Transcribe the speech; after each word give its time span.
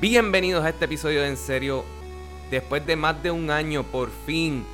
Bienvenidos 0.00 0.64
a 0.64 0.68
este 0.68 0.84
episodio 0.84 1.22
de 1.22 1.28
En 1.28 1.36
Serio. 1.36 1.84
Después 2.52 2.86
de 2.86 2.94
más 2.94 3.20
de 3.20 3.32
un 3.32 3.50
año, 3.50 3.82
por 3.82 4.12
fin 4.26 4.64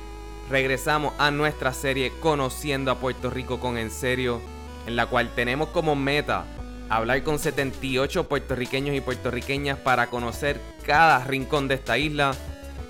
regresamos 0.51 1.15
a 1.17 1.31
nuestra 1.31 1.73
serie 1.73 2.11
Conociendo 2.19 2.91
a 2.91 2.99
Puerto 2.99 3.31
Rico 3.31 3.59
con 3.59 3.79
En 3.79 3.89
Serio, 3.89 4.39
en 4.85 4.95
la 4.95 5.07
cual 5.07 5.33
tenemos 5.33 5.69
como 5.69 5.95
meta 5.95 6.45
hablar 6.89 7.23
con 7.23 7.39
78 7.39 8.29
puertorriqueños 8.29 8.95
y 8.95 9.01
puertorriqueñas 9.01 9.79
para 9.79 10.11
conocer 10.11 10.61
cada 10.85 11.23
rincón 11.23 11.67
de 11.67 11.73
esta 11.73 11.97
isla. 11.97 12.35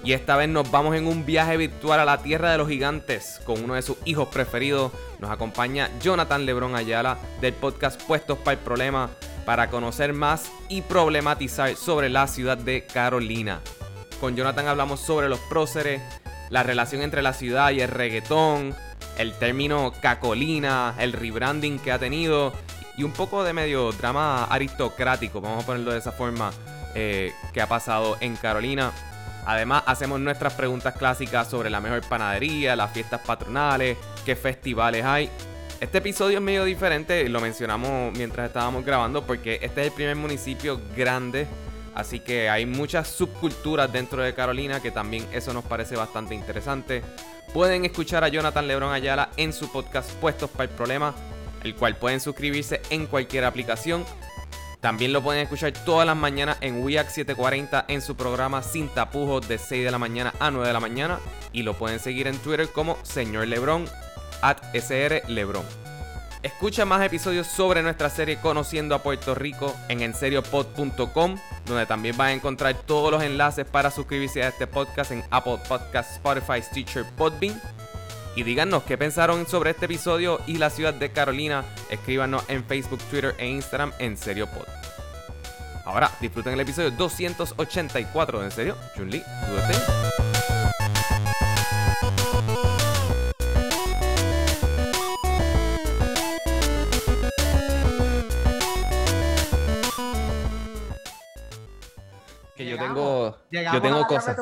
Y 0.03 0.11
esta 0.11 0.35
vez 0.35 0.49
nos 0.49 0.69
vamos 0.69 0.93
en 0.97 1.07
un 1.07 1.25
viaje 1.25 1.55
virtual 1.55 2.01
a 2.01 2.05
la 2.05 2.21
tierra 2.21 2.51
de 2.51 2.57
los 2.57 2.67
gigantes 2.67 3.39
con 3.45 3.63
uno 3.63 3.75
de 3.75 3.81
sus 3.81 3.95
hijos 4.03 4.27
preferidos. 4.27 4.91
Nos 5.19 5.31
acompaña 5.31 5.89
Jonathan 6.01 6.45
Lebron 6.45 6.75
Ayala 6.75 7.17
del 7.39 7.53
podcast 7.53 8.03
Puestos 8.03 8.37
para 8.39 8.57
el 8.57 8.59
Problema 8.59 9.09
para 9.45 9.69
conocer 9.69 10.13
más 10.13 10.51
y 10.69 10.81
problematizar 10.81 11.75
sobre 11.75 12.09
la 12.09 12.27
ciudad 12.27 12.57
de 12.57 12.85
Carolina. 12.85 13.61
Con 14.19 14.35
Jonathan 14.35 14.67
hablamos 14.67 14.99
sobre 14.99 15.29
los 15.29 15.39
próceres, 15.39 16.01
la 16.49 16.63
relación 16.63 17.01
entre 17.01 17.21
la 17.21 17.33
ciudad 17.33 17.71
y 17.71 17.81
el 17.81 17.89
reggaetón, 17.89 18.75
el 19.17 19.33
término 19.33 19.93
cacolina, 20.01 20.95
el 20.99 21.13
rebranding 21.13 21.79
que 21.79 21.91
ha 21.91 21.99
tenido 21.99 22.53
y 22.97 23.03
un 23.03 23.11
poco 23.11 23.43
de 23.43 23.53
medio 23.53 23.91
drama 23.91 24.45
aristocrático, 24.45 25.41
vamos 25.41 25.63
a 25.63 25.65
ponerlo 25.65 25.91
de 25.91 25.99
esa 25.99 26.11
forma, 26.11 26.51
eh, 26.93 27.33
que 27.53 27.61
ha 27.61 27.67
pasado 27.67 28.17
en 28.21 28.35
Carolina. 28.37 28.91
Además, 29.45 29.83
hacemos 29.85 30.19
nuestras 30.19 30.53
preguntas 30.53 30.95
clásicas 30.95 31.49
sobre 31.49 31.69
la 31.69 31.81
mejor 31.81 32.01
panadería, 32.07 32.75
las 32.75 32.91
fiestas 32.91 33.21
patronales, 33.21 33.97
qué 34.25 34.35
festivales 34.35 35.03
hay. 35.05 35.29
Este 35.81 35.97
episodio 35.97 36.37
es 36.37 36.43
medio 36.43 36.63
diferente, 36.63 37.27
lo 37.27 37.41
mencionamos 37.41 38.13
mientras 38.17 38.47
estábamos 38.47 38.85
grabando, 38.85 39.25
porque 39.25 39.59
este 39.61 39.81
es 39.81 39.87
el 39.87 39.93
primer 39.93 40.15
municipio 40.15 40.79
grande, 40.95 41.47
así 41.93 42.21
que 42.21 42.49
hay 42.49 42.65
muchas 42.65 43.09
subculturas 43.09 43.91
dentro 43.91 44.23
de 44.23 44.33
Carolina, 44.33 44.81
que 44.81 44.91
también 44.91 45.27
eso 45.33 45.53
nos 45.53 45.65
parece 45.65 45.97
bastante 45.97 46.33
interesante. 46.33 47.03
Pueden 47.53 47.83
escuchar 47.83 48.23
a 48.23 48.29
Jonathan 48.29 48.67
Lebron 48.67 48.93
Ayala 48.93 49.29
en 49.35 49.51
su 49.51 49.69
podcast 49.69 50.09
Puestos 50.13 50.49
para 50.49 50.63
el 50.63 50.69
Problema, 50.69 51.13
el 51.61 51.75
cual 51.75 51.97
pueden 51.97 52.21
suscribirse 52.21 52.81
en 52.89 53.05
cualquier 53.05 53.43
aplicación. 53.43 54.05
También 54.79 55.11
lo 55.11 55.21
pueden 55.23 55.41
escuchar 55.41 55.73
todas 55.73 56.05
las 56.05 56.15
mañanas 56.15 56.57
en 56.61 56.83
WIAC 56.83 57.09
740 57.09 57.85
en 57.89 58.01
su 58.01 58.15
programa 58.15 58.63
Sin 58.63 58.87
Tapujos 58.87 59.47
de 59.47 59.57
6 59.57 59.83
de 59.83 59.91
la 59.91 59.97
mañana 59.97 60.33
a 60.39 60.51
9 60.51 60.67
de 60.67 60.73
la 60.73 60.79
mañana. 60.79 61.19
Y 61.51 61.63
lo 61.63 61.73
pueden 61.73 61.99
seguir 61.99 62.27
en 62.27 62.37
Twitter 62.37 62.69
como 62.69 62.97
Señor 63.03 63.47
Lebron, 63.47 63.87
at 64.45 64.57
SR 64.73 65.23
Lebron. 65.27 65.65
Escucha 66.43 66.85
más 66.85 67.03
episodios 67.03 67.47
sobre 67.47 67.81
nuestra 67.81 68.09
serie 68.11 68.37
Conociendo 68.37 68.93
a 68.93 69.01
Puerto 69.01 69.33
Rico 69.33 69.75
en 69.89 70.01
enseriopod.com, 70.01 71.37
donde 71.65 71.85
también 71.87 72.15
van 72.15 72.27
a 72.27 72.33
encontrar 72.33 72.75
todos 72.75 73.11
los 73.11 73.23
enlaces 73.23 73.65
para 73.65 73.89
suscribirse 73.89 74.43
a 74.43 74.49
este 74.49 74.67
podcast 74.67 75.11
en 75.11 75.23
Apple 75.31 75.57
Podcasts, 75.67 76.13
Spotify, 76.17 76.61
Stitcher, 76.61 77.03
Podbean 77.17 77.59
y 78.35 78.43
díganos 78.43 78.83
qué 78.83 78.97
pensaron 78.97 79.47
sobre 79.47 79.71
este 79.71 79.85
episodio 79.85 80.39
y 80.45 80.57
la 80.57 80.69
ciudad 80.69 80.93
de 80.93 81.11
Carolina. 81.11 81.63
Escríbanos 81.89 82.43
en 82.47 82.63
Facebook, 82.65 82.99
Twitter 83.09 83.33
e 83.39 83.47
Instagram 83.47 83.93
en 83.97 84.15
Serio 84.15 84.45
Pod. 84.47 84.67
Ahora 85.85 86.11
disfruten 86.19 86.53
el 86.53 86.59
episodio 86.59 86.91
284 86.91 88.39
de 88.39 88.45
En 88.45 88.51
Serio. 88.51 88.77
Junli, 88.95 89.23
Yo 102.75 102.83
tengo, 102.83 103.37
yo 103.51 103.81
tengo 103.81 104.07
cosas. 104.07 104.37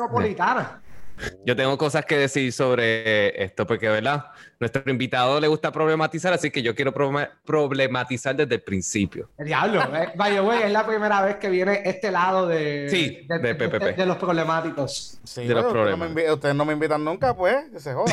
Yo 1.44 1.54
tengo 1.54 1.78
cosas 1.78 2.04
que 2.04 2.18
decir 2.18 2.52
sobre 2.52 3.42
esto, 3.42 3.66
porque, 3.66 3.88
¿verdad? 3.88 4.26
Nuestro 4.58 4.90
invitado 4.90 5.40
le 5.40 5.46
gusta 5.46 5.70
problematizar, 5.70 6.32
así 6.32 6.50
que 6.50 6.62
yo 6.62 6.74
quiero 6.74 6.92
problematizar 6.92 8.34
desde 8.34 8.56
el 8.56 8.62
principio. 8.62 9.30
diablo, 9.38 9.80
eh. 9.94 10.12
vaya, 10.16 10.40
güey, 10.40 10.62
es 10.62 10.72
la 10.72 10.86
primera 10.86 11.22
vez 11.22 11.36
que 11.36 11.48
viene 11.50 11.82
este 11.84 12.10
lado 12.10 12.46
de, 12.46 12.88
sí, 12.90 13.26
de, 13.28 13.54
de, 13.54 14.06
los 14.06 14.16
problemáticos. 14.16 15.20
Sí, 15.22 15.46
de 15.46 15.54
los 15.54 15.66
problemas. 15.66 16.10
ustedes 16.32 16.54
no 16.54 16.64
me 16.64 16.72
invitan 16.72 17.04
nunca, 17.04 17.34
pues, 17.34 17.70
que 17.70 17.78
se 17.78 17.92
joda. 17.92 18.12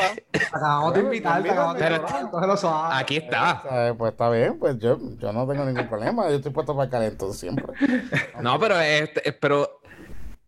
acabamos 0.52 0.94
de 0.94 1.00
invitar, 1.00 1.40
acabamos 1.40 1.78
de 1.78 1.86
invitar. 1.86 2.90
Aquí 2.92 3.16
está. 3.16 3.94
Pues 3.96 4.12
está 4.12 4.30
bien, 4.30 4.58
pues 4.58 4.78
yo, 4.78 4.98
yo 5.18 5.32
no 5.32 5.46
tengo 5.46 5.64
ningún 5.64 5.88
problema, 5.88 6.28
yo 6.28 6.36
estoy 6.36 6.52
puesto 6.52 6.74
para 6.74 6.84
el 6.84 6.90
calentón 6.90 7.34
siempre. 7.34 7.66
no, 8.40 8.58
pero, 8.60 8.78
este, 8.78 9.32
pero 9.32 9.81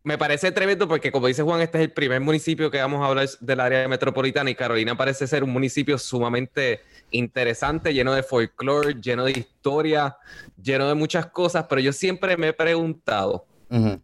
me 0.05 0.19
parece 0.19 0.53
tremendo 0.53 0.87
porque, 0.87 1.11
como 1.11 1.27
dice 1.27 1.43
Juan, 1.43 1.63
este 1.63 1.79
es 1.79 1.85
el 1.85 1.91
primer 1.91 2.21
municipio 2.21 2.71
que 2.71 2.79
vamos 2.79 3.03
a 3.03 3.07
hablar 3.07 3.27
del 3.41 3.59
área 3.59 3.89
metropolitana 3.89 4.51
y 4.51 4.55
Carolina 4.55 4.95
parece 4.97 5.27
ser 5.27 5.43
un 5.43 5.51
municipio 5.51 5.97
sumamente 5.97 6.83
interesante, 7.11 7.95
lleno 7.95 8.13
de 8.13 8.23
folclore, 8.23 9.01
lleno 9.01 9.25
de 9.25 9.33
historia, 9.33 10.19
lleno 10.63 10.89
de 10.89 10.95
muchas 10.95 11.27
cosas, 11.27 11.65
pero 11.71 11.81
yo 11.81 11.93
siempre 11.93 12.37
me 12.37 12.49
he 12.49 12.53
preguntado, 12.53 13.47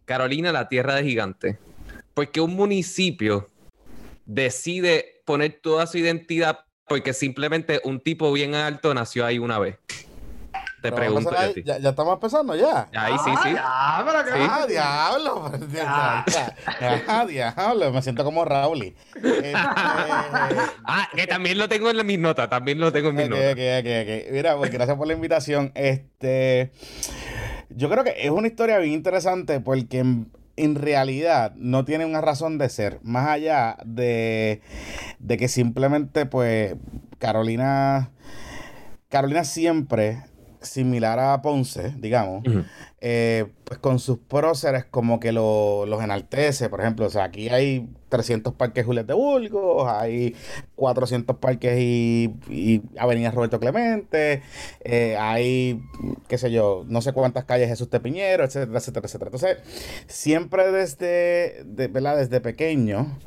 Carolina, 0.05 0.51
la 0.51 0.67
tierra 0.67 0.95
de 0.95 1.03
gigantes, 1.03 1.57
¿por 2.15 2.29
qué 2.29 2.41
un 2.41 2.55
municipio 2.55 3.49
decide 4.25 5.21
poner 5.23 5.59
toda 5.61 5.85
su 5.85 5.99
identidad 5.99 6.65
porque 6.87 7.13
simplemente 7.13 7.79
un 7.83 8.01
tipo 8.01 8.33
bien 8.33 8.55
alto 8.55 8.91
nació 8.95 9.23
ahí 9.23 9.37
una 9.37 9.59
vez? 9.59 9.77
Te 10.81 10.91
pregunto. 10.91 11.31
ya, 11.63 11.77
ya, 11.77 11.89
estamos 11.89 12.15
empezando 12.15 12.55
ya. 12.55 12.87
Ahí 12.93 13.13
sí, 13.23 13.31
sí. 13.43 13.55
Ah, 13.59 14.03
pero 14.03 14.25
que... 14.25 14.31
ah 14.41 14.65
diablo. 14.67 15.51
Ah, 17.07 17.25
diablo. 17.27 17.91
Me 17.91 18.01
siento 18.01 18.23
como 18.23 18.43
Raúl. 18.45 18.95
Este, 19.15 19.53
ah, 19.55 21.07
que 21.15 21.27
también 21.27 21.59
lo 21.59 21.69
tengo 21.69 21.91
en 21.91 22.05
mis 22.05 22.17
notas. 22.17 22.49
También 22.49 22.79
lo 22.79 22.91
tengo 22.91 23.09
en 23.09 23.15
mis 23.15 23.29
notas. 23.29 23.53
Okay, 23.53 23.79
okay, 23.79 24.01
okay. 24.03 24.31
Mira, 24.31 24.57
pues 24.57 24.71
gracias 24.71 24.97
por 24.97 25.05
la 25.05 25.13
invitación. 25.13 25.71
Este. 25.75 26.71
Yo 27.69 27.89
creo 27.89 28.03
que 28.03 28.15
es 28.17 28.31
una 28.31 28.47
historia 28.47 28.79
bien 28.79 28.93
interesante 28.93 29.59
porque 29.59 29.99
en, 29.99 30.31
en 30.55 30.75
realidad 30.75 31.53
no 31.55 31.85
tiene 31.85 32.05
una 32.05 32.21
razón 32.21 32.57
de 32.57 32.69
ser. 32.69 32.99
Más 33.03 33.27
allá 33.27 33.77
de, 33.85 34.61
de 35.19 35.37
que 35.37 35.47
simplemente, 35.47 36.25
pues, 36.25 36.75
Carolina. 37.19 38.09
Carolina 39.09 39.43
siempre 39.43 40.23
similar 40.61 41.19
a 41.19 41.41
Ponce, 41.41 41.93
digamos, 41.97 42.43
eh, 42.99 43.47
pues 43.63 43.79
con 43.79 43.99
sus 43.99 44.19
próceres 44.19 44.85
como 44.85 45.19
que 45.19 45.31
lo, 45.31 45.85
los 45.85 46.03
enaltece. 46.03 46.69
Por 46.69 46.81
ejemplo, 46.81 47.07
o 47.07 47.09
sea, 47.09 47.25
aquí 47.25 47.49
hay 47.49 47.89
300 48.09 48.53
parques 48.53 48.85
Julián 48.85 49.07
de 49.07 49.13
Burgos, 49.13 49.87
hay 49.89 50.35
400 50.75 51.37
parques 51.37 51.79
y, 51.79 52.35
y 52.49 52.81
Avenida 52.97 53.31
Roberto 53.31 53.59
Clemente, 53.59 54.43
eh, 54.81 55.17
hay, 55.17 55.81
qué 56.27 56.37
sé 56.37 56.51
yo, 56.51 56.83
no 56.87 57.01
sé 57.01 57.13
cuántas 57.13 57.45
calles 57.45 57.69
Jesús 57.69 57.89
Tepiñero, 57.89 58.43
etcétera, 58.43 58.77
etcétera, 58.77 59.05
etcétera. 59.05 59.31
Entonces, 59.33 59.57
siempre 60.07 60.71
desde, 60.71 61.63
de, 61.65 61.87
¿verdad? 61.87 62.17
desde 62.17 62.41
pequeño, 62.41 63.17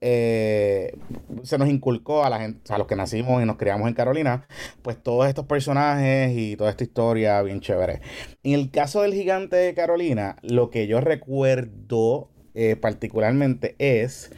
eh, 0.00 0.96
se 1.42 1.58
nos 1.58 1.68
inculcó 1.68 2.24
a 2.24 2.30
la 2.30 2.40
gente, 2.40 2.72
a 2.72 2.78
los 2.78 2.86
que 2.86 2.96
nacimos 2.96 3.42
y 3.42 3.46
nos 3.46 3.56
criamos 3.56 3.88
en 3.88 3.94
Carolina, 3.94 4.46
pues 4.82 5.02
todos 5.02 5.28
estos 5.28 5.46
personajes 5.46 6.32
y 6.36 6.56
toda 6.56 6.70
esta 6.70 6.84
historia 6.84 7.42
bien 7.42 7.60
chévere. 7.60 8.00
En 8.42 8.54
el 8.54 8.70
caso 8.70 9.02
del 9.02 9.14
gigante 9.14 9.56
de 9.56 9.74
Carolina, 9.74 10.36
lo 10.42 10.70
que 10.70 10.86
yo 10.86 11.00
recuerdo 11.00 12.28
eh, 12.54 12.76
particularmente 12.76 13.74
es 13.78 14.30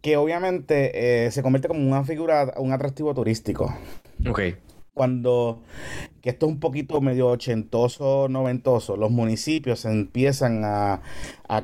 que 0.00 0.16
obviamente 0.16 1.26
eh, 1.26 1.30
se 1.30 1.42
convierte 1.42 1.68
como 1.68 1.80
una 1.80 2.04
figura, 2.04 2.54
un 2.56 2.72
atractivo 2.72 3.14
turístico. 3.14 3.74
Ok 4.28 4.40
cuando, 4.98 5.60
que 6.20 6.30
esto 6.30 6.46
es 6.46 6.52
un 6.52 6.58
poquito 6.58 7.00
medio 7.00 7.28
ochentoso, 7.28 8.28
noventoso, 8.28 8.96
los 8.96 9.12
municipios 9.12 9.84
empiezan 9.84 10.62
a, 10.64 11.00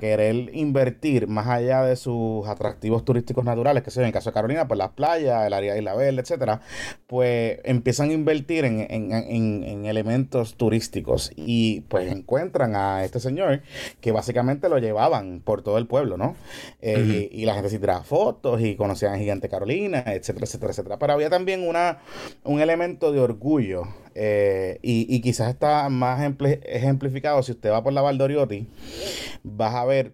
querer 0.01 0.51
invertir 0.55 1.27
más 1.29 1.47
allá 1.47 1.83
de 1.83 1.97
sus 1.97 2.49
atractivos 2.49 3.05
turísticos 3.05 3.45
naturales, 3.45 3.83
que 3.83 3.91
son 3.91 4.05
en 4.05 4.07
el 4.07 4.13
caso 4.15 4.31
de 4.31 4.35
Carolina, 4.35 4.67
pues 4.67 4.79
las 4.79 4.93
playas, 4.93 5.47
el 5.47 5.53
área 5.53 5.75
de 5.75 5.81
Isla 5.81 5.95
Verde, 5.95 6.23
etcétera, 6.23 6.63
pues 7.07 7.59
empiezan 7.65 8.09
a 8.09 8.15
invertir 8.15 8.65
en, 8.65 9.85
elementos 9.85 10.55
turísticos 10.55 11.33
y 11.37 11.83
pues 11.83 12.11
encuentran 12.11 12.77
a 12.77 13.05
este 13.05 13.21
señor 13.21 13.61
que 14.01 14.11
básicamente 14.11 14.71
lo 14.71 14.79
llevaban 14.79 15.43
por 15.45 15.61
todo 15.63 15.77
el 15.77 15.87
pueblo, 15.87 16.17
¿no? 16.17 16.35
Eh, 16.81 17.29
y, 17.31 17.45
la 17.45 17.53
gente 17.53 17.69
se 17.69 17.79
tiraba 17.79 18.03
fotos 18.03 18.63
y 18.63 18.77
conocían 18.77 19.13
a 19.13 19.19
Gigante 19.19 19.51
Carolina, 19.51 20.03
etcétera, 20.07 20.47
etcétera, 20.47 20.73
etcétera. 20.73 20.99
Pero 20.99 21.13
había 21.13 21.29
también 21.29 21.67
una, 21.67 21.99
un 22.45 22.61
elemento 22.61 23.13
de 23.13 23.21
orgullo 23.25 23.89
eh, 24.15 24.79
y, 24.83 25.21
quizás 25.21 25.49
está 25.49 25.89
más 25.89 26.21
ejemplificado 26.21 27.43
si 27.43 27.53
usted 27.53 27.71
va 27.71 27.83
por 27.83 27.93
la 27.93 28.03
Valdoriotti, 28.03 28.69
vas 29.43 29.75
a 29.75 29.85
ver 29.85 30.13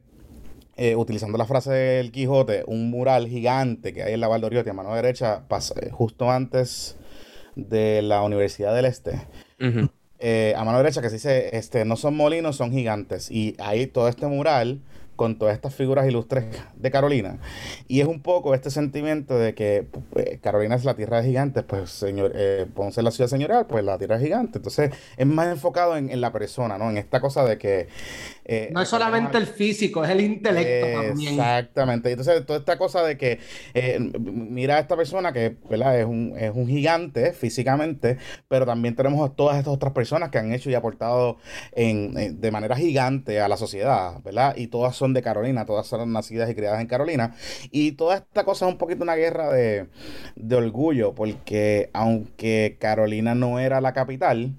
eh, 0.76 0.96
utilizando 0.96 1.36
la 1.36 1.44
frase 1.44 1.70
del 1.70 2.10
Quijote, 2.10 2.64
un 2.66 2.90
mural 2.90 3.28
gigante 3.28 3.92
que 3.92 4.02
hay 4.02 4.14
en 4.14 4.20
la 4.20 4.28
Valdoriotti 4.28 4.70
a 4.70 4.72
mano 4.72 4.94
derecha, 4.94 5.44
justo 5.90 6.30
antes 6.30 6.96
de 7.56 8.00
la 8.00 8.22
Universidad 8.22 8.74
del 8.74 8.86
Este. 8.86 9.20
eh, 10.18 10.54
a 10.56 10.64
mano 10.64 10.78
derecha 10.78 11.02
que 11.02 11.08
se 11.08 11.16
dice, 11.16 11.56
este, 11.56 11.84
no 11.84 11.96
son 11.96 12.16
molinos, 12.16 12.56
son 12.56 12.72
gigantes. 12.72 13.30
Y 13.30 13.56
ahí 13.58 13.86
todo 13.86 14.08
este 14.08 14.26
mural 14.26 14.80
con 15.20 15.36
todas 15.36 15.54
estas 15.54 15.74
figuras 15.74 16.08
ilustres 16.08 16.46
de 16.76 16.90
Carolina. 16.90 17.40
Y 17.88 18.00
es 18.00 18.06
un 18.06 18.22
poco 18.22 18.54
este 18.54 18.70
sentimiento 18.70 19.38
de 19.38 19.54
que 19.54 19.86
eh, 20.16 20.38
Carolina 20.42 20.76
es 20.76 20.86
la 20.86 20.94
tierra 20.94 21.20
de 21.20 21.28
gigantes, 21.28 21.62
pues 21.62 21.90
señor, 21.90 22.32
eh, 22.34 22.64
Ponce 22.74 23.02
es 23.02 23.04
la 23.04 23.10
ciudad 23.10 23.28
señorial, 23.28 23.66
pues 23.66 23.84
la 23.84 23.98
tierra 23.98 24.16
de 24.16 24.24
gigantes. 24.24 24.56
Entonces 24.56 24.92
es 25.18 25.26
más 25.26 25.48
enfocado 25.48 25.98
en, 25.98 26.08
en 26.08 26.22
la 26.22 26.32
persona, 26.32 26.78
¿no? 26.78 26.88
En 26.88 26.96
esta 26.96 27.20
cosa 27.20 27.44
de 27.44 27.58
que... 27.58 27.88
Eh, 28.46 28.70
no 28.72 28.80
es 28.80 28.88
solamente 28.88 29.36
el 29.36 29.46
físico, 29.46 30.02
es 30.02 30.08
el 30.08 30.22
intelecto 30.22 31.02
también. 31.02 31.34
Exactamente. 31.34 32.10
Entonces 32.10 32.46
toda 32.46 32.60
esta 32.60 32.78
cosa 32.78 33.02
de 33.02 33.18
que 33.18 33.40
eh, 33.74 33.98
mira 34.18 34.76
a 34.76 34.78
esta 34.78 34.96
persona 34.96 35.34
que 35.34 35.54
¿verdad? 35.68 36.00
Es, 36.00 36.06
un, 36.06 36.34
es 36.38 36.50
un 36.54 36.66
gigante 36.66 37.34
físicamente, 37.34 38.16
pero 38.48 38.64
también 38.64 38.96
tenemos 38.96 39.28
a 39.28 39.34
todas 39.34 39.58
estas 39.58 39.74
otras 39.74 39.92
personas 39.92 40.30
que 40.30 40.38
han 40.38 40.50
hecho 40.54 40.70
y 40.70 40.74
aportado 40.74 41.36
en, 41.72 42.40
de 42.40 42.50
manera 42.50 42.74
gigante 42.74 43.38
a 43.38 43.48
la 43.48 43.58
sociedad, 43.58 44.22
¿verdad? 44.24 44.56
Y 44.56 44.68
todas 44.68 44.96
son 44.96 45.09
de 45.12 45.22
Carolina, 45.22 45.66
todas 45.66 45.86
son 45.86 46.12
nacidas 46.12 46.50
y 46.50 46.54
criadas 46.54 46.80
en 46.80 46.86
Carolina. 46.86 47.34
Y 47.70 47.92
toda 47.92 48.16
esta 48.16 48.44
cosa 48.44 48.66
es 48.66 48.72
un 48.72 48.78
poquito 48.78 49.02
una 49.02 49.16
guerra 49.16 49.52
de, 49.52 49.88
orgullo, 50.52 51.14
porque 51.14 51.90
aunque 51.92 52.76
Carolina 52.80 53.34
no 53.34 53.58
era 53.58 53.80
la 53.80 53.92
capital, 53.92 54.56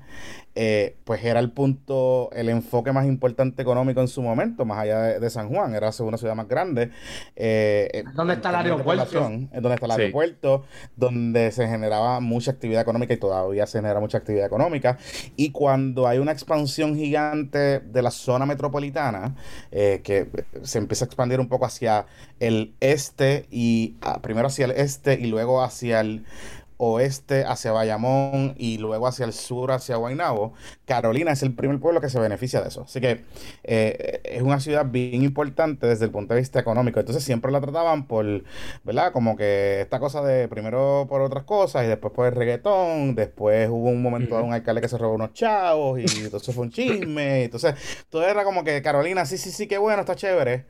eh, 0.54 0.98
pues 1.06 1.24
era 1.24 1.40
el 1.40 1.52
punto, 1.52 2.30
el 2.34 2.50
enfoque 2.50 2.92
más 2.92 3.06
importante 3.06 3.62
económico 3.62 4.02
en 4.02 4.08
su 4.08 4.22
momento, 4.22 4.66
más 4.66 4.80
allá 4.80 5.20
de, 5.20 5.30
San 5.30 5.50
Juan, 5.50 5.74
era 5.76 5.92
una 6.00 6.18
ciudad 6.18 6.36
más 6.36 6.48
grande. 6.48 6.92
Eh, 7.36 8.04
¿Dónde 8.14 8.34
está 8.34 8.50
el 8.50 8.56
aeropuerto? 8.56 9.22
Donde 9.22 9.74
está 9.74 9.86
el 9.86 9.92
aeropuerto, 9.92 10.66
donde 10.96 11.52
se 11.52 11.68
generaba 11.68 12.20
mucha 12.20 12.52
actividad 12.52 12.82
económica 12.82 13.14
y 13.14 13.18
todavía 13.18 13.66
se 13.66 13.80
genera 13.80 14.00
mucha 14.00 14.18
actividad 14.18 14.46
económica. 14.46 14.98
Y 15.38 15.52
cuando 15.52 16.08
hay 16.08 16.20
una 16.20 16.32
expansión 16.32 16.96
gigante 16.96 17.80
de 17.80 18.02
la 18.02 18.12
zona 18.12 18.46
metropolitana, 18.46 19.36
eh, 19.72 20.02
que 20.04 20.28
se 20.64 20.80
empieza 20.80 21.06
a 21.06 21.08
expandir 21.08 21.40
un 21.40 21.48
poco 21.48 21.66
hacia 21.66 22.06
el 22.40 22.74
este 22.80 23.46
y 23.52 23.96
ah, 24.02 24.22
primero 24.22 24.48
hacia 24.48 24.66
el 24.66 24.72
este 24.72 25.14
y 25.14 25.28
luego 25.28 25.62
hacia 25.62 26.02
el 26.02 26.26
oeste 26.84 27.46
hacia 27.46 27.72
Bayamón 27.72 28.56
y 28.58 28.80
luego 28.80 29.06
hacia 29.06 29.26
el 29.26 29.34
sur 29.34 29.72
hacia 29.72 29.98
Guaynabo, 29.98 30.54
Carolina 30.86 31.32
es 31.32 31.44
el 31.44 31.54
primer 31.54 31.80
pueblo 31.80 32.02
que 32.02 32.10
se 32.10 32.20
beneficia 32.20 32.60
de 32.60 32.70
eso. 32.70 32.82
Así 32.82 33.00
que 33.00 33.24
eh, 33.64 34.22
es 34.24 34.42
una 34.42 34.60
ciudad 34.60 34.88
bien 34.88 35.22
importante 35.22 35.86
desde 35.86 36.06
el 36.06 36.12
punto 36.12 36.34
de 36.34 36.40
vista 36.40 36.60
económico. 36.60 37.00
Entonces 37.00 37.24
siempre 37.24 37.52
la 37.52 37.62
trataban 37.62 38.08
por, 38.08 38.26
¿verdad? 38.84 39.12
Como 39.12 39.38
que 39.38 39.82
esta 39.82 40.00
cosa 40.00 40.24
de 40.24 40.48
primero 40.48 41.06
por 41.08 41.22
otras 41.22 41.44
cosas 41.44 41.86
y 41.86 41.88
después 41.88 42.14
por 42.14 42.26
el 42.26 42.34
reggaetón. 42.34 43.14
Después 43.14 43.70
hubo 43.70 43.90
un 43.90 44.02
momento 44.02 44.38
de 44.38 44.44
un 44.44 44.54
alcalde 44.54 44.82
que 44.82 44.88
se 44.88 44.98
robó 44.98 45.14
unos 45.14 45.34
chavos 45.34 46.00
y 46.00 46.24
entonces 46.24 46.54
fue 46.56 46.64
un 46.64 46.72
chisme. 46.72 47.44
Entonces 47.52 47.76
todo 48.10 48.28
era 48.28 48.44
como 48.44 48.64
que 48.64 48.82
Carolina, 48.82 49.26
sí, 49.26 49.38
sí, 49.38 49.52
sí, 49.52 49.68
qué 49.68 49.78
bueno, 49.78 50.02
está 50.02 50.16
chévere. 50.16 50.66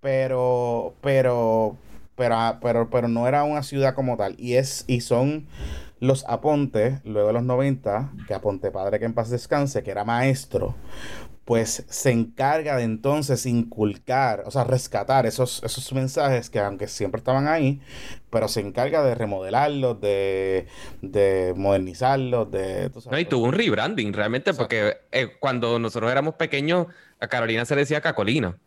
Pero, 0.00 0.94
pero 1.02 1.76
pero, 2.20 2.34
ah, 2.36 2.58
pero, 2.60 2.90
pero 2.90 3.08
no 3.08 3.26
era 3.26 3.44
una 3.44 3.62
ciudad 3.62 3.94
como 3.94 4.18
tal. 4.18 4.34
Y, 4.36 4.56
es, 4.56 4.84
y 4.86 5.00
son 5.00 5.46
los 6.00 6.26
Aponte, 6.28 7.00
luego 7.02 7.28
de 7.28 7.32
los 7.32 7.44
90, 7.44 8.12
que 8.28 8.34
Aponte 8.34 8.70
Padre 8.70 8.98
que 8.98 9.06
en 9.06 9.14
paz 9.14 9.30
descanse, 9.30 9.82
que 9.82 9.90
era 9.90 10.04
maestro, 10.04 10.74
pues 11.46 11.86
se 11.88 12.10
encarga 12.10 12.76
de 12.76 12.82
entonces 12.82 13.46
inculcar, 13.46 14.42
o 14.44 14.50
sea, 14.50 14.64
rescatar 14.64 15.24
esos, 15.24 15.62
esos 15.64 15.90
mensajes 15.94 16.50
que 16.50 16.58
aunque 16.58 16.88
siempre 16.88 17.20
estaban 17.20 17.48
ahí, 17.48 17.80
pero 18.28 18.48
se 18.48 18.60
encarga 18.60 19.02
de 19.02 19.14
remodelarlos, 19.14 19.98
de, 20.02 20.66
de 21.00 21.54
modernizarlos, 21.56 22.50
de... 22.50 22.90
No, 23.10 23.18
y 23.18 23.24
tuvo 23.24 23.46
un 23.46 23.54
rebranding 23.54 24.12
realmente, 24.12 24.52
porque 24.52 24.98
eh, 25.10 25.38
cuando 25.40 25.78
nosotros 25.78 26.12
éramos 26.12 26.34
pequeños, 26.34 26.86
a 27.18 27.28
Carolina 27.28 27.64
se 27.64 27.74
le 27.76 27.80
decía 27.80 28.02
Cacolina. 28.02 28.58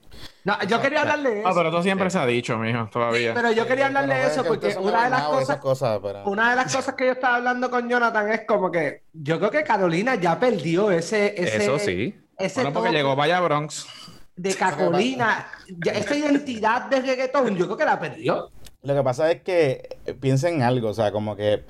No, 0.46 0.62
yo 0.68 0.82
quería 0.82 1.02
hablarle 1.02 1.30
de 1.30 1.40
eso. 1.40 1.48
Ah, 1.48 1.54
pero 1.56 1.70
eso 1.70 1.84
siempre 1.84 2.10
se 2.10 2.20
ha 2.20 2.26
dicho, 2.26 2.58
mijo, 2.58 2.90
todavía. 2.92 3.34
pero 3.34 3.52
yo 3.52 3.66
quería 3.66 3.86
hablarle 3.86 4.16
de 4.16 4.28
eso 4.28 4.44
porque 4.44 4.76
una 4.78 5.06
de 5.06 5.10
las 5.10 5.58
cosas, 5.60 6.02
una 6.26 6.50
de 6.50 6.56
las 6.58 6.76
cosas 6.76 6.96
que 6.96 7.06
yo 7.06 7.12
estaba 7.14 7.38
hablando 7.38 7.72
con 7.72 7.88
Jonathan 7.90 8.30
es 8.30 8.42
como 8.46 8.70
que 8.70 9.04
yo 9.14 9.40
creo 9.40 9.52
que 9.52 9.64
Carolina 9.64 10.16
ya 10.16 10.38
perdió 10.40 10.92
ese, 10.92 11.34
ese 11.42 11.64
eso 11.64 11.80
sí. 11.80 12.16
Ese 12.38 12.62
bueno, 12.62 12.74
porque 12.74 12.92
llegó 12.92 13.16
Vaya 13.16 13.40
Bronx. 13.40 13.88
De 14.36 14.56
Carolina, 14.56 15.48
esa 15.86 16.16
identidad 16.16 16.90
de 16.90 17.02
reggaetón, 17.02 17.56
yo 17.56 17.66
creo 17.66 17.78
que 17.78 17.86
la 17.86 18.00
perdió. 18.00 18.50
Lo 18.82 18.96
que 18.96 19.04
pasa 19.04 19.32
es 19.32 19.42
que 19.44 19.98
eh, 20.06 20.14
piensen 20.14 20.56
en 20.56 20.64
algo, 20.64 20.90
o 20.90 20.94
sea, 20.94 21.12
como 21.12 21.36
que 21.36 21.64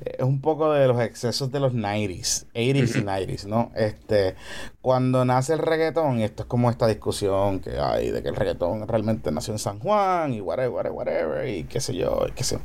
es 0.00 0.22
un 0.22 0.40
poco 0.40 0.72
de 0.72 0.86
los 0.88 1.00
excesos 1.00 1.50
de 1.50 1.60
los 1.60 1.72
90s, 1.72 2.46
80s 2.54 2.96
y 2.96 3.04
90s, 3.04 3.44
¿no? 3.46 3.72
Este, 3.74 4.36
cuando 4.88 5.22
nace 5.26 5.52
el 5.52 5.58
reggaetón, 5.58 6.18
y 6.18 6.24
esto 6.24 6.44
es 6.44 6.48
como 6.48 6.70
esta 6.70 6.86
discusión 6.86 7.60
que 7.60 7.78
hay 7.78 8.10
de 8.10 8.22
que 8.22 8.30
el 8.30 8.36
reggaetón 8.36 8.88
realmente 8.88 9.30
nació 9.30 9.52
en 9.52 9.58
San 9.58 9.80
Juan 9.80 10.32
y 10.32 10.40
whatever, 10.40 10.70
whatever, 10.70 10.96
whatever, 10.96 11.46
y 11.46 11.64
qué 11.64 11.78
sé 11.78 11.94
yo, 11.94 12.24
y 12.26 12.32
qué 12.32 12.42
sé 12.42 12.56
yo. 12.56 12.62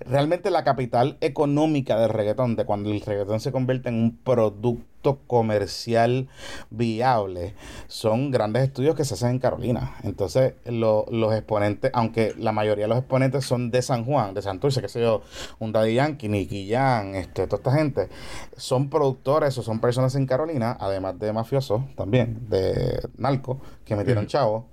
Realmente 0.00 0.50
la 0.50 0.64
capital 0.64 1.16
económica 1.22 1.98
del 1.98 2.10
reggaetón, 2.10 2.56
de 2.56 2.66
cuando 2.66 2.90
el 2.90 3.00
reggaetón 3.00 3.40
se 3.40 3.52
convierte 3.52 3.88
en 3.88 3.94
un 3.94 4.18
producto 4.18 4.92
comercial 5.26 6.28
viable 6.70 7.54
son 7.88 8.30
grandes 8.30 8.62
estudios 8.62 8.94
que 8.94 9.04
se 9.04 9.14
hacen 9.14 9.30
en 9.30 9.38
Carolina. 9.40 9.96
Entonces, 10.04 10.54
los 10.64 11.34
exponentes, 11.34 11.90
aunque 11.94 12.34
la 12.38 12.52
mayoría 12.52 12.84
de 12.84 12.88
los 12.88 12.98
exponentes 12.98 13.44
son 13.44 13.70
de 13.70 13.82
San 13.82 14.04
Juan, 14.04 14.34
de 14.34 14.42
Santurce, 14.42 14.80
que 14.80 14.88
sé 14.88 15.00
yo, 15.00 15.22
un 15.58 15.72
Daddy 15.72 15.94
Yankee, 15.94 16.28
Nicky 16.28 16.70
Jan, 16.70 17.14
este, 17.16 17.46
toda 17.46 17.58
esta 17.58 17.72
gente, 17.72 18.08
son 18.56 18.90
productores 18.90 19.56
o 19.58 19.62
son 19.62 19.80
personas 19.80 20.14
en 20.14 20.26
Carolina, 20.26 20.76
además 20.78 21.18
de 21.18 21.32
mafiosos 21.32 21.61
también, 21.96 22.48
de 22.48 23.08
narco, 23.16 23.60
que 23.84 23.96
metieron 23.96 24.26
chavos 24.26 24.64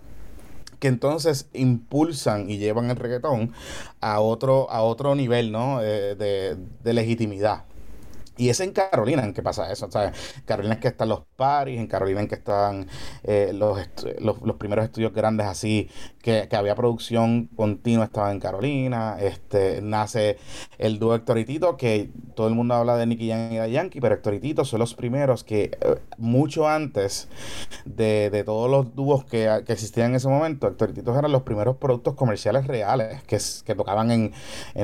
que 0.79 0.87
entonces 0.87 1.49
impulsan 1.53 2.49
y 2.49 2.57
llevan 2.57 2.89
el 2.89 2.95
reggaetón 2.95 3.51
a 3.99 4.21
otro, 4.21 4.69
a 4.71 4.81
otro 4.81 5.13
nivel 5.13 5.51
¿no? 5.51 5.81
Eh, 5.81 6.15
de, 6.15 6.57
de 6.83 6.93
legitimidad. 6.93 7.65
Y 8.39 8.47
es 8.47 8.61
en 8.61 8.71
Carolina 8.71 9.25
en 9.25 9.33
que 9.33 9.43
pasa 9.43 9.69
eso. 9.69 9.91
¿sabes? 9.91 10.13
Carolina 10.45 10.75
es 10.75 10.79
que 10.79 10.87
están 10.87 11.09
los 11.09 11.23
paris, 11.35 11.77
en 11.77 11.87
Carolina 11.87 12.21
en 12.21 12.29
que 12.29 12.35
están 12.35 12.87
eh, 13.23 13.51
los, 13.53 13.77
los, 14.21 14.55
primeros 14.55 14.85
estudios 14.85 15.13
grandes 15.13 15.45
así, 15.45 15.89
que, 16.21 16.47
había 16.53 16.73
producción 16.73 17.47
continua, 17.47 18.05
estaban 18.05 18.31
en 18.31 18.39
Carolina. 18.39 19.17
Este, 19.19 19.81
nace 19.81 20.37
el 20.77 20.99
dúo 20.99 21.15
Héctor 21.15 21.37
y 21.37 21.43
Tito, 21.43 21.75
que 21.75 22.11
todo 22.33 22.47
el 22.47 22.55
mundo 22.55 22.75
habla 22.75 22.95
de 22.95 23.07
Nicky 23.07 23.27
Young 23.27 23.51
y 23.51 23.57
de 23.57 23.71
Yankee, 23.71 23.99
pero 23.99 24.15
Héctor 24.15 24.35
y 24.35 24.39
Tito 24.39 24.63
son 24.63 24.79
los 24.79 24.95
primeros 24.95 25.43
que 25.43 25.77
eh, 25.81 25.99
mucho 26.17 26.69
antes 26.69 27.27
de, 27.83 28.43
todos 28.45 28.71
los 28.71 28.95
dúos 28.95 29.25
que, 29.25 29.49
existían 29.67 30.11
en 30.11 30.15
ese 30.15 30.29
momento, 30.29 30.69
Héctor 30.69 30.91
y 30.91 30.93
Tito 30.93 31.17
eran 31.19 31.33
los 31.33 31.41
primeros 31.41 31.75
productos 31.75 32.15
comerciales 32.15 32.67
reales 32.67 33.21
que, 33.23 33.37
que 33.65 33.75
tocaban 33.75 34.11
en, 34.11 34.31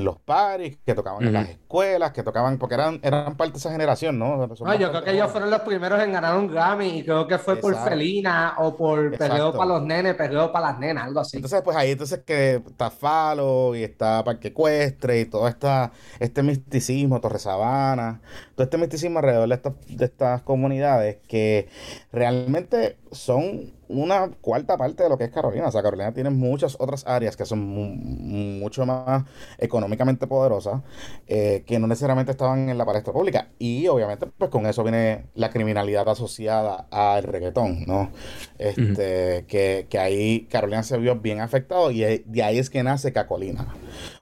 los 0.03 0.19
paris, 0.19 0.77
que 0.85 0.93
tocaban 0.93 1.25
en 1.25 1.31
las 1.31 1.47
escuelas, 1.47 2.11
que 2.11 2.21
tocaban, 2.21 2.57
porque 2.57 2.75
eran, 2.75 2.99
eran 3.01 3.37
de 3.51 3.57
esa 3.57 3.71
generación, 3.71 4.17
¿no? 4.19 4.47
yo 4.77 4.89
creo 4.89 5.03
que 5.03 5.11
ellos 5.11 5.31
fueron 5.31 5.49
los 5.49 5.61
primeros 5.61 6.01
en 6.01 6.11
ganar 6.11 6.37
un 6.37 6.47
Grammy 6.47 6.99
y 6.99 7.03
creo 7.03 7.27
que 7.27 7.37
fue 7.37 7.55
por 7.57 7.75
Felina 7.83 8.55
o 8.57 8.75
por 8.75 9.17
Perreo 9.17 9.53
para 9.53 9.65
los 9.65 9.83
nenes, 9.83 10.15
Perreo 10.15 10.51
para 10.51 10.71
las 10.71 10.79
nenas, 10.79 11.05
algo 11.05 11.19
así. 11.19 11.37
Entonces, 11.37 11.61
pues 11.63 11.75
ahí 11.77 11.91
entonces 11.91 12.23
que 12.25 12.61
está 12.65 12.89
Falo 12.89 13.75
y 13.75 13.83
está 13.83 14.23
Parque 14.23 14.49
Ecuestre 14.49 15.21
y 15.21 15.25
todo 15.25 15.47
esta, 15.47 15.91
este 16.19 16.43
misticismo, 16.43 17.19
Torre 17.21 17.39
Sabana, 17.39 18.21
todo 18.55 18.63
este 18.65 18.77
misticismo 18.77 19.19
alrededor 19.19 19.49
de 19.49 19.55
de 19.87 20.05
estas 20.05 20.41
comunidades 20.43 21.17
que 21.27 21.67
realmente 22.11 22.97
son 23.11 23.73
una 23.87 24.29
cuarta 24.41 24.77
parte 24.77 25.03
de 25.03 25.09
lo 25.09 25.17
que 25.17 25.25
es 25.25 25.31
Carolina. 25.31 25.67
O 25.67 25.71
sea, 25.71 25.83
Carolina 25.83 26.13
tiene 26.13 26.29
muchas 26.29 26.75
otras 26.79 27.05
áreas 27.07 27.35
que 27.35 27.45
son 27.45 27.59
mucho 27.59 28.85
más 28.85 29.23
económicamente 29.57 30.27
poderosas 30.27 30.81
eh, 31.27 31.63
que 31.65 31.79
no 31.79 31.87
necesariamente 31.87 32.31
estaban 32.31 32.69
en 32.69 32.77
la 32.77 32.85
palestra 32.85 33.13
pública. 33.13 33.49
Y 33.59 33.87
obviamente, 33.87 34.27
pues 34.37 34.49
con 34.49 34.65
eso 34.65 34.83
viene 34.83 35.25
la 35.35 35.49
criminalidad 35.49 36.07
asociada 36.09 36.87
al 36.91 37.23
reggaetón, 37.23 37.85
¿no? 37.85 38.11
Este, 38.57 39.45
que, 39.47 39.87
que, 39.89 39.99
ahí 39.99 40.47
Carolina 40.49 40.83
se 40.83 40.97
vio 40.97 41.15
bien 41.17 41.39
afectado 41.39 41.91
y 41.91 41.99
de 41.99 42.43
ahí 42.43 42.59
es 42.59 42.69
que 42.69 42.83
nace 42.83 43.13
Cacolina. 43.13 43.67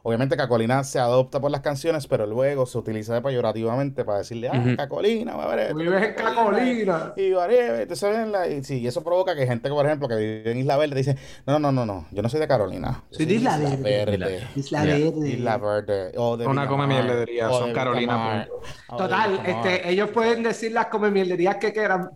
Obviamente 0.05 0.35
Cacolina 0.35 0.83
se 0.83 0.99
adopta 0.99 1.39
por 1.39 1.49
las 1.49 1.61
canciones, 1.61 2.07
pero 2.07 2.25
luego 2.27 2.65
se 2.65 2.77
utiliza 2.77 3.21
peyorativamente 3.21 4.03
para 4.03 4.17
decirle, 4.17 4.49
ah, 4.49 4.61
Cacolina, 4.75 5.33
va 5.37 5.45
a 5.45 5.55
ver. 5.55 5.73
Vives 5.73 6.03
en 6.03 6.13
Cacolina. 6.13 7.13
Y, 7.15 7.31
y, 7.31 8.63
sí, 8.65 8.79
y 8.79 8.87
eso 8.87 9.01
provoca 9.01 9.33
que 9.33 9.47
gente, 9.47 9.69
por 9.69 9.85
ejemplo, 9.85 10.09
que 10.09 10.15
vive 10.17 10.51
en 10.51 10.57
Isla 10.57 10.75
Verde 10.75 10.97
dice, 10.97 11.17
no, 11.45 11.57
no, 11.57 11.71
no, 11.71 11.85
no, 11.85 12.05
yo 12.11 12.21
no 12.21 12.27
soy 12.27 12.41
de 12.41 12.49
Carolina. 12.49 13.01
Soy 13.11 13.25
de 13.25 13.35
Isla, 13.35 13.57
Verde. 13.57 14.45
Isla 14.57 14.83
Verde. 14.83 15.29
Isla 15.29 15.57
Verde. 15.57 16.11
O 16.17 16.35
de 16.35 16.47
Una 16.47 16.67
come 16.67 16.85
mierdería, 16.85 17.47
son 17.47 17.71
Carolina. 17.71 18.45
Total, 18.89 19.39
este, 19.45 19.89
ellos 19.89 20.09
pueden 20.09 20.43
decir 20.43 20.73
las 20.73 20.87
come 20.87 21.11
mierderías 21.11 21.55
que 21.55 21.71
quieran. 21.71 22.09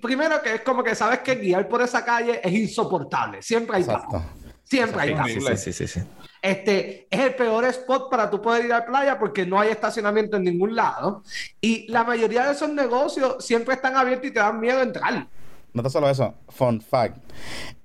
primero 0.00 0.40
que 0.40 0.54
es 0.54 0.60
como 0.62 0.82
que 0.82 0.94
sabes 0.94 1.18
que 1.18 1.34
guiar 1.34 1.68
por 1.68 1.82
esa 1.82 2.02
calle 2.06 2.40
es 2.42 2.52
insoportable. 2.54 3.42
Siempre 3.42 3.76
hay 3.76 3.82
Exacto. 3.82 4.22
Siempre 4.64 5.02
hay 5.02 5.14
sí, 5.26 5.40
sí, 5.56 5.72
sí, 5.72 5.86
sí, 5.86 6.00
este, 6.42 7.06
es 7.08 7.20
el 7.20 7.34
peor 7.36 7.64
spot 7.66 8.10
para 8.10 8.28
tú 8.28 8.42
poder 8.42 8.64
ir 8.64 8.72
a 8.72 8.80
la 8.80 8.86
playa 8.86 9.18
porque 9.18 9.46
no 9.46 9.60
hay 9.60 9.70
estacionamiento 9.70 10.36
en 10.36 10.44
ningún 10.44 10.74
lado. 10.74 11.22
Y 11.60 11.86
la 11.90 12.02
mayoría 12.04 12.46
de 12.46 12.52
esos 12.52 12.68
negocios 12.68 13.44
siempre 13.44 13.74
están 13.74 13.96
abiertos 13.96 14.28
y 14.28 14.32
te 14.32 14.40
dan 14.40 14.60
miedo 14.60 14.82
entrar. 14.82 15.26
No 15.72 15.88
solo 15.88 16.10
eso, 16.10 16.34
fun 16.48 16.80
fact. 16.80 17.16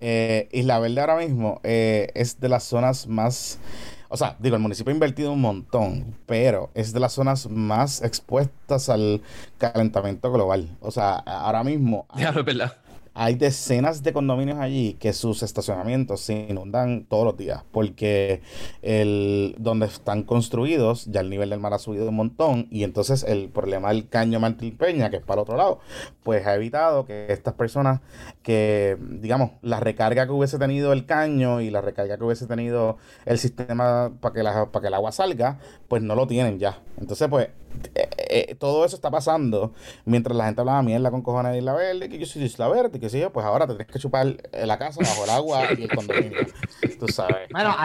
Eh, 0.01 0.49
Isla 0.51 0.79
Verde 0.79 0.99
ahora 0.99 1.17
mismo 1.17 1.61
eh, 1.63 2.09
es 2.15 2.39
de 2.39 2.49
las 2.49 2.63
zonas 2.63 3.07
más 3.07 3.59
o 4.09 4.15
sea, 4.15 4.37
digo, 4.39 4.55
el 4.55 4.61
municipio 4.61 4.91
ha 4.91 4.93
invertido 4.93 5.33
un 5.33 5.41
montón, 5.41 6.15
pero 6.25 6.69
es 6.73 6.93
de 6.93 6.99
las 7.01 7.11
zonas 7.11 7.49
más 7.49 8.01
expuestas 8.01 8.87
al 8.87 9.21
calentamiento 9.57 10.31
global. 10.31 10.69
O 10.79 10.91
sea, 10.91 11.15
ahora 11.15 11.61
mismo. 11.65 12.07
Ya, 12.15 12.29
es 12.29 12.45
verdad 12.45 12.77
hay 13.17 13.33
decenas 13.33 14.03
de 14.03 14.13
condominios 14.13 14.59
allí 14.59 14.93
que 14.93 15.11
sus 15.11 15.41
estacionamientos 15.41 16.21
se 16.21 16.33
inundan 16.33 17.05
todos 17.05 17.25
los 17.25 17.35
días 17.35 17.63
porque 17.71 18.41
el 18.83 19.55
donde 19.57 19.87
están 19.87 20.21
construidos 20.21 21.05
ya 21.05 21.21
el 21.21 21.29
nivel 21.31 21.49
del 21.49 21.59
mar 21.59 21.73
ha 21.73 21.79
subido 21.79 22.07
un 22.07 22.15
montón 22.15 22.67
y 22.69 22.83
entonces 22.83 23.23
el 23.23 23.49
problema 23.49 23.89
del 23.89 24.07
caño 24.07 24.39
Martín 24.39 24.77
Peña 24.77 25.09
que 25.09 25.17
es 25.17 25.23
para 25.23 25.41
el 25.41 25.43
otro 25.43 25.57
lado 25.57 25.79
pues 26.21 26.45
ha 26.45 26.53
evitado 26.53 27.05
que 27.05 27.25
estas 27.33 27.55
personas 27.55 28.01
que 28.43 28.97
digamos 28.99 29.51
la 29.63 29.79
recarga 29.79 30.27
que 30.27 30.31
hubiese 30.31 30.59
tenido 30.59 30.93
el 30.93 31.07
caño 31.07 31.59
y 31.59 31.71
la 31.71 31.81
recarga 31.81 32.17
que 32.17 32.23
hubiese 32.23 32.45
tenido 32.45 32.97
el 33.25 33.39
sistema 33.39 34.11
para 34.21 34.33
que, 34.35 34.43
para 34.43 34.81
que 34.81 34.87
el 34.87 34.93
agua 34.93 35.11
salga 35.11 35.57
pues 35.87 36.03
no 36.03 36.13
lo 36.15 36.27
tienen 36.27 36.59
ya. 36.59 36.81
Entonces 36.99 37.27
pues 37.29 37.49
eh, 37.95 38.09
eh, 38.29 38.55
todo 38.55 38.85
eso 38.85 38.95
está 38.95 39.11
pasando 39.11 39.73
mientras 40.05 40.35
la 40.35 40.45
gente 40.45 40.61
hablaba 40.61 40.81
mierda 40.81 41.11
con 41.11 41.21
cojones 41.21 41.51
de 41.51 41.59
Isla 41.59 41.73
Verde, 41.73 42.09
que 42.09 42.17
yo 42.17 42.25
soy 42.25 42.41
de 42.41 42.47
Isla 42.47 42.67
Verde, 42.67 42.99
que 42.99 43.06
pues 43.31 43.45
ahora 43.45 43.65
te 43.65 43.73
tienes 43.73 43.91
que 43.91 43.99
chupar 43.99 44.37
la 44.51 44.77
casa 44.77 45.01
bajo 45.01 45.23
el 45.23 45.29
agua 45.29 45.63
y 45.77 45.83
el 45.83 45.89
condominio. 45.89 46.39
Tú 46.99 47.07
sabes. 47.07 47.47
Bueno, 47.51 47.75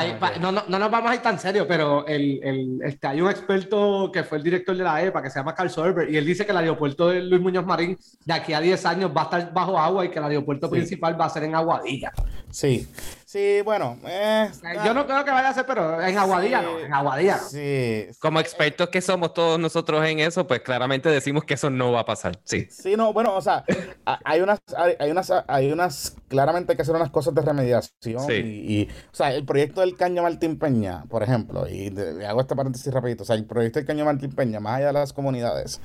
no, 0.41 0.53
no, 0.53 0.65
no, 0.69 0.79
nos 0.79 0.91
vamos 0.91 1.11
a 1.11 1.15
ir 1.15 1.23
tan 1.23 1.39
serio, 1.39 1.67
pero 1.67 2.07
el, 2.07 2.41
el, 2.43 2.81
este, 2.85 3.07
hay 3.07 3.21
un 3.21 3.31
experto 3.31 4.11
que 4.13 4.25
fue 4.25 4.39
el 4.39 4.45
director 4.45 4.77
de 4.77 4.85
la 4.85 5.03
EPA 5.03 5.23
que 5.23 5.31
se 5.31 5.39
llama 5.39 5.55
Carl 5.55 5.71
Sorber 5.71 6.11
y 6.11 6.17
él 6.17 6.27
dice 6.27 6.45
que 6.45 6.53
el 6.53 6.59
aeropuerto 6.59 7.09
de 7.09 7.23
Luis 7.23 7.41
Muñoz 7.41 7.65
Marín 7.65 7.99
de 8.25 8.33
aquí 8.33 8.53
a 8.53 8.61
10 8.61 8.87
años 8.87 9.11
va 9.17 9.23
a 9.23 9.25
estar 9.25 9.53
bajo 9.53 9.79
agua 9.79 10.05
y 10.05 10.11
que 10.11 10.19
el 10.19 10.25
aeropuerto 10.25 10.71
principal 10.71 11.21
va 11.21 11.27
a 11.27 11.31
ser 11.31 11.45
en 11.45 11.55
Aguadilla. 11.55 12.13
Sí, 12.51 12.87
sí, 13.33 13.63
bueno. 13.65 13.99
Eh, 14.07 14.51
yo 14.85 14.95
no 14.95 15.07
creo 15.07 15.25
que 15.25 15.31
vaya 15.31 15.49
a 15.49 15.55
ser, 15.55 15.65
pero 15.67 16.01
en 16.03 16.19
Aguadilla 16.19 16.63
no, 16.63 16.79
en 16.79 16.93
Aguadilla. 16.93 17.39
Sí. 17.39 18.09
Como 18.21 18.41
expertos 18.41 18.89
que 18.91 19.01
somos 19.01 19.33
todos 19.33 19.59
nosotros 19.59 20.05
en 20.07 20.21
eso, 20.21 20.47
pues 20.47 20.61
claramente 20.61 21.09
decimos 21.09 21.45
que 21.45 21.55
eso 21.55 21.71
no 21.71 21.93
va 21.93 22.01
a 22.01 22.05
pasar. 22.05 22.39
Sí. 22.45 22.67
Sí, 22.71 22.97
no, 22.97 23.13
bueno, 23.13 23.35
o 23.35 23.41
sea, 23.41 23.65
hay 24.25 24.41
unas, 24.41 24.61
hay, 24.77 25.11
unas, 25.11 25.33
hay 25.47 25.73
unas, 25.73 26.17
claramente 26.29 26.73
hay 26.73 26.77
que 26.77 26.83
hacer 26.83 26.95
unas 26.95 27.11
cosas 27.11 27.35
de 27.35 27.43
remediación. 27.43 28.25
Y, 28.31 28.89
o 28.89 29.15
sea, 29.15 29.33
el 29.33 29.45
proyecto 29.45 29.81
del 29.81 29.97
Caño 29.97 30.23
Martín 30.23 30.59
Peña, 30.59 31.05
por 31.09 31.23
ejemplo, 31.23 31.69
y 31.69 31.93
hago 32.27 32.43
este 32.43 32.55
paréntesis 32.55 32.93
rapidito, 32.93 33.23
o 33.23 33.27
sea, 33.27 33.37
el 33.37 33.47
proyecto 33.47 33.79
del 33.79 33.87
Caño 33.87 34.05
Martín 34.05 34.33
Peña, 34.33 34.61
más 34.61 34.77
allá 34.77 34.89
de 34.89 34.93
las 34.93 35.13
comunidades, 35.13 35.81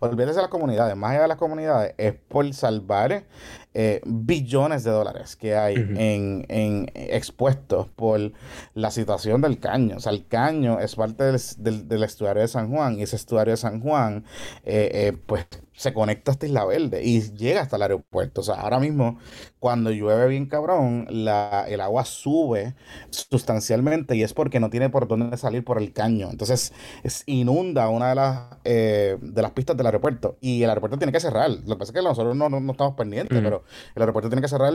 olvídese 0.00 0.36
de 0.36 0.42
las 0.42 0.50
comunidades, 0.50 0.96
más 0.96 1.12
allá 1.12 1.22
de 1.22 1.28
las 1.28 1.38
comunidades, 1.38 1.94
es 1.96 2.14
por 2.28 2.52
salvar 2.52 3.24
eh, 3.72 4.00
billones 4.04 4.82
de 4.82 4.90
dólares 4.90 5.36
que 5.36 5.54
hay 5.54 5.76
en, 5.76 6.44
en, 6.48 6.90
expuestos 6.94 7.86
por 7.88 8.32
la 8.74 8.90
situación 8.90 9.40
del 9.40 9.60
caño. 9.60 9.96
O 9.96 10.00
sea, 10.00 10.12
el 10.12 10.26
caño 10.26 10.80
es 10.80 10.96
parte 10.96 11.24
del, 11.24 11.88
del, 11.88 12.02
estuario 12.02 12.42
de 12.42 12.48
San 12.48 12.70
Juan 12.70 12.98
y 12.98 13.02
ese 13.02 13.14
estuario 13.14 13.52
de 13.52 13.56
San 13.56 13.80
Juan, 13.80 14.24
eh, 14.64 14.90
eh, 14.92 15.12
pues 15.24 15.46
se 15.80 15.94
conecta 15.94 16.32
hasta 16.32 16.46
Isla 16.46 16.66
Verde 16.66 17.02
y 17.02 17.22
llega 17.32 17.62
hasta 17.62 17.76
el 17.76 17.82
aeropuerto. 17.82 18.42
O 18.42 18.44
sea, 18.44 18.56
ahora 18.56 18.78
mismo, 18.78 19.18
cuando 19.58 19.90
llueve 19.90 20.28
bien 20.28 20.44
cabrón, 20.44 21.06
la, 21.08 21.64
el 21.66 21.80
agua 21.80 22.04
sube 22.04 22.74
sustancialmente 23.08 24.14
y 24.14 24.22
es 24.22 24.34
porque 24.34 24.60
no 24.60 24.68
tiene 24.68 24.90
por 24.90 25.08
dónde 25.08 25.38
salir 25.38 25.64
por 25.64 25.78
el 25.78 25.94
caño. 25.94 26.28
Entonces, 26.30 26.74
es, 27.02 27.22
inunda 27.24 27.88
una 27.88 28.10
de 28.10 28.14
las, 28.14 28.40
eh, 28.64 29.16
de 29.22 29.40
las 29.40 29.52
pistas 29.52 29.74
del 29.74 29.86
aeropuerto 29.86 30.36
y 30.42 30.62
el 30.62 30.68
aeropuerto 30.68 30.98
tiene 30.98 31.12
que 31.12 31.20
cerrar. 31.20 31.48
Lo 31.48 31.76
que 31.76 31.76
pasa 31.76 31.92
es 31.92 31.92
que 31.92 32.02
nosotros 32.02 32.36
no, 32.36 32.50
no, 32.50 32.72
estamos 32.72 32.94
pendientes, 32.94 33.40
pero 33.42 33.64
el 33.94 34.02
aeropuerto 34.02 34.28
tiene 34.28 34.42
que 34.42 34.48
cerrar 34.48 34.74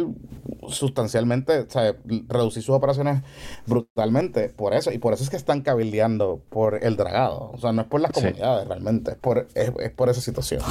sustancialmente, 0.70 1.60
o 1.60 1.70
sea, 1.70 1.96
reducir 2.28 2.64
sus 2.64 2.74
operaciones 2.74 3.22
brutalmente 3.68 4.50
por 4.50 4.74
eso. 4.74 4.92
Y 4.92 4.98
por 4.98 5.14
eso 5.14 5.24
es 5.24 5.30
que 5.30 5.38
están 5.38 5.62
cabildeando 5.62 6.42
por 6.50 6.84
el 6.84 6.96
dragado. 6.96 7.52
O 7.54 7.60
sea, 7.60 7.74
no 7.74 7.84
es 7.84 7.88
por 7.88 8.02
las 8.02 8.12
comunidades 8.12 8.68
realmente, 8.68 9.12
es 9.12 9.18
por, 9.18 9.48
es 9.54 9.92
por 9.92 10.10
esa 10.10 10.22
situación. 10.22 10.64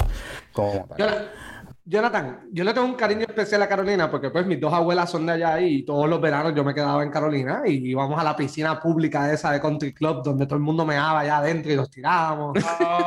Como 0.52 0.86
Jonathan, 1.86 2.48
yo 2.50 2.64
le 2.64 2.72
tengo 2.72 2.86
un 2.86 2.94
cariño 2.94 3.26
especial 3.28 3.60
a 3.60 3.68
Carolina 3.68 4.10
porque 4.10 4.30
pues 4.30 4.46
mis 4.46 4.58
dos 4.58 4.72
abuelas 4.72 5.10
son 5.10 5.26
de 5.26 5.32
allá 5.32 5.60
y 5.60 5.84
todos 5.84 6.08
los 6.08 6.18
veranos 6.18 6.54
yo 6.54 6.64
me 6.64 6.72
quedaba 6.72 7.02
en 7.02 7.10
Carolina 7.10 7.60
y 7.66 7.90
íbamos 7.90 8.18
a 8.18 8.24
la 8.24 8.34
piscina 8.34 8.80
pública 8.80 9.30
esa 9.30 9.52
de 9.52 9.60
Country 9.60 9.92
Club 9.92 10.22
donde 10.24 10.46
todo 10.46 10.56
el 10.56 10.62
mundo 10.62 10.86
me 10.86 10.94
daba 10.94 11.20
allá 11.20 11.38
adentro 11.38 11.70
y 11.70 11.76
los 11.76 11.90
tirábamos. 11.90 12.56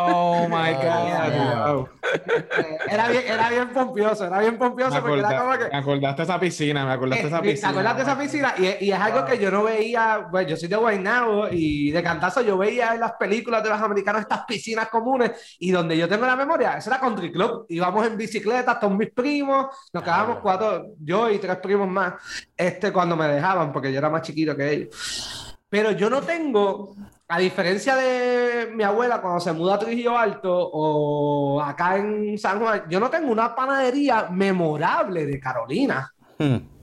Oh 0.10 0.48
my 0.48 0.74
God. 0.74 1.88
Eh, 2.04 2.78
era 2.90 3.10
bien, 3.10 3.24
era 3.28 3.50
bien 3.50 3.70
pompioso, 3.70 4.26
era 4.26 4.40
bien 4.40 4.58
pompioso 4.58 5.02
porque 5.02 5.20
era 5.20 5.40
como 5.40 5.58
que. 5.58 5.70
Me 5.70 5.78
acordaste 5.78 6.24
esa 6.24 6.40
piscina, 6.40 6.86
me 6.86 6.92
acordaste 6.94 7.28
esa 7.28 7.42
piscina. 7.42 7.72
Me 7.72 7.80
acordaste 7.80 8.02
esa 8.04 8.18
piscina 8.18 8.54
y, 8.58 8.86
y, 8.86 8.92
es 8.92 9.00
algo 9.00 9.26
que 9.26 9.38
yo 9.40 9.52
no 9.52 9.64
veía, 9.64 10.28
pues 10.30 10.48
yo 10.48 10.56
soy 10.56 10.70
de 10.70 10.76
Guaynabo 10.76 11.48
y 11.52 11.92
de 11.92 12.04
cantazo 12.04 12.42
yo 12.42 12.58
veía 12.58 12.94
en 12.94 13.02
las 13.02 13.14
películas 13.14 13.64
de 13.64 13.70
los 13.70 13.82
americanos 13.82 14.22
estas 14.22 14.46
piscinas 14.46 14.88
comunes 14.90 15.58
y 15.60 15.72
donde 15.72 15.98
yo 15.98 16.08
tengo 16.08 16.26
la 16.26 16.36
memoria, 16.36 16.78
esa 16.78 16.92
era 16.92 17.00
Country 17.00 17.32
Club, 17.32 17.66
íbamos 17.70 18.06
en 18.06 18.18
bicicleta 18.18 18.67
con 18.76 18.98
mis 18.98 19.12
primos, 19.12 19.68
nos 19.94 20.04
quedábamos 20.04 20.40
cuatro, 20.42 20.88
yo 21.00 21.30
y 21.30 21.40
tres 21.40 21.58
primos 21.58 21.88
más, 21.88 22.14
este, 22.56 22.92
cuando 22.92 23.16
me 23.16 23.28
dejaban, 23.28 23.72
porque 23.72 23.92
yo 23.92 23.98
era 23.98 24.10
más 24.10 24.22
chiquito 24.22 24.56
que 24.56 24.72
ellos. 24.72 25.58
Pero 25.70 25.92
yo 25.92 26.10
no 26.10 26.22
tengo, 26.22 26.96
a 27.28 27.40
diferencia 27.40 27.96
de 27.96 28.72
mi 28.74 28.84
abuela 28.84 29.22
cuando 29.22 29.40
se 29.40 29.52
muda 29.52 29.76
a 29.76 29.80
Trujillo 29.80 30.18
Alto 30.18 30.54
o 30.54 31.62
acá 31.62 31.98
en 31.98 32.38
San 32.38 32.60
Juan, 32.60 32.84
yo 32.90 33.00
no 33.00 33.10
tengo 33.10 33.32
una 33.32 33.56
panadería 33.56 34.30
memorable 34.30 35.26
de 35.26 35.40
Carolina. 35.40 36.14
Hmm. 36.38 36.77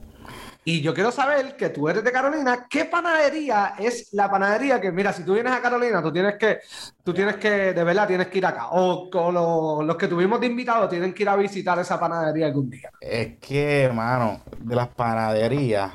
Y 0.67 0.81
yo 0.81 0.95
quiero 0.95 1.13
saber 1.13 1.57
que 1.57 1.69
tú 1.69 1.89
eres 1.91 2.03
de 2.03 2.11
Carolina, 2.11 2.67
¿qué 2.71 2.87
panadería 2.87 3.75
es 3.79 4.09
la 4.13 4.31
panadería 4.31 4.81
que, 4.81 4.91
mira, 4.91 5.13
si 5.13 5.23
tú 5.23 5.35
vienes 5.35 5.53
a 5.53 5.61
Carolina, 5.61 6.03
tú 6.03 6.11
tienes 6.11 6.37
que, 6.37 6.61
tú 7.03 7.13
tienes 7.13 7.37
que, 7.37 7.75
de 7.75 7.85
verdad, 7.85 8.09
tienes 8.09 8.29
que 8.29 8.39
ir 8.39 8.47
acá? 8.47 8.69
O, 8.71 9.11
con 9.11 9.87
los 9.87 9.97
que 9.97 10.09
tuvimos 10.09 10.41
de 10.41 10.47
invitados 10.47 10.89
tienen 10.89 11.13
que 11.13 11.23
ir 11.23 11.29
a 11.29 11.37
visitar 11.37 11.79
esa 11.79 12.01
panadería 12.01 12.47
algún 12.47 12.71
día. 12.71 12.91
Es 12.99 13.37
que, 13.39 13.91
mano, 13.93 14.41
de 14.59 14.75
las 14.75 14.89
panaderías, 14.89 15.93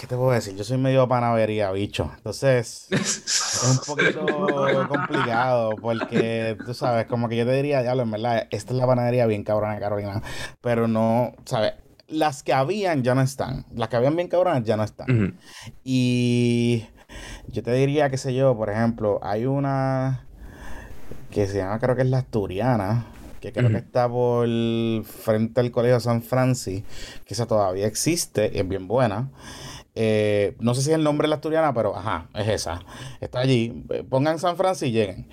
¿qué 0.00 0.08
te 0.08 0.16
puedo 0.16 0.32
decir? 0.32 0.56
Yo 0.56 0.64
soy 0.64 0.78
medio 0.78 1.06
panadería, 1.06 1.70
bicho. 1.70 2.10
Entonces, 2.16 2.88
es 2.90 3.62
un 3.70 3.94
poquito 3.94 4.26
complicado 4.88 5.76
porque, 5.80 6.56
tú 6.66 6.74
sabes, 6.74 7.06
como 7.06 7.28
que 7.28 7.36
yo 7.36 7.46
te 7.46 7.52
diría, 7.52 7.82
diablo, 7.82 8.02
en 8.02 8.10
verdad, 8.10 8.48
esta 8.50 8.72
es 8.72 8.78
la 8.80 8.86
panadería 8.86 9.26
bien 9.26 9.44
cabrona 9.44 9.74
de 9.74 9.80
Carolina. 9.80 10.22
Pero 10.60 10.88
no, 10.88 11.34
¿sabes? 11.44 11.74
Las 12.08 12.42
que 12.42 12.52
habían 12.52 13.02
ya 13.02 13.14
no 13.14 13.20
están. 13.20 13.66
Las 13.74 13.88
que 13.88 13.96
habían 13.96 14.16
bien 14.16 14.28
cabronas 14.28 14.64
ya 14.64 14.76
no 14.76 14.84
están. 14.84 15.38
Y 15.84 16.84
yo 17.48 17.62
te 17.62 17.72
diría, 17.72 18.10
qué 18.10 18.16
sé 18.16 18.34
yo, 18.34 18.56
por 18.56 18.70
ejemplo, 18.70 19.20
hay 19.22 19.46
una 19.46 20.24
que 21.30 21.46
se 21.46 21.58
llama, 21.58 21.78
creo 21.78 21.94
que 21.94 22.02
es 22.02 22.08
la 22.08 22.18
Asturiana, 22.18 23.06
que 23.40 23.52
creo 23.52 23.68
que 23.68 23.76
está 23.76 24.08
por 24.08 24.48
frente 25.04 25.60
al 25.60 25.70
Colegio 25.70 26.00
San 26.00 26.22
Francis, 26.22 26.82
que 27.24 27.34
esa 27.34 27.46
todavía 27.46 27.86
existe 27.86 28.50
y 28.52 28.58
es 28.58 28.68
bien 28.68 28.88
buena. 28.88 29.30
Eh, 30.00 30.56
no 30.60 30.74
sé 30.74 30.82
si 30.82 30.90
es 30.90 30.94
el 30.94 31.02
nombre 31.02 31.26
de 31.26 31.30
la 31.30 31.36
asturiana, 31.36 31.74
pero 31.74 31.96
ajá, 31.96 32.28
es 32.34 32.46
esa. 32.46 32.80
Está 33.20 33.40
allí. 33.40 33.84
Pongan 34.08 34.38
San 34.38 34.56
Francisco 34.56 34.86
y 34.86 34.92
lleguen. 34.92 35.28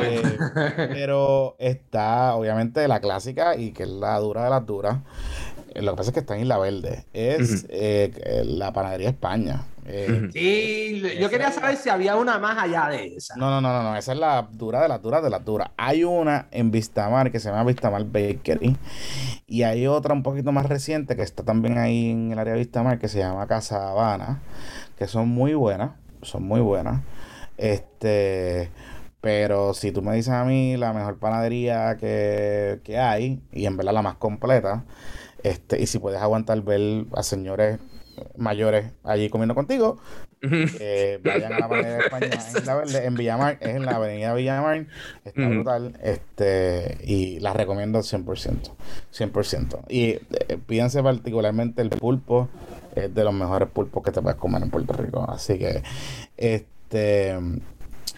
Eh, 0.00 0.22
pero 0.76 1.56
está, 1.58 2.36
obviamente, 2.36 2.86
la 2.86 3.00
clásica 3.00 3.56
y 3.56 3.72
que 3.72 3.82
es 3.82 3.88
la 3.88 4.16
dura 4.20 4.44
de 4.44 4.50
las 4.50 4.64
duras. 4.64 4.98
Eh, 5.76 5.82
lo 5.82 5.92
que 5.92 5.96
pasa 5.98 6.10
es 6.10 6.14
que 6.14 6.20
está 6.20 6.34
en 6.34 6.42
Isla 6.42 6.58
Verde. 6.58 7.04
Es 7.12 7.66
eh, 7.68 8.44
la 8.46 8.72
panadería 8.72 9.10
España. 9.10 9.66
Eh, 9.84 10.30
sí, 10.32 11.02
yo 11.20 11.28
quería 11.28 11.52
saber 11.52 11.76
si 11.76 11.90
había 11.90 12.16
una 12.16 12.38
más 12.38 12.56
allá 12.56 12.88
de 12.88 13.14
esa. 13.16 13.36
No, 13.36 13.50
no, 13.50 13.60
no, 13.60 13.82
no, 13.82 13.96
esa 13.96 14.14
es 14.14 14.18
la 14.18 14.48
dura 14.50 14.80
de 14.80 14.88
las 14.88 15.02
duras 15.02 15.22
de 15.22 15.30
las 15.30 15.44
duras. 15.44 15.70
Hay 15.76 16.02
una 16.02 16.48
en 16.50 16.70
Vistamar 16.70 17.30
que 17.30 17.38
se 17.38 17.50
llama 17.50 17.64
Vistamar 17.64 18.04
Bakery 18.04 18.76
y 19.46 19.62
hay 19.62 19.86
otra 19.86 20.14
un 20.14 20.22
poquito 20.22 20.50
más 20.50 20.66
reciente 20.66 21.14
que 21.14 21.22
está 21.22 21.44
también 21.44 21.76
ahí 21.78 22.10
en 22.10 22.32
el 22.32 22.38
área 22.38 22.54
de 22.54 22.60
Vistamar 22.60 22.98
que 22.98 23.08
se 23.08 23.18
llama 23.18 23.46
Casa 23.46 23.90
Habana, 23.90 24.40
que 24.96 25.06
son 25.06 25.28
muy 25.28 25.54
buenas, 25.54 25.92
son 26.22 26.42
muy 26.44 26.60
buenas. 26.60 27.02
Este, 27.58 28.70
pero 29.20 29.74
si 29.74 29.92
tú 29.92 30.02
me 30.02 30.14
dices 30.14 30.32
a 30.32 30.44
mí 30.44 30.76
la 30.76 30.94
mejor 30.94 31.18
panadería 31.18 31.96
que, 31.96 32.80
que 32.82 32.98
hay 32.98 33.40
y 33.52 33.66
en 33.66 33.76
verdad 33.76 33.92
la 33.92 34.02
más 34.02 34.16
completa, 34.16 34.84
este, 35.42 35.80
y 35.80 35.86
si 35.86 35.98
puedes 35.98 36.20
aguantar 36.20 36.60
ver 36.62 37.06
a 37.14 37.22
señores 37.22 37.78
mayores 38.36 38.92
allí 39.04 39.28
comiendo 39.28 39.54
contigo, 39.54 39.98
eh, 40.42 41.18
vayan 41.24 41.52
a 41.52 41.58
la 41.58 41.64
Avenida 41.66 41.96
de 41.96 42.04
España 42.04 42.26
en 42.26 42.64
Verde, 42.64 43.04
en 43.06 43.14
Villamar, 43.14 43.58
es 43.60 43.68
en 43.68 43.84
la 43.84 43.96
Avenida 43.96 44.34
Villamar, 44.34 44.86
está 45.24 45.48
brutal, 45.48 45.98
este, 46.02 46.98
y 47.04 47.40
la 47.40 47.52
recomiendo 47.52 48.00
100%, 48.00 48.72
100%. 49.12 49.80
Y 49.88 50.10
eh, 50.10 50.20
pídense 50.66 51.02
particularmente 51.02 51.82
el 51.82 51.90
pulpo, 51.90 52.48
es 52.94 53.14
de 53.14 53.24
los 53.24 53.34
mejores 53.34 53.68
pulpos 53.68 54.02
que 54.02 54.12
te 54.12 54.22
puedes 54.22 54.38
comer 54.38 54.62
en 54.62 54.70
Puerto 54.70 54.92
Rico. 54.94 55.26
Así 55.28 55.58
que, 55.58 55.82
este, 56.36 57.36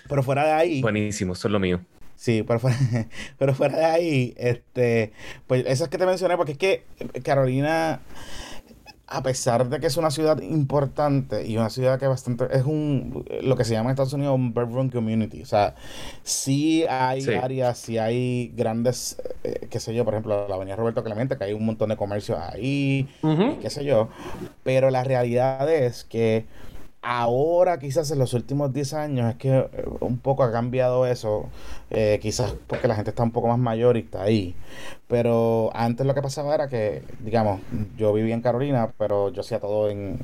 pero 0.09 0.23
fuera 0.23 0.45
de 0.45 0.53
ahí. 0.53 0.83
Buenísimo, 0.83 1.33
eso 1.33 1.49
es 1.49 1.53
lo 1.53 1.59
mío. 1.59 1.81
Sí, 2.19 2.43
pero 2.43 2.59
fuera, 2.59 2.77
pero 3.39 3.55
fuera 3.55 3.79
de 3.79 3.85
ahí, 3.85 4.35
este, 4.37 5.13
pues 5.47 5.65
esas 5.67 5.89
que 5.89 5.99
te 5.99 6.05
mencioné, 6.05 6.37
porque 6.37 6.53
es 6.53 6.59
que 6.59 6.83
Carolina, 7.23 8.01
a 9.07 9.23
pesar 9.23 9.69
de 9.69 9.79
que 9.79 9.87
es 9.87 9.97
una 9.97 10.11
ciudad 10.11 10.43
importante 10.43 11.47
y 11.47 11.57
una 11.57 11.71
ciudad 11.71 12.01
que 12.01 12.09
bastante 12.09 12.47
es 12.51 12.65
un 12.65 13.25
lo 13.43 13.55
que 13.55 13.65
se 13.65 13.75
llama 13.75 13.91
en 13.91 13.93
Estados 13.93 14.15
Unidos 14.15 14.35
un 14.35 14.53
bedroom 14.53 14.91
community, 14.91 15.43
o 15.43 15.47
sea, 15.47 15.77
sí 16.25 16.85
hay 16.91 17.25
áreas, 17.37 17.79
sí 17.79 17.99
hay 17.99 18.53
grandes, 18.57 19.23
eh, 19.45 19.69
qué 19.71 19.79
sé 19.79 19.95
yo, 19.95 20.05
por 20.05 20.15
ejemplo, 20.15 20.49
la 20.49 20.57
Avenida 20.57 20.75
Roberto 20.75 21.05
Clemente, 21.05 21.39
que 21.39 21.45
hay 21.45 21.53
un 21.53 21.65
montón 21.65 21.91
de 21.91 21.97
comercios 21.97 22.41
ahí, 22.41 23.09
qué 23.63 23.71
sé 23.71 23.85
yo, 23.85 24.09
pero 24.65 24.91
la 24.91 25.05
realidad 25.05 25.73
es 25.73 26.03
que 26.03 26.47
Ahora, 27.01 27.79
quizás 27.79 28.11
en 28.11 28.19
los 28.19 28.35
últimos 28.35 28.73
10 28.73 28.95
años, 28.95 29.31
es 29.31 29.37
que 29.37 29.57
eh, 29.57 29.85
un 30.01 30.19
poco 30.19 30.43
ha 30.43 30.51
cambiado 30.51 31.07
eso. 31.07 31.49
Eh, 31.91 32.19
quizás 32.21 32.55
porque 32.67 32.89
la 32.89 32.97
gente 32.97 33.11
está 33.11 33.23
un 33.23 33.31
poco 33.31 33.49
más 33.49 33.59
mayor 33.59 33.97
y 33.97 34.01
está 34.01 34.23
ahí. 34.23 34.57
Pero 35.07 35.71
antes 35.75 36.07
lo 36.07 36.15
que 36.15 36.23
pasaba 36.23 36.55
era 36.55 36.69
que, 36.69 37.03
digamos, 37.21 37.61
yo 37.97 38.13
vivía 38.13 38.35
en 38.35 38.43
Carolina, 38.43 38.93
pero 38.99 39.31
yo 39.33 39.41
hacía 39.41 39.61
todo 39.61 39.89
en 39.91 40.19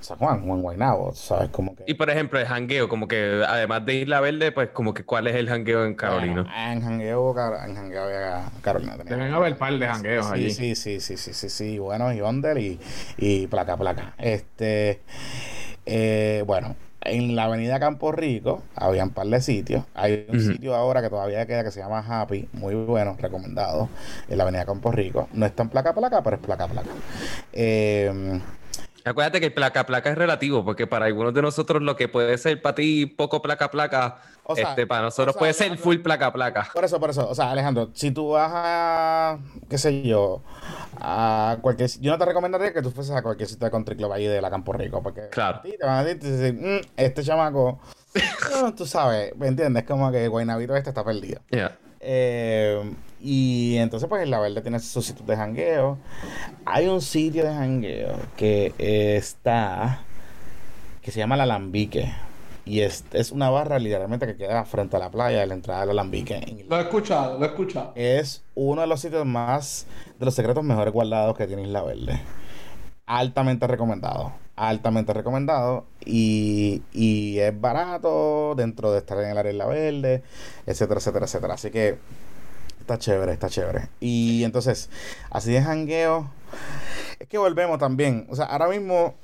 San 0.00 0.18
Juan 0.18 0.48
o 0.50 0.54
en 0.54 0.62
Guaynabo, 0.62 1.14
¿sabes? 1.14 1.48
Como 1.50 1.74
que... 1.74 1.84
Y 1.86 1.94
por 1.94 2.10
ejemplo, 2.10 2.38
el 2.38 2.46
jangueo, 2.46 2.88
como 2.88 3.08
que 3.08 3.42
además 3.46 3.86
de 3.86 3.94
Isla 3.94 4.20
Verde, 4.20 4.52
pues 4.52 4.70
como 4.70 4.94
que 4.94 5.04
¿cuál 5.04 5.26
es 5.28 5.36
el 5.36 5.48
jangueo 5.48 5.84
en 5.84 5.94
Carolina? 5.94 6.72
en 6.72 6.82
jangueo, 6.82 7.34
en 7.64 7.74
jangueo 7.74 8.02
había 8.04 8.50
Carolina. 8.62 8.96
Deben 8.98 9.32
haber 9.32 9.52
un 9.52 9.58
par 9.58 9.78
de 9.78 9.86
jangueos 9.86 10.30
allí. 10.30 10.50
Sí, 10.50 10.74
sí, 10.74 11.00
sí, 11.00 11.16
sí, 11.16 11.32
sí, 11.32 11.48
sí, 11.48 11.78
bueno, 11.78 12.12
y 12.12 12.20
Onder 12.20 12.58
y, 12.58 12.78
y 13.16 13.46
placa, 13.46 13.76
placa. 13.76 14.14
Este... 14.18 15.00
Eh, 15.86 16.42
bueno, 16.46 16.76
en 17.00 17.36
la 17.36 17.44
avenida 17.44 17.78
Campo 17.78 18.12
Rico 18.12 18.62
había 18.74 19.04
un 19.04 19.10
par 19.10 19.26
de 19.26 19.40
sitios. 19.40 19.84
Hay 19.94 20.26
un 20.28 20.40
sitio 20.40 20.74
ahora 20.74 21.00
que 21.00 21.08
todavía 21.08 21.46
queda 21.46 21.64
que 21.64 21.70
se 21.70 21.80
llama 21.80 22.04
Happy, 22.06 22.48
muy 22.52 22.74
bueno, 22.74 23.16
recomendado, 23.18 23.88
en 24.28 24.36
la 24.36 24.44
avenida 24.44 24.66
Campo 24.66 24.90
Rico. 24.90 25.28
No 25.32 25.46
está 25.46 25.62
en 25.62 25.70
placa 25.70 25.94
placa, 25.94 26.22
pero 26.22 26.36
es 26.36 26.42
placa 26.42 26.66
placa. 26.66 26.90
Eh, 27.52 28.40
Acuérdate 29.06 29.40
que 29.40 29.52
placa 29.52 29.86
placa 29.86 30.10
es 30.10 30.18
relativo, 30.18 30.64
porque 30.64 30.88
para 30.88 31.06
algunos 31.06 31.32
de 31.32 31.40
nosotros 31.40 31.80
lo 31.80 31.94
que 31.94 32.08
puede 32.08 32.36
ser 32.38 32.60
para 32.60 32.74
ti 32.74 33.06
poco 33.06 33.40
placa 33.40 33.70
placa, 33.70 34.16
este, 34.54 34.86
para 34.86 35.02
nosotros 35.02 35.36
puede 35.36 35.52
ser 35.52 35.76
full 35.76 35.98
placa 35.98 36.32
placa. 36.32 36.68
Por 36.72 36.84
eso, 36.84 37.00
por 37.00 37.10
eso. 37.10 37.28
O 37.28 37.34
sea, 37.34 37.50
Alejandro, 37.50 37.90
si 37.94 38.10
tú 38.10 38.30
vas 38.30 38.50
a, 38.54 39.38
qué 39.68 39.78
sé 39.78 40.02
yo, 40.02 40.42
a 41.00 41.58
cualquier... 41.60 41.90
Yo 42.00 42.12
no 42.12 42.18
te 42.18 42.24
recomendaría 42.24 42.72
que 42.72 42.82
tú 42.82 42.90
fueses 42.90 43.14
a 43.14 43.22
cualquier 43.22 43.48
sitio 43.48 43.64
de 43.64 43.70
country 43.70 43.96
club 43.96 44.12
ahí 44.12 44.26
de 44.26 44.40
la 44.40 44.50
Campo 44.50 44.72
Rico, 44.72 45.02
porque 45.02 45.28
claro. 45.30 45.60
te 45.62 45.84
van 45.84 45.98
a 45.98 46.04
decir, 46.04 46.54
mm, 46.54 46.86
este 46.96 47.22
chamaco, 47.22 47.80
tú 48.76 48.86
sabes, 48.86 49.34
¿me 49.36 49.48
entiendes? 49.48 49.84
Como 49.84 50.10
que 50.12 50.28
Guaynabito 50.28 50.76
este 50.76 50.90
está 50.90 51.04
perdido. 51.04 51.40
Yeah. 51.50 51.76
Eh, 52.00 52.94
y 53.20 53.76
entonces, 53.78 54.08
pues, 54.08 54.28
La 54.28 54.38
Verde 54.38 54.60
tiene 54.62 54.78
sus 54.78 55.06
sitios 55.06 55.26
de 55.26 55.36
jangueo. 55.36 55.98
Hay 56.64 56.86
un 56.86 57.00
sitio 57.00 57.44
de 57.44 57.52
jangueo 57.52 58.16
que 58.36 58.72
está, 59.16 60.02
que 61.02 61.10
se 61.10 61.18
llama 61.18 61.36
La 61.36 61.44
Alambique. 61.44 62.12
Y 62.66 62.80
es, 62.80 63.04
es 63.12 63.30
una 63.30 63.48
barra 63.48 63.78
literalmente 63.78 64.26
que 64.26 64.36
queda 64.36 64.64
frente 64.64 64.96
a 64.96 64.98
la 64.98 65.10
playa 65.10 65.40
de 65.40 65.46
la 65.46 65.54
entrada 65.54 65.80
del 65.82 65.90
Alambique. 65.90 66.66
Lo 66.68 66.76
he 66.76 66.82
escuchado, 66.82 67.38
lo 67.38 67.44
he 67.44 67.48
escuchado. 67.48 67.92
Es 67.94 68.42
uno 68.54 68.80
de 68.80 68.88
los 68.88 69.00
sitios 69.00 69.24
más, 69.24 69.86
de 70.18 70.24
los 70.24 70.34
secretos 70.34 70.64
mejores 70.64 70.92
guardados 70.92 71.36
que 71.36 71.46
tiene 71.46 71.62
Isla 71.62 71.82
Verde. 71.82 72.20
Altamente 73.06 73.68
recomendado. 73.68 74.32
Altamente 74.56 75.12
recomendado. 75.12 75.86
Y, 76.04 76.82
y 76.92 77.38
es 77.38 77.58
barato 77.58 78.54
dentro 78.56 78.90
de 78.90 78.98
estar 78.98 79.18
en 79.20 79.30
el 79.30 79.38
área 79.38 79.52
de 79.52 79.58
la 79.58 79.66
verde, 79.66 80.24
etcétera, 80.66 80.98
etcétera, 80.98 81.26
etcétera. 81.26 81.54
Así 81.54 81.70
que 81.70 81.98
Está 82.86 82.98
chévere, 82.98 83.32
está 83.32 83.48
chévere. 83.48 83.88
Y 83.98 84.44
entonces, 84.44 84.90
así 85.30 85.50
de 85.50 85.60
jangueo. 85.60 86.30
Es 87.18 87.26
que 87.26 87.36
volvemos 87.36 87.80
también. 87.80 88.28
O 88.30 88.36
sea, 88.36 88.44
ahora 88.44 88.68
mismo 88.68 89.16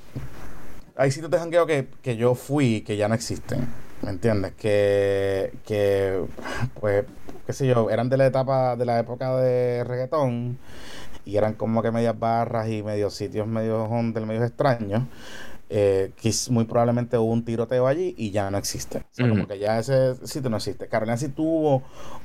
hay 0.97 1.11
sitios 1.11 1.31
de 1.31 1.39
jangueo 1.39 1.67
que, 1.67 1.89
que 2.03 2.17
yo 2.17 2.35
fui 2.35 2.83
que 2.83 2.97
ya 2.97 3.09
no 3.09 3.15
existen. 3.15 3.69
¿Me 4.02 4.11
entiendes? 4.11 4.52
Que, 4.55 5.52
que, 5.65 6.25
pues, 6.81 7.05
qué 7.47 7.52
sé 7.52 7.69
yo, 7.69 7.89
eran 7.89 8.09
de 8.09 8.17
la 8.17 8.26
etapa, 8.26 8.75
de 8.75 8.85
la 8.85 8.99
época 8.99 9.37
de 9.37 9.85
reggaetón. 9.85 10.59
Y 11.25 11.37
eran 11.37 11.55
como 11.55 11.83
que 11.83 11.93
medias 11.93 12.19
barras 12.19 12.69
y 12.69 12.83
medios 12.83 13.15
sitios 13.15 13.47
medios 13.47 13.89
del 14.13 14.26
medios 14.26 14.45
extraños 14.45 15.05
eh, 15.75 16.13
que 16.21 16.31
muy 16.50 16.67
probablemente 16.67 17.17
hubo 17.17 17.33
un 17.33 17.47
tiroteo 17.47 17.87
allí 17.87 18.15
y 18.19 18.31
ya 18.31 18.50
no 18.50 18.59
existe. 18.59 18.99
O 18.99 19.05
sea, 19.11 19.26
como 19.26 19.47
que 19.47 19.59
ya 19.59 19.78
ese 19.78 20.15
sitio 20.26 20.50
no 20.50 20.59
existe. 20.59 20.87
Carolina 20.87 21.17
sí 21.17 21.31
tuvo 21.31 21.83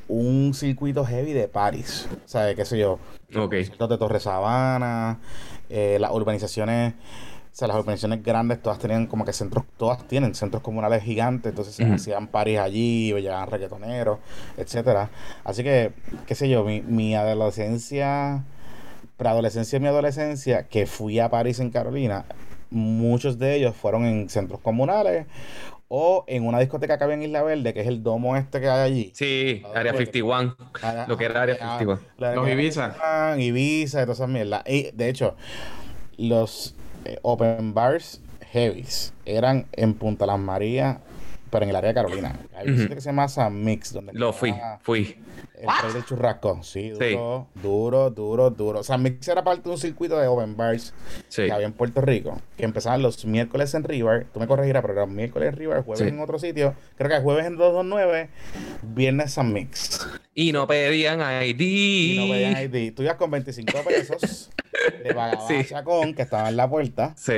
un 0.10 0.54
circuito 0.54 1.06
heavy 1.06 1.32
de 1.32 1.48
París. 1.48 2.10
O 2.12 2.28
sea, 2.28 2.54
qué 2.54 2.66
sé 2.66 2.78
yo. 2.78 3.00
Ok. 3.34 3.54
de 3.54 3.98
Torre 3.98 4.20
Sabana, 4.20 5.20
eh, 5.70 5.98
las 5.98 6.12
urbanizaciones. 6.12 6.96
O 7.58 7.60
sea, 7.60 7.70
las 7.70 7.78
urbanizaciones 7.78 8.24
grandes 8.24 8.62
todas 8.62 8.78
tenían 8.78 9.08
como 9.08 9.26
que 9.26 9.34
centros, 9.34 9.66
todas 9.78 10.08
tienen 10.08 10.36
centros 10.36 10.62
comunales 10.62 11.02
gigantes, 11.02 11.50
entonces 11.50 11.74
se 11.74 11.84
hacían 11.86 12.28
paris 12.28 12.60
allí, 12.60 13.12
llegaban 13.14 13.50
reggaetoneros, 13.50 14.20
etcétera. 14.58 15.10
Así 15.44 15.64
que, 15.64 15.92
qué 16.28 16.36
sé 16.36 16.50
yo, 16.50 16.64
mi, 16.64 16.82
mi 16.82 17.16
adolescencia, 17.16 18.44
preadolescencia 19.18 19.78
y 19.78 19.80
mi 19.80 19.88
adolescencia, 19.88 20.68
que 20.68 20.86
fui 20.86 21.18
a 21.18 21.32
París 21.32 21.60
en 21.60 21.72
Carolina, 21.72 22.26
muchos 22.70 23.40
de 23.40 23.56
ellos 23.56 23.76
fueron 23.76 24.06
en 24.06 24.30
centros 24.30 24.62
comunales 24.62 25.26
o 25.88 26.26
en 26.28 26.46
una 26.46 26.60
discoteca 26.60 27.00
que 27.00 27.06
había 27.06 27.16
en 27.16 27.24
Isla 27.24 27.42
Verde, 27.42 27.74
que 27.74 27.82
es 27.82 27.88
el 27.88 28.04
domo 28.04 28.38
este 28.38 28.62
que 28.62 28.70
hay 28.70 28.92
allí. 28.92 29.12
Sí, 29.16 29.64
Área 29.74 29.94
51. 29.94 30.56
lo 31.08 31.18
que 31.18 31.26
era 31.26 31.42
Área 31.42 31.56
51. 31.80 32.02
los 32.36 32.50
Ibiza. 32.50 33.36
Ibiza 33.36 34.02
y 34.04 34.04
todas 34.04 34.20
esas 34.20 34.30
mierdas. 34.30 34.62
Y 34.68 34.92
de 34.92 35.10
hecho, 35.10 35.36
los 36.18 36.77
eh, 37.06 37.20
open 37.22 37.74
bars 37.74 38.22
heavies 38.52 39.14
eran 39.26 39.68
en 39.74 39.94
Punta 39.94 40.26
Las 40.26 40.40
Marías, 40.40 40.98
pero 41.50 41.64
en 41.64 41.70
el 41.70 41.76
área 41.76 41.90
de 41.90 41.94
Carolina. 41.94 42.40
Hay 42.56 42.70
un 42.70 42.78
sitio 42.78 42.96
que 42.96 43.02
se 43.02 43.10
llama 43.10 43.28
San 43.28 43.64
Mix. 43.64 43.94
Donde 43.94 44.14
Lo 44.14 44.34
fui, 44.34 44.54
fui. 44.82 45.18
El 45.60 45.68
rey 45.84 45.94
del 45.94 46.06
churrasco. 46.06 46.60
Sí, 46.62 46.92
duro, 46.92 47.48
duro, 47.56 48.10
duro, 48.12 48.50
duro. 48.52 48.84
San 48.84 49.02
Mix 49.02 49.28
era 49.28 49.44
parte 49.44 49.64
de 49.64 49.70
un 49.72 49.78
circuito 49.78 50.18
de 50.18 50.28
open 50.28 50.56
bars 50.56 50.94
que 51.36 51.52
había 51.52 51.66
en 51.66 51.74
Puerto 51.74 52.02
Rico, 52.02 52.40
que 52.56 52.66
empezaban 52.66 53.02
los 53.02 53.26
miércoles 53.26 53.74
en 53.74 53.84
River. 53.84 54.28
Tú 54.34 54.40
me 54.40 54.48
corregirás, 54.48 54.82
pero 54.82 54.94
era 54.94 55.06
miércoles 55.06 55.50
en 55.50 55.56
River, 55.56 55.84
jueves 55.84 56.08
en 56.08 56.20
otro 56.20 56.38
sitio. 56.38 56.76
Creo 56.96 57.10
que 57.10 57.20
jueves 57.22 57.46
en 57.46 57.58
229, 57.58 58.30
viernes 58.84 59.34
San 59.34 59.52
Mix. 59.52 60.08
Y 60.34 60.52
no 60.52 60.68
pedían 60.68 61.20
ID. 61.20 61.60
Y 61.60 62.18
no 62.20 62.34
pedían 62.34 62.64
ID. 62.64 62.94
Tú 62.94 63.02
ibas 63.02 63.16
con 63.16 63.32
25 63.32 63.72
pesos. 63.84 64.52
le 65.04 65.14
pagaba 65.14 65.48
a 65.48 65.64
Chacón, 65.66 66.14
que 66.14 66.22
estaba 66.22 66.50
en 66.50 66.58
la 66.58 66.70
puerta. 66.70 67.14
Sí. 67.18 67.34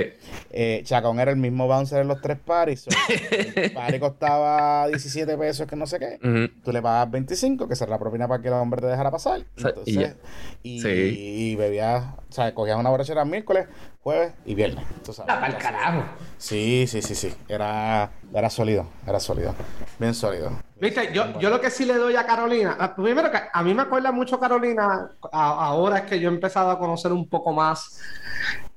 Eh, 0.51 0.81
Chacón 0.83 1.19
era 1.19 1.31
el 1.31 1.37
mismo 1.37 1.67
bouncer 1.67 2.01
en 2.01 2.07
los 2.07 2.21
tres 2.21 2.37
paris. 2.43 2.85
el 3.55 3.71
pari 3.71 3.99
costaba 3.99 4.87
17 4.87 5.37
pesos, 5.37 5.67
que 5.67 5.75
no 5.75 5.87
sé 5.87 5.99
qué. 5.99 6.49
Tú 6.63 6.71
le 6.71 6.81
pagas 6.81 7.09
25, 7.09 7.67
que 7.67 7.75
será 7.75 7.91
la 7.91 7.99
propina 8.09 8.27
para 8.27 8.41
que 8.41 8.47
el 8.47 8.53
hombre 8.55 8.81
te 8.81 8.87
dejara 8.87 9.11
pasar. 9.11 9.41
Entonces, 9.55 10.15
y, 10.63 11.51
y, 11.51 11.55
bebías, 11.55 12.03
o 12.29 12.31
sea, 12.31 12.53
cogías 12.53 12.77
una 12.77 12.89
borrachera 12.89 13.23
miércoles, 13.25 13.67
jueves 14.01 14.33
y 14.45 14.55
viernes. 14.55 14.85
Tú 15.03 15.13
sabes. 15.13 15.33
¡Al 15.33 15.57
carajo! 15.57 16.03
Sí, 16.37 16.85
sí, 16.87 17.01
sí, 17.01 17.15
sí. 17.15 17.33
Era, 17.47 18.11
era 18.33 18.49
sólido, 18.49 18.87
era 19.07 19.19
sólido. 19.19 19.53
Bien 19.99 20.13
sólido. 20.13 20.51
Viste, 20.79 21.11
yo, 21.13 21.39
yo 21.39 21.49
lo 21.49 21.59
que 21.59 21.69
sí 21.69 21.85
le 21.85 21.95
doy 21.95 22.15
a 22.15 22.25
Carolina, 22.25 22.77
ah, 22.79 22.95
primero 22.95 23.29
que 23.29 23.37
a 23.51 23.63
mí 23.63 23.73
me 23.73 23.81
acuerda 23.81 24.11
mucho 24.11 24.39
Carolina, 24.39 25.11
ahora 25.31 25.99
es 25.99 26.03
que 26.05 26.19
yo 26.19 26.29
he 26.29 26.33
empezado 26.33 26.71
a 26.71 26.79
conocer 26.79 27.11
un 27.11 27.27
poco 27.27 27.51
más 27.51 27.99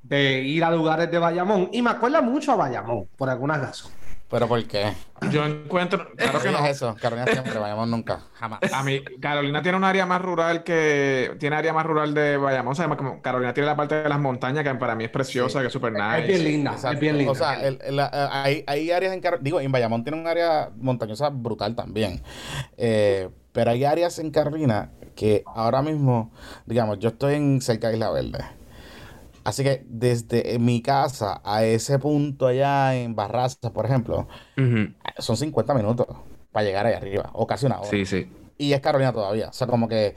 de 0.01 0.41
ir 0.41 0.65
a 0.65 0.71
lugares 0.71 1.09
de 1.09 1.17
Bayamón, 1.17 1.69
y 1.71 1.81
me 1.81 1.91
acuerda 1.91 2.21
mucho 2.21 2.51
a 2.51 2.55
Bayamón, 2.57 3.07
por 3.15 3.29
alguna 3.29 3.57
razón. 3.57 3.91
¿Pero 4.33 4.47
por 4.47 4.65
qué? 4.65 4.93
Yo 5.29 5.45
encuentro. 5.45 6.07
Claro 6.15 6.41
que 6.41 6.49
no. 6.51 6.65
es 6.65 6.71
eso. 6.71 6.95
Carolina 6.99 7.27
siempre, 7.31 7.59
vayamos 7.59 7.87
nunca. 7.87 8.21
Jamás. 8.33 8.61
A 8.73 8.81
mí, 8.81 8.99
Carolina 9.21 9.61
tiene 9.61 9.77
un 9.77 9.83
área 9.83 10.07
más 10.07 10.23
rural 10.23 10.63
que. 10.63 11.35
Tiene 11.39 11.55
área 11.55 11.71
más 11.71 11.85
rural 11.85 12.15
de 12.15 12.37
Bayamón. 12.37 12.71
O 12.71 12.75
sea, 12.75 12.89
como 12.89 13.21
Carolina 13.21 13.53
tiene 13.53 13.67
la 13.67 13.75
parte 13.75 13.93
de 13.93 14.09
las 14.09 14.19
montañas 14.19 14.63
que 14.63 14.73
para 14.73 14.95
mí 14.95 15.03
es 15.03 15.11
preciosa, 15.11 15.61
que 15.61 15.67
es 15.67 15.73
súper 15.73 15.93
nice. 15.93 16.21
Es 16.21 16.27
bien 16.27 16.43
linda. 16.43 16.73
Es 16.73 16.99
bien 16.99 17.19
linda. 17.19 17.31
O 17.31 17.35
sea, 17.35 17.59
hay, 18.31 18.63
hay, 18.65 18.89
áreas 18.89 19.13
en 19.13 19.21
Carolina. 19.21 19.43
Digo, 19.43 19.61
en 19.61 19.71
Bayamón 19.71 20.03
tiene 20.03 20.19
un 20.19 20.25
área 20.25 20.71
montañosa 20.77 21.29
brutal 21.29 21.75
también. 21.75 22.23
Eh, 22.75 23.29
pero 23.51 23.69
hay 23.69 23.85
áreas 23.85 24.17
en 24.17 24.31
Carolina 24.31 24.89
que 25.15 25.43
ahora 25.45 25.83
mismo, 25.83 26.31
digamos, 26.65 26.97
yo 26.97 27.09
estoy 27.09 27.35
en 27.35 27.61
cerca 27.61 27.89
de 27.89 27.93
Isla 27.93 28.09
Verde. 28.09 28.62
Así 29.43 29.63
que 29.63 29.83
desde 29.87 30.57
mi 30.59 30.81
casa 30.81 31.41
a 31.43 31.63
ese 31.63 31.99
punto 31.99 32.47
allá 32.47 32.95
en 32.95 33.15
Barraza, 33.15 33.71
por 33.73 33.85
ejemplo, 33.85 34.27
son 35.17 35.37
50 35.37 35.73
minutos 35.73 36.07
para 36.51 36.65
llegar 36.65 36.85
ahí 36.85 36.93
arriba, 36.93 37.29
o 37.33 37.45
casi 37.47 37.65
una 37.65 37.79
hora. 37.79 37.89
Sí, 37.89 38.05
sí. 38.05 38.29
Y 38.57 38.73
es 38.73 38.81
Carolina 38.81 39.11
todavía. 39.11 39.49
O 39.49 39.53
sea, 39.53 39.67
como 39.67 39.87
que. 39.87 40.15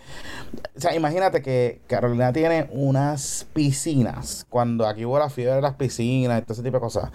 O 0.76 0.80
sea, 0.80 0.94
imagínate 0.94 1.40
que 1.42 1.80
Carolina 1.86 2.32
tiene 2.32 2.68
unas 2.70 3.46
piscinas. 3.54 4.46
Cuando 4.50 4.86
aquí 4.86 5.04
hubo 5.04 5.18
la 5.18 5.30
fiebre 5.30 5.54
de 5.54 5.62
las 5.62 5.74
piscinas 5.74 6.38
y 6.38 6.42
todo 6.42 6.52
ese 6.52 6.62
tipo 6.62 6.76
de 6.76 6.80
cosas. 6.80 7.10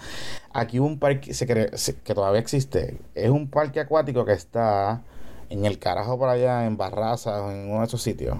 Aquí 0.51 0.79
hubo 0.79 0.87
un 0.87 0.99
parque 0.99 1.33
se 1.33 1.45
cree, 1.45 1.69
que 2.03 2.15
todavía 2.15 2.41
existe. 2.41 2.99
Es 3.13 3.29
un 3.29 3.49
parque 3.49 3.79
acuático 3.79 4.25
que 4.25 4.33
está 4.33 5.03
en 5.49 5.65
el 5.65 5.77
carajo 5.77 6.17
por 6.17 6.27
allá, 6.27 6.65
en 6.65 6.75
Barraza 6.75 7.43
o 7.43 7.51
en 7.51 7.69
uno 7.69 7.81
de 7.81 7.85
esos 7.85 8.01
sitios. 8.01 8.37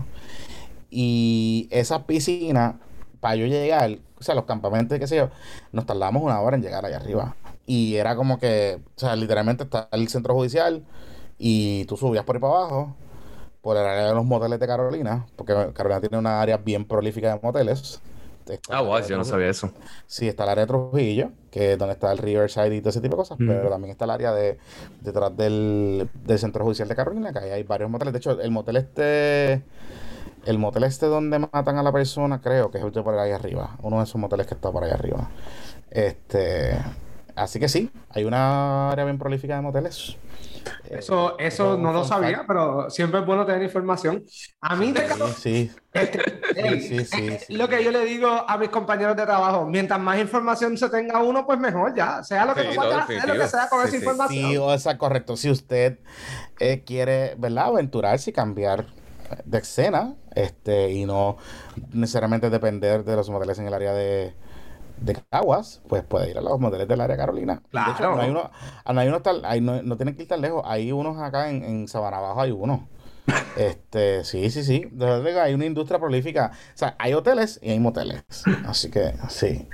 Y 0.89 1.69
esa 1.71 2.05
piscina, 2.05 2.79
para 3.21 3.35
yo 3.35 3.45
llegar, 3.45 3.99
o 4.19 4.23
sea, 4.23 4.35
los 4.35 4.45
campamentos, 4.45 4.99
qué 4.99 5.07
sé 5.07 5.15
yo, 5.15 5.29
nos 5.71 5.85
tardamos 5.85 6.21
una 6.23 6.41
hora 6.41 6.57
en 6.57 6.63
llegar 6.63 6.83
allá 6.85 6.97
arriba. 6.97 7.35
Y 7.65 7.95
era 7.95 8.15
como 8.15 8.39
que, 8.39 8.79
o 8.97 8.99
sea, 8.99 9.15
literalmente 9.15 9.63
está 9.63 9.87
el 9.91 10.09
centro 10.09 10.33
judicial 10.33 10.83
y 11.37 11.85
tú 11.85 11.95
subías 11.95 12.25
por 12.25 12.35
ahí 12.35 12.41
para 12.41 12.55
abajo, 12.55 12.95
por 13.61 13.77
el 13.77 13.85
área 13.85 14.07
de 14.07 14.13
los 14.15 14.25
moteles 14.25 14.59
de 14.59 14.67
Carolina, 14.67 15.27
porque 15.35 15.53
Carolina 15.73 16.01
tiene 16.01 16.17
una 16.17 16.41
área 16.41 16.57
bien 16.57 16.83
prolífica 16.83 17.33
de 17.33 17.39
moteles. 17.41 18.01
ah, 18.69 18.81
guay, 18.81 19.03
yo 19.07 19.17
no 19.17 19.23
sabía 19.23 19.49
eso. 19.49 19.71
Sí, 20.07 20.27
está 20.27 20.43
el 20.43 20.49
área 20.49 20.65
de 20.65 20.67
Trujillo, 20.67 21.31
que 21.51 21.73
es 21.73 21.77
donde 21.77 21.93
está 21.93 22.11
el 22.11 22.17
Riverside 22.17 22.75
y 22.75 22.81
todo 22.81 22.89
ese 22.89 23.01
tipo 23.01 23.15
de 23.15 23.19
cosas, 23.19 23.37
pero 23.37 23.69
también 23.69 23.91
está 23.91 24.05
el 24.05 24.11
área 24.11 24.33
de 24.33 24.57
detrás 25.01 25.37
del, 25.37 26.09
del 26.25 26.39
centro 26.39 26.65
judicial 26.65 26.87
de 26.87 26.95
Carolina, 26.95 27.31
que 27.31 27.39
ahí 27.39 27.51
hay 27.51 27.63
varios 27.63 27.91
moteles. 27.91 28.13
De 28.13 28.17
hecho, 28.17 28.41
el 28.41 28.49
motel 28.49 28.77
este 28.77 29.61
el 30.45 30.57
motel 30.57 30.83
este 30.83 31.05
donde 31.05 31.39
matan 31.39 31.77
a 31.77 31.83
la 31.83 31.91
persona, 31.91 32.41
creo 32.41 32.71
que 32.71 32.77
es 32.77 32.83
el 32.83 32.91
por 32.91 33.17
ahí 33.17 33.31
arriba. 33.31 33.77
Uno 33.81 33.97
de 33.97 34.03
esos 34.03 34.15
moteles 34.15 34.47
que 34.47 34.55
está 34.55 34.71
por 34.71 34.83
ahí 34.83 34.91
arriba. 34.91 35.29
Este. 35.89 36.77
Así 37.35 37.59
que 37.59 37.69
sí, 37.69 37.89
hay 38.09 38.25
una 38.25 38.91
área 38.91 39.05
bien 39.05 39.17
prolífica 39.17 39.55
de 39.55 39.61
moteles. 39.61 40.17
Eso, 40.89 41.39
eh, 41.39 41.47
eso 41.47 41.77
no 41.77 41.93
lo 41.93 42.03
sabía, 42.03 42.43
pero 42.45 42.89
siempre 42.89 43.21
es 43.21 43.25
bueno 43.25 43.45
tener 43.45 43.63
información. 43.63 44.23
A 44.59 44.75
mí 44.75 44.91
de 44.91 45.07
sí, 45.37 45.71
este, 45.93 46.21
sí. 46.81 47.05
sí, 47.05 47.37
sí, 47.39 47.53
Lo 47.53 47.67
que 47.69 47.83
yo 47.83 47.91
le 47.91 48.05
digo 48.05 48.27
a 48.27 48.57
mis 48.57 48.69
compañeros 48.69 49.15
de 49.15 49.23
trabajo, 49.23 49.65
mientras 49.65 49.99
más 49.99 50.19
información 50.19 50.77
se 50.77 50.89
tenga 50.89 51.23
uno, 51.23 51.45
pues 51.45 51.57
mejor 51.57 51.95
ya. 51.95 52.21
Sea 52.23 52.45
lo 52.45 52.53
que 52.53 52.63
lo 52.63 53.33
que 53.33 53.47
sea 53.47 53.69
con 53.69 53.87
esa 53.87 53.95
información. 53.95 54.51
Sí, 54.51 54.57
o 54.57 54.77
sea, 54.77 54.97
correcto. 54.97 55.37
Si 55.37 55.49
usted 55.49 55.99
eh, 56.59 56.83
quiere, 56.85 57.35
¿verdad? 57.37 57.67
Aventurarse 57.67 58.31
y 58.31 58.33
cambiar 58.33 58.85
de 59.45 59.57
escena 59.57 60.15
este 60.35 60.91
y 60.91 61.05
no 61.05 61.37
necesariamente 61.91 62.49
depender 62.49 63.03
de 63.03 63.15
los 63.15 63.29
modelos 63.29 63.59
en 63.59 63.67
el 63.67 63.73
área 63.73 63.93
de, 63.93 64.33
de 65.01 65.17
Caguas, 65.29 65.81
pues 65.87 66.03
puede 66.03 66.31
ir 66.31 66.37
a 66.37 66.41
los 66.41 66.59
modelos 66.59 66.87
del 66.87 67.01
área 67.01 67.17
Carolina. 67.17 67.61
Claro. 67.69 67.91
De 67.91 67.97
hecho, 67.97 68.15
no 68.15 68.21
hay 68.21 68.29
uno, 68.29 68.51
no, 68.93 68.99
hay 68.99 69.07
uno 69.07 69.21
no, 69.61 69.83
no, 69.83 69.97
tienen 69.97 70.15
que 70.15 70.23
ir 70.23 70.27
tan 70.27 70.41
lejos. 70.41 70.63
Hay 70.65 70.91
unos 70.91 71.17
acá 71.21 71.49
en, 71.49 71.63
en 71.63 71.87
Sabana 71.87 72.17
Abajo, 72.17 72.41
hay 72.41 72.51
uno. 72.51 72.87
Este, 73.57 74.23
sí, 74.23 74.49
sí, 74.49 74.63
sí. 74.63 74.87
De 74.91 75.05
verdad 75.05 75.43
hay 75.43 75.53
una 75.53 75.65
industria 75.65 75.99
prolífica. 75.99 76.51
O 76.73 76.77
sea, 76.77 76.95
hay 76.97 77.13
hoteles 77.13 77.59
y 77.61 77.71
hay 77.71 77.79
moteles. 77.79 78.23
Así 78.65 78.89
que, 78.89 79.13
sí. 79.29 79.67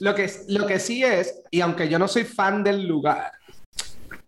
Lo 0.00 0.14
que, 0.14 0.30
lo 0.48 0.66
que 0.66 0.78
sí 0.78 1.02
es, 1.02 1.42
y 1.50 1.60
aunque 1.60 1.88
yo 1.88 1.98
no 1.98 2.08
soy 2.08 2.24
fan 2.24 2.62
del 2.62 2.86
lugar, 2.86 3.32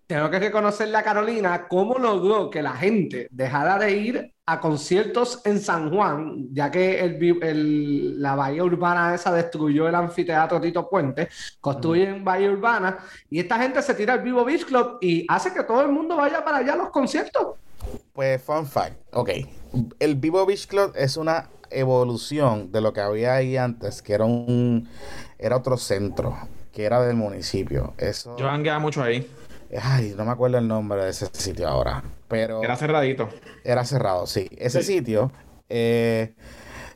tengo 0.07 0.31
que 0.31 0.39
reconocerle 0.39 0.97
a 0.97 1.03
Carolina 1.03 1.67
cómo 1.69 1.99
logró 1.99 2.51
que 2.51 2.63
la 2.63 2.73
gente 2.73 3.29
dejara 3.31 3.79
de 3.79 3.93
ir 3.93 4.34
a 4.47 4.61
conciertos 4.61 5.41
en 5.45 5.59
San 5.59 5.91
Juan, 5.91 6.49
ya 6.53 6.71
que 6.71 7.01
el, 7.01 8.21
la 8.21 8.35
bahía 8.35 8.63
urbana 8.63 9.15
esa 9.15 9.33
destruyó 9.33 9.89
el 9.89 9.95
anfiteatro 9.95 10.61
Tito 10.61 10.89
Puente, 10.89 11.29
construyen 11.61 12.23
bahía 12.25 12.51
urbana 12.51 12.99
y 13.31 13.41
esta 13.41 13.59
gente 13.59 13.81
se 13.81 13.95
tira 13.95 14.15
al 14.15 14.23
Vivo 14.23 14.45
Beach 14.45 14.67
Club 14.67 14.99
y 15.01 15.25
hace 15.29 15.53
que 15.53 15.63
todo 15.63 15.81
el 15.81 15.89
mundo 15.89 16.17
vaya 16.17 16.45
para 16.45 16.59
allá 16.59 16.75
a 16.75 16.77
los 16.77 16.91
conciertos. 16.91 17.57
Pues, 18.13 18.43
fun 18.43 18.67
fact, 18.67 18.97
ok. 19.13 19.31
El 19.99 20.17
Vivo 20.17 20.45
Beach 20.45 20.67
Club 20.67 20.93
es 20.95 21.17
una 21.17 21.49
evolución 21.71 22.71
de 22.71 22.81
lo 22.83 22.93
que 22.93 23.01
había 23.01 23.35
ahí 23.35 23.57
antes, 23.57 24.03
que 24.03 24.13
era 24.13 24.25
un 24.25 24.89
era 25.39 25.57
otro 25.57 25.79
centro, 25.79 26.37
que 26.73 26.85
era 26.85 27.01
del 27.03 27.17
municipio. 27.17 27.95
Eso... 27.97 28.37
Yo 28.37 28.49
hangueaba 28.49 28.79
mucho 28.79 29.03
ahí. 29.03 29.29
Ay, 29.83 30.15
no 30.17 30.25
me 30.25 30.33
acuerdo 30.33 30.59
el 30.59 30.69
nombre 30.69 31.03
de 31.03 31.11
ese 31.11 31.27
sitio 31.33 31.67
ahora. 31.67 32.03
Pero. 32.35 32.65
Era 32.65 32.75
cerradito. 32.77 33.29
Era 33.63 33.85
cerrado, 33.85 34.27
sí. 34.27 34.49
Ese 34.59 34.83
sitio 34.83 35.31
eh, 35.69 36.35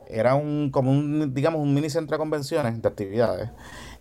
era 0.08 0.34
un, 0.34 0.70
como 0.72 0.90
un, 0.90 1.32
digamos, 1.32 1.60
un 1.60 1.72
mini 1.72 1.90
centro 1.90 2.16
de 2.16 2.18
convenciones, 2.18 2.82
de 2.82 2.88
actividades. 2.88 3.50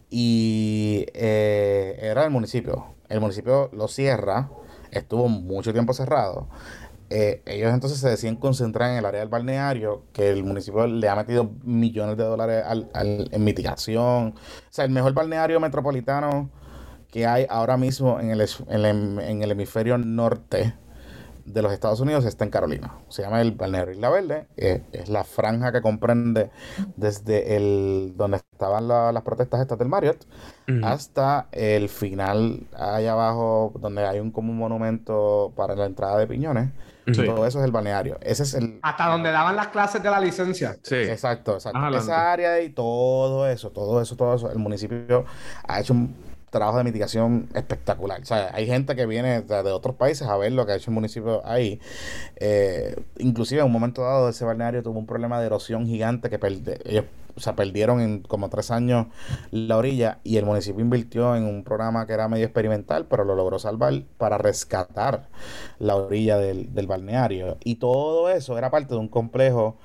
Y 0.10 1.06
eh, 1.14 2.00
era 2.02 2.24
el 2.24 2.32
municipio. 2.32 2.96
El 3.08 3.22
municipio 3.22 3.70
lo 3.72 3.88
cierra. 3.88 4.50
Estuvo 4.90 5.28
mucho 5.30 5.74
tiempo 5.74 5.94
cerrado. 5.94 6.50
Eh, 7.12 7.44
ellos 7.46 7.72
entonces 7.72 8.00
se 8.00 8.10
deciden 8.10 8.36
concentrar 8.36 8.90
en 8.90 8.98
el 8.98 9.06
área 9.06 9.20
del 9.20 9.30
balneario, 9.30 10.06
que 10.14 10.32
el 10.32 10.44
municipio 10.44 10.88
le 10.88 11.08
ha 11.08 11.16
metido 11.16 11.52
millones 11.64 12.18
de 12.18 12.24
dólares 12.24 12.64
al, 12.66 13.30
en 13.32 13.44
mitigación. 13.44 14.34
O 14.34 14.72
sea, 14.72 14.86
el 14.86 14.92
mejor 14.92 15.14
balneario 15.14 15.60
metropolitano 15.60 16.50
que 17.12 17.28
hay 17.28 17.46
ahora 17.48 17.78
mismo 17.78 18.20
en 18.20 18.32
el, 18.32 18.42
en 18.70 19.42
el, 19.44 19.52
hemisferio 19.52 20.00
norte 20.00 20.74
de 21.48 21.62
los 21.62 21.72
Estados 21.72 22.00
Unidos 22.02 22.26
está 22.26 22.44
en 22.44 22.52
Carolina. 22.52 22.94
Se 23.08 23.22
llama 23.22 23.42
el 23.42 23.54
Balneario 23.54 23.94
Isla 23.94 24.10
Verde. 24.10 24.48
Eh, 24.58 24.84
es 24.92 25.10
la 25.10 25.24
franja 25.24 25.72
que 25.72 25.82
comprende 25.82 26.52
desde 26.98 27.56
el 27.56 28.14
donde 28.18 28.38
estaban 28.38 28.88
las 28.88 29.24
protestas 29.24 29.62
estas 29.62 29.78
del 29.78 29.88
Marriott 29.88 30.26
hasta 30.84 31.48
el 31.52 31.88
final 31.88 32.68
allá 32.76 33.14
abajo 33.14 33.72
donde 33.80 34.06
hay 34.06 34.20
un 34.20 34.32
como 34.32 34.52
un 34.52 34.58
monumento 34.58 35.54
para 35.56 35.76
la 35.76 35.86
entrada 35.86 36.18
de 36.18 36.28
Piñones. 36.28 36.70
Todo 37.06 37.46
eso 37.46 37.60
es 37.60 37.66
el 37.66 37.72
balneario. 37.72 38.18
Ese 38.22 38.44
es 38.44 38.54
el 38.54 38.80
hasta 38.82 39.08
donde 39.08 39.32
daban 39.32 39.56
las 39.56 39.70
clases 39.70 40.04
de 40.04 40.10
la 40.10 40.20
licencia. 40.20 40.76
Sí. 40.84 40.96
Exacto, 40.96 41.54
exacto. 41.54 41.98
Esa 41.98 42.34
área 42.34 42.62
y 42.62 42.70
todo 42.70 43.48
eso, 43.48 43.72
todo 43.72 44.02
eso, 44.02 44.18
todo 44.18 44.36
eso. 44.36 44.52
El 44.52 44.60
municipio 44.60 45.24
ha 45.66 45.80
hecho 45.80 45.94
un 45.94 46.14
trabajo 46.50 46.78
de 46.78 46.84
mitigación 46.84 47.50
espectacular. 47.54 48.22
O 48.22 48.26
sea, 48.26 48.52
hay 48.54 48.66
gente 48.66 48.96
que 48.96 49.06
viene 49.06 49.42
de, 49.42 49.72
otros 49.72 49.96
países 49.96 50.28
a 50.28 50.38
ver 50.38 50.52
lo 50.52 50.66
que 50.66 50.74
ha 50.74 50.76
hecho 50.76 50.92
el 50.92 50.96
municipio 50.96 51.46
ahí. 51.46 51.80
Eh, 52.38 52.96
inclusive 53.20 53.62
en 53.62 53.68
un 53.68 53.72
momento 53.74 54.02
dado 54.02 54.30
ese 54.30 54.46
balneario 54.46 54.84
tuvo 54.84 55.00
un 55.00 55.06
problema 55.06 55.40
de 55.40 55.48
erosión 55.48 55.86
gigante 55.86 56.30
que 56.30 56.40
ellos 56.86 57.06
o 57.36 57.40
sea, 57.40 57.56
perdieron 57.56 58.02
en 58.02 58.22
como 58.24 58.50
tres 58.50 58.72
años 58.72 59.08
la 59.52 59.78
orilla 59.78 60.18
y 60.24 60.38
el 60.38 60.46
municipio 60.46 60.82
invirtió 60.82 61.36
en 61.36 61.44
un 61.44 61.64
programa 61.64 62.08
que 62.08 62.14
era 62.14 62.28
medio 62.28 62.46
experimental, 62.46 63.06
pero 63.06 63.24
lo 63.26 63.36
logró 63.36 63.60
salvar 63.60 63.94
para 64.18 64.40
rescatar 64.40 65.30
la 65.78 65.96
orilla 65.96 66.40
del, 66.40 66.74
del 66.74 66.88
balneario. 66.88 67.58
Y 67.64 67.76
todo 67.76 68.30
eso 68.32 68.58
era 68.58 68.72
parte 68.72 68.96
de 68.96 69.00
un 69.00 69.08
complejo 69.08 69.78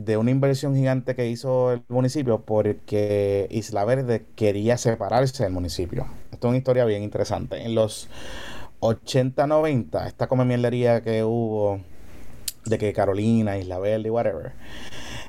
de 0.00 0.16
una 0.16 0.30
inversión 0.30 0.74
gigante 0.74 1.14
que 1.14 1.28
hizo 1.28 1.72
el 1.72 1.82
municipio 1.88 2.42
porque 2.42 3.46
Isla 3.50 3.84
Verde 3.84 4.26
quería 4.36 4.76
separarse 4.76 5.44
del 5.44 5.52
municipio. 5.52 6.06
Esto 6.30 6.48
es 6.48 6.50
una 6.50 6.58
historia 6.58 6.84
bien 6.84 7.02
interesante. 7.02 7.62
En 7.62 7.74
los 7.74 8.08
80, 8.80 9.46
90, 9.46 10.06
esta 10.06 10.26
comemierdería 10.26 11.02
que 11.02 11.24
hubo 11.24 11.80
de 12.64 12.78
que 12.78 12.92
Carolina, 12.92 13.58
Isla 13.58 13.78
Verde 13.78 14.08
y 14.08 14.10
whatever. 14.10 14.52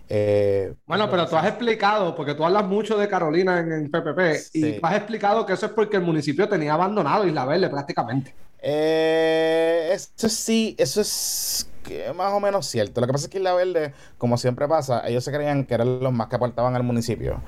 Eh, 0.10 0.74
bueno, 0.86 1.10
pero 1.10 1.28
tú 1.28 1.36
has 1.36 1.46
explicado, 1.46 2.16
porque 2.16 2.34
tú 2.34 2.44
hablas 2.44 2.66
mucho 2.66 2.98
de 2.98 3.08
Carolina 3.08 3.60
en, 3.60 3.90
PPP, 3.90 4.50
y 4.54 4.74
tú 4.74 4.86
has 4.86 4.96
explicado 4.96 5.46
que 5.46 5.54
eso 5.54 5.68
es 5.68 5.72
porque 5.72 5.98
el 5.98 6.04
municipio 6.04 6.50
tenía 6.50 6.74
abandonado 6.74 7.28
Isla 7.28 7.46
Verde 7.46 7.70
prácticamente. 7.70 8.34
Eh, 8.62 9.90
eso 9.94 10.28
sí, 10.28 10.76
eso 10.78 11.02
es 11.02 11.70
más 12.16 12.34
o 12.34 12.40
menos 12.40 12.66
cierto. 12.66 13.02
Lo 13.02 13.08
que 13.08 13.14
pasa 13.14 13.26
es 13.26 13.32
que 13.32 13.38
Isla 13.38 13.54
Verde, 13.54 13.94
como 14.18 14.38
siempre 14.38 14.68
pasa, 14.68 15.08
ellos 15.08 15.24
se 15.24 15.32
creían 15.32 15.66
que 15.66 15.74
eran 15.74 16.00
los 16.00 16.14
más 16.14 16.28
que 16.28 16.36
aportaban 16.36 16.76
al 16.76 16.84
municipio 16.84 17.42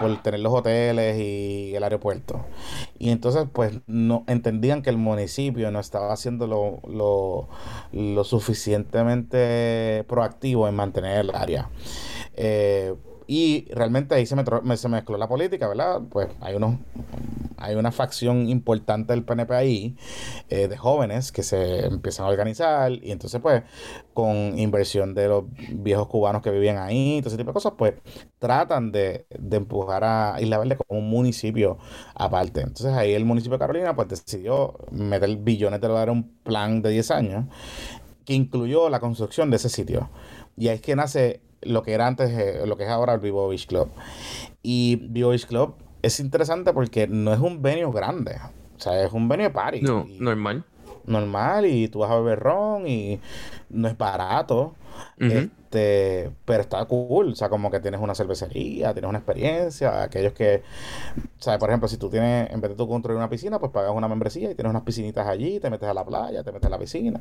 por 0.00 0.22
tener 0.22 0.40
los 0.40 0.52
hoteles 0.52 1.18
y 1.18 1.74
el 1.74 1.82
aeropuerto. 1.82 2.44
Y 2.98 3.10
entonces, 3.10 3.46
pues, 3.52 3.80
no 3.86 4.24
entendían 4.26 4.82
que 4.82 4.90
el 4.90 4.98
municipio 4.98 5.70
no 5.70 5.80
estaba 5.80 6.12
haciendo 6.12 6.46
lo, 6.46 6.80
lo, 6.88 7.48
lo 7.92 8.24
suficientemente 8.24 10.04
proactivo 10.08 10.68
en 10.68 10.74
mantener 10.74 11.18
el 11.20 11.34
área. 11.34 11.68
Eh, 12.34 12.94
y 13.30 13.66
realmente 13.74 14.14
ahí 14.14 14.24
se, 14.24 14.34
me, 14.34 14.76
se 14.78 14.88
mezcló 14.88 15.18
la 15.18 15.28
política, 15.28 15.68
¿verdad? 15.68 16.00
Pues 16.10 16.28
hay 16.40 16.54
unos 16.54 16.76
hay 17.58 17.74
una 17.74 17.92
facción 17.92 18.48
importante 18.48 19.12
del 19.12 19.24
PNP 19.24 19.54
ahí 19.54 19.96
eh, 20.48 20.68
de 20.68 20.76
jóvenes 20.76 21.30
que 21.32 21.42
se 21.42 21.86
empiezan 21.86 22.24
a 22.24 22.28
organizar 22.28 22.92
y 22.92 23.10
entonces 23.10 23.40
pues 23.40 23.64
con 24.14 24.58
inversión 24.58 25.12
de 25.12 25.28
los 25.28 25.44
viejos 25.72 26.06
cubanos 26.06 26.40
que 26.40 26.50
vivían 26.50 26.78
ahí, 26.78 27.18
todo 27.20 27.28
ese 27.28 27.36
tipo 27.36 27.50
de 27.50 27.54
cosas, 27.54 27.72
pues 27.76 27.94
tratan 28.38 28.92
de, 28.92 29.26
empujar 29.50 30.04
a 30.04 30.36
Isla 30.40 30.58
Verde 30.58 30.76
como 30.76 31.00
un 31.00 31.10
municipio 31.10 31.78
aparte. 32.14 32.60
Entonces 32.60 32.92
ahí 32.94 33.12
el 33.12 33.24
municipio 33.26 33.58
de 33.58 33.60
Carolina 33.60 33.94
pues 33.94 34.08
decidió 34.08 34.78
meter 34.90 35.36
billones 35.36 35.80
de 35.80 35.88
dólares 35.88 36.12
en 36.12 36.18
un 36.18 36.38
plan 36.44 36.80
de 36.80 36.90
10 36.90 37.10
años 37.10 37.44
que 38.24 38.34
incluyó 38.34 38.88
la 38.88 39.00
construcción 39.00 39.50
de 39.50 39.56
ese 39.56 39.68
sitio. 39.68 40.08
Y 40.56 40.68
ahí 40.68 40.76
es 40.76 40.80
que 40.80 40.96
nace 40.96 41.42
lo 41.62 41.82
que 41.82 41.92
era 41.92 42.06
antes, 42.06 42.30
eh, 42.30 42.66
lo 42.66 42.76
que 42.76 42.84
es 42.84 42.90
ahora 42.90 43.14
el 43.14 43.20
Vivo 43.20 43.48
Beach 43.48 43.66
Club. 43.66 43.90
Y 44.62 44.96
Vivo 44.96 45.30
Beach 45.30 45.46
Club 45.46 45.74
es 46.02 46.20
interesante 46.20 46.72
porque 46.72 47.06
no 47.06 47.32
es 47.32 47.40
un 47.40 47.62
venue 47.62 47.92
grande. 47.92 48.36
O 48.76 48.80
sea, 48.80 49.02
es 49.04 49.12
un 49.12 49.28
venue 49.28 49.50
party. 49.50 49.80
No, 49.80 50.06
normal. 50.18 50.64
normal 51.04 51.66
y 51.66 51.88
tú 51.88 52.00
vas 52.00 52.10
a 52.10 52.16
beber 52.16 52.38
ron 52.38 52.86
y 52.86 53.20
no 53.70 53.88
es 53.88 53.96
barato. 53.96 54.74
Este, 55.18 56.30
pero 56.44 56.62
está 56.62 56.84
cool, 56.86 57.32
o 57.32 57.36
sea, 57.36 57.48
como 57.48 57.70
que 57.70 57.78
tienes 57.78 58.00
una 58.00 58.14
cervecería, 58.14 58.92
tienes 58.94 59.08
una 59.08 59.18
experiencia, 59.18 60.02
aquellos 60.02 60.32
que, 60.32 60.62
o 61.38 61.42
sea, 61.42 61.58
por 61.58 61.68
ejemplo, 61.68 61.88
si 61.88 61.98
tú 61.98 62.08
tienes, 62.08 62.50
en 62.50 62.60
vez 62.60 62.70
de 62.70 62.76
tú 62.76 62.88
construir 62.88 63.16
una 63.18 63.28
piscina, 63.28 63.58
pues 63.60 63.70
pagas 63.70 63.92
una 63.94 64.08
membresía 64.08 64.50
y 64.50 64.54
tienes 64.54 64.70
unas 64.70 64.82
piscinitas 64.82 65.26
allí, 65.26 65.60
te 65.60 65.68
metes 65.70 65.88
a 65.88 65.94
la 65.94 66.04
playa, 66.04 66.42
te 66.42 66.50
metes 66.52 66.66
a 66.66 66.70
la 66.70 66.78
piscina, 66.78 67.20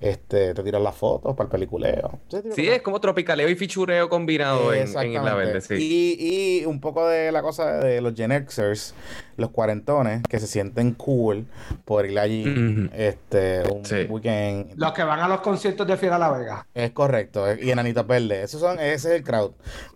este, 0.00 0.52
te 0.54 0.62
tiras 0.62 0.82
las 0.82 0.94
fotos 0.94 1.34
para 1.34 1.46
el 1.46 1.50
peliculeo. 1.50 2.18
Sí, 2.54 2.68
es 2.68 2.82
como 2.82 3.00
tropicaleo 3.00 3.48
y 3.48 3.56
fichureo 3.56 4.08
combinado 4.08 4.72
en, 4.74 4.80
en 4.82 4.88
Isla 4.88 5.02
Exactamente. 5.04 5.52
Verde, 5.52 5.60
sí. 5.62 5.74
Y, 6.18 6.60
y 6.62 6.66
un 6.66 6.80
poco 6.80 7.06
de 7.08 7.32
la 7.32 7.42
cosa 7.42 7.78
de 7.78 8.00
los 8.02 8.14
Gen 8.14 8.46
Xers, 8.48 8.94
los 9.38 9.50
cuarentones, 9.50 10.22
que 10.28 10.38
se 10.38 10.46
sienten 10.46 10.92
cool 10.94 11.46
por 11.84 12.04
ir 12.06 12.18
allí 12.18 12.44
este, 12.92 13.62
un 13.72 13.84
Sí. 13.84 14.02
weekend. 14.08 14.74
Los 14.76 14.92
que 14.92 15.02
van 15.04 15.20
a 15.20 15.28
los 15.28 15.40
conciertos 15.40 15.77
de 15.86 15.96
Fiera 15.96 16.18
La 16.18 16.30
Vega. 16.30 16.66
Es 16.74 16.90
correcto. 16.92 17.44
Y 17.54 17.70
Enanitos 17.70 18.06
Verdes. 18.06 18.44
Esos 18.44 18.60
son, 18.60 18.78
ese 18.78 18.94
es 18.94 19.04
el 19.20 19.22
crowd. 19.24 19.52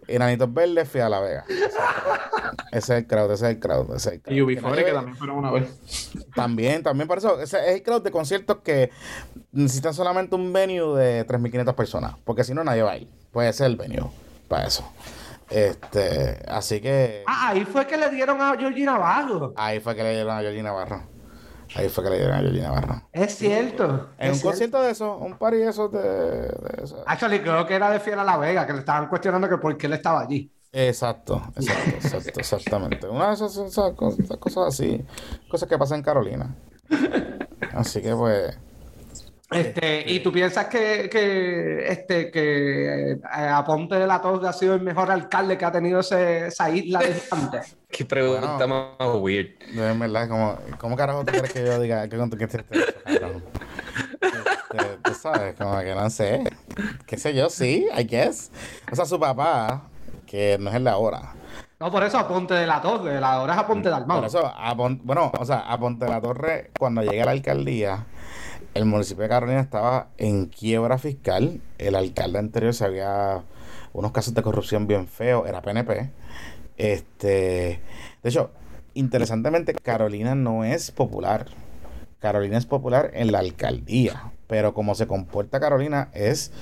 Enanitos 0.06 0.52
Verdes, 0.52 0.88
fui 0.88 1.00
a 1.00 1.08
La 1.08 1.20
Vega. 1.20 1.44
Ese 2.70 2.78
es 2.78 2.90
el 3.00 3.06
crowd. 3.06 3.30
Ese 3.32 3.46
es 3.46 3.50
el 3.54 3.60
crowd, 3.60 3.94
ese 3.94 4.08
es 4.08 4.14
el 4.14 4.22
crowd. 4.22 4.36
Y 4.50 4.56
nadie 4.56 4.84
que 4.84 4.92
también 4.92 5.16
fueron 5.16 5.38
una 5.38 5.50
vez. 5.50 6.10
También, 6.34 6.82
también 6.82 7.08
por 7.08 7.18
eso. 7.18 7.40
Ese 7.40 7.58
es 7.68 7.74
el 7.76 7.82
crowd 7.82 8.02
de 8.02 8.10
conciertos 8.10 8.58
que 8.64 8.90
necesitan 9.52 9.94
solamente 9.94 10.34
un 10.34 10.52
venue 10.52 10.98
de 10.98 11.26
3.500 11.26 11.74
personas. 11.74 12.14
Porque 12.24 12.44
si 12.44 12.54
no, 12.54 12.64
nadie 12.64 12.82
va 12.82 12.92
a 12.92 12.96
ir. 12.98 13.08
Ese 13.34 13.48
es 13.48 13.60
el 13.60 13.76
venue 13.76 14.10
para 14.48 14.66
eso. 14.66 14.90
Este, 15.50 16.42
así 16.48 16.80
que 16.80 17.24
Ah, 17.26 17.48
ahí 17.50 17.64
fue 17.66 17.86
que 17.86 17.98
le 17.98 18.08
dieron 18.10 18.40
a 18.40 18.56
Georgina 18.58 18.92
Navarro. 18.92 19.52
ahí 19.56 19.80
fue 19.80 19.94
que 19.94 20.02
le 20.02 20.14
dieron 20.14 20.34
a 20.34 20.40
Georgina 20.40 20.70
Navarro. 20.70 21.02
Ahí 21.74 21.88
fue 21.88 22.04
que 22.04 22.10
le 22.10 22.16
dieron 22.16 22.34
a 22.36 22.40
Georgina 22.40 22.68
Navarro. 22.68 23.02
Es 23.12 23.36
cierto. 23.36 24.10
En 24.18 24.30
es 24.30 24.32
un 24.32 24.40
cierto. 24.40 24.42
concierto 24.42 24.82
de 24.82 24.90
eso, 24.90 25.16
un 25.18 25.38
par 25.38 25.54
de 25.54 25.68
esos 25.68 25.90
de, 25.92 26.00
de 26.02 26.82
eso. 26.82 27.02
Actually, 27.06 27.40
creo 27.40 27.66
que 27.66 27.74
era 27.74 27.90
de 27.90 28.00
Fiera 28.00 28.24
La 28.24 28.36
Vega, 28.36 28.66
que 28.66 28.72
le 28.74 28.80
estaban 28.80 29.08
cuestionando 29.08 29.48
que 29.48 29.58
por 29.58 29.76
qué 29.76 29.86
él 29.86 29.94
estaba 29.94 30.20
allí. 30.20 30.52
Exacto, 30.72 31.42
exacto, 31.56 31.90
exacto, 31.96 32.40
exactamente. 32.40 33.08
Una 33.08 33.28
de 33.28 33.34
esas, 33.34 33.56
esas 33.56 33.92
cosas, 33.94 34.20
esas 34.20 34.38
cosas 34.38 34.68
así, 34.68 35.04
cosas 35.48 35.68
que 35.68 35.78
pasan 35.78 35.98
en 35.98 36.04
Carolina. 36.04 36.56
Así 37.72 38.02
que 38.02 38.14
pues, 38.14 38.58
Este, 39.52 40.04
y 40.10 40.20
tú 40.20 40.32
piensas 40.32 40.66
que, 40.66 41.08
que, 41.10 41.86
este, 41.88 42.30
que 42.30 43.12
eh, 43.12 43.18
Aponte 43.50 43.96
de 43.96 44.06
la 44.06 44.20
Torre 44.20 44.48
ha 44.48 44.52
sido 44.52 44.74
el 44.74 44.80
mejor 44.82 45.10
alcalde 45.10 45.58
que 45.58 45.64
ha 45.64 45.72
tenido 45.72 46.00
ese- 46.00 46.46
esa 46.48 46.70
isla 46.70 47.00
de 47.00 47.14
gigantes. 47.14 47.76
Qué 47.90 48.04
pregunta 48.04 48.66
más 48.66 48.86
weird. 49.20 49.50
de 49.72 49.92
verdad, 49.92 50.28
como, 50.28 50.56
¿cómo 50.78 50.96
carajo 50.96 51.24
tú 51.24 51.32
quieres 51.32 51.52
que 51.52 51.64
yo 51.64 51.78
diga 51.80 52.08
que 52.08 52.16
con 52.16 52.30
que 52.30 52.48
cabrón? 52.48 53.44
Este, 54.22 54.96
tú 55.02 55.14
sabes, 55.14 55.54
como 55.56 55.78
que 55.80 55.94
no 55.94 56.08
sé. 56.08 56.42
Qué 57.06 57.18
sé 57.18 57.34
yo, 57.34 57.50
sí, 57.50 57.86
I 57.96 58.04
guess. 58.04 58.50
O 58.90 58.96
sea, 58.96 59.04
su 59.04 59.20
papá, 59.20 59.82
que 60.26 60.56
no 60.58 60.70
es 60.70 60.76
el 60.76 60.84
de 60.84 60.90
ahora. 60.90 61.34
No, 61.78 61.90
por 61.90 62.02
eso 62.04 62.16
Aponte 62.16 62.54
de 62.54 62.66
la 62.66 62.80
Torre, 62.80 63.20
la 63.20 63.32
ahora 63.32 63.54
es 63.54 63.58
Aponte 63.58 63.88
de 63.88 63.94
Por 63.94 64.02
Almagro. 64.02 64.26
eso, 64.26 64.46
a 64.46 64.76
Pon- 64.76 65.00
bueno, 65.02 65.32
o 65.38 65.44
sea, 65.44 65.58
a 65.60 65.78
Ponte 65.78 66.06
la 66.08 66.20
Torre, 66.20 66.70
cuando 66.78 67.02
llegué 67.02 67.22
a 67.22 67.24
la 67.26 67.30
alcaldía, 67.32 68.06
el 68.74 68.84
municipio 68.84 69.22
de 69.22 69.28
Carolina 69.28 69.60
estaba 69.60 70.08
en 70.18 70.46
quiebra 70.46 70.98
fiscal. 70.98 71.60
El 71.78 71.94
alcalde 71.94 72.38
anterior 72.38 72.74
se 72.74 72.84
había 72.84 73.44
unos 73.92 74.12
casos 74.12 74.34
de 74.34 74.42
corrupción 74.42 74.86
bien 74.86 75.06
feos, 75.06 75.48
era 75.48 75.62
PNP. 75.62 76.10
Este, 76.76 77.80
de 78.22 78.28
hecho, 78.28 78.50
interesantemente, 78.94 79.74
Carolina 79.74 80.34
no 80.34 80.64
es 80.64 80.90
popular. 80.90 81.46
Carolina 82.18 82.56
es 82.56 82.66
popular 82.66 83.10
en 83.14 83.32
la 83.32 83.40
alcaldía, 83.40 84.32
pero 84.46 84.74
como 84.74 84.94
se 84.94 85.06
comporta 85.06 85.60
Carolina 85.60 86.08
es 86.14 86.52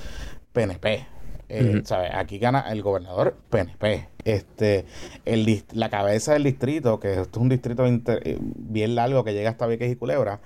PNP. 0.53 1.10
Eh, 1.53 1.75
Ujú. 1.75 1.85
¿sabe? 1.85 2.09
Aquí 2.13 2.39
gana 2.39 2.71
el 2.71 2.81
gobernador 2.81 3.35
PNP. 3.49 4.07
Este, 4.23 4.85
el, 5.25 5.63
la 5.73 5.89
cabeza 5.89 6.31
del 6.33 6.43
distrito, 6.43 6.99
que 6.99 7.11
esto 7.19 7.39
es 7.39 7.41
un 7.41 7.49
distrito 7.49 7.85
inter- 7.85 8.21
eh, 8.23 8.37
bien 8.39 8.95
largo 8.95 9.23
que 9.25 9.33
llega 9.33 9.49
hasta 9.49 9.67
Vieques 9.67 9.91
y 9.91 9.95
Culebra, 9.97 10.39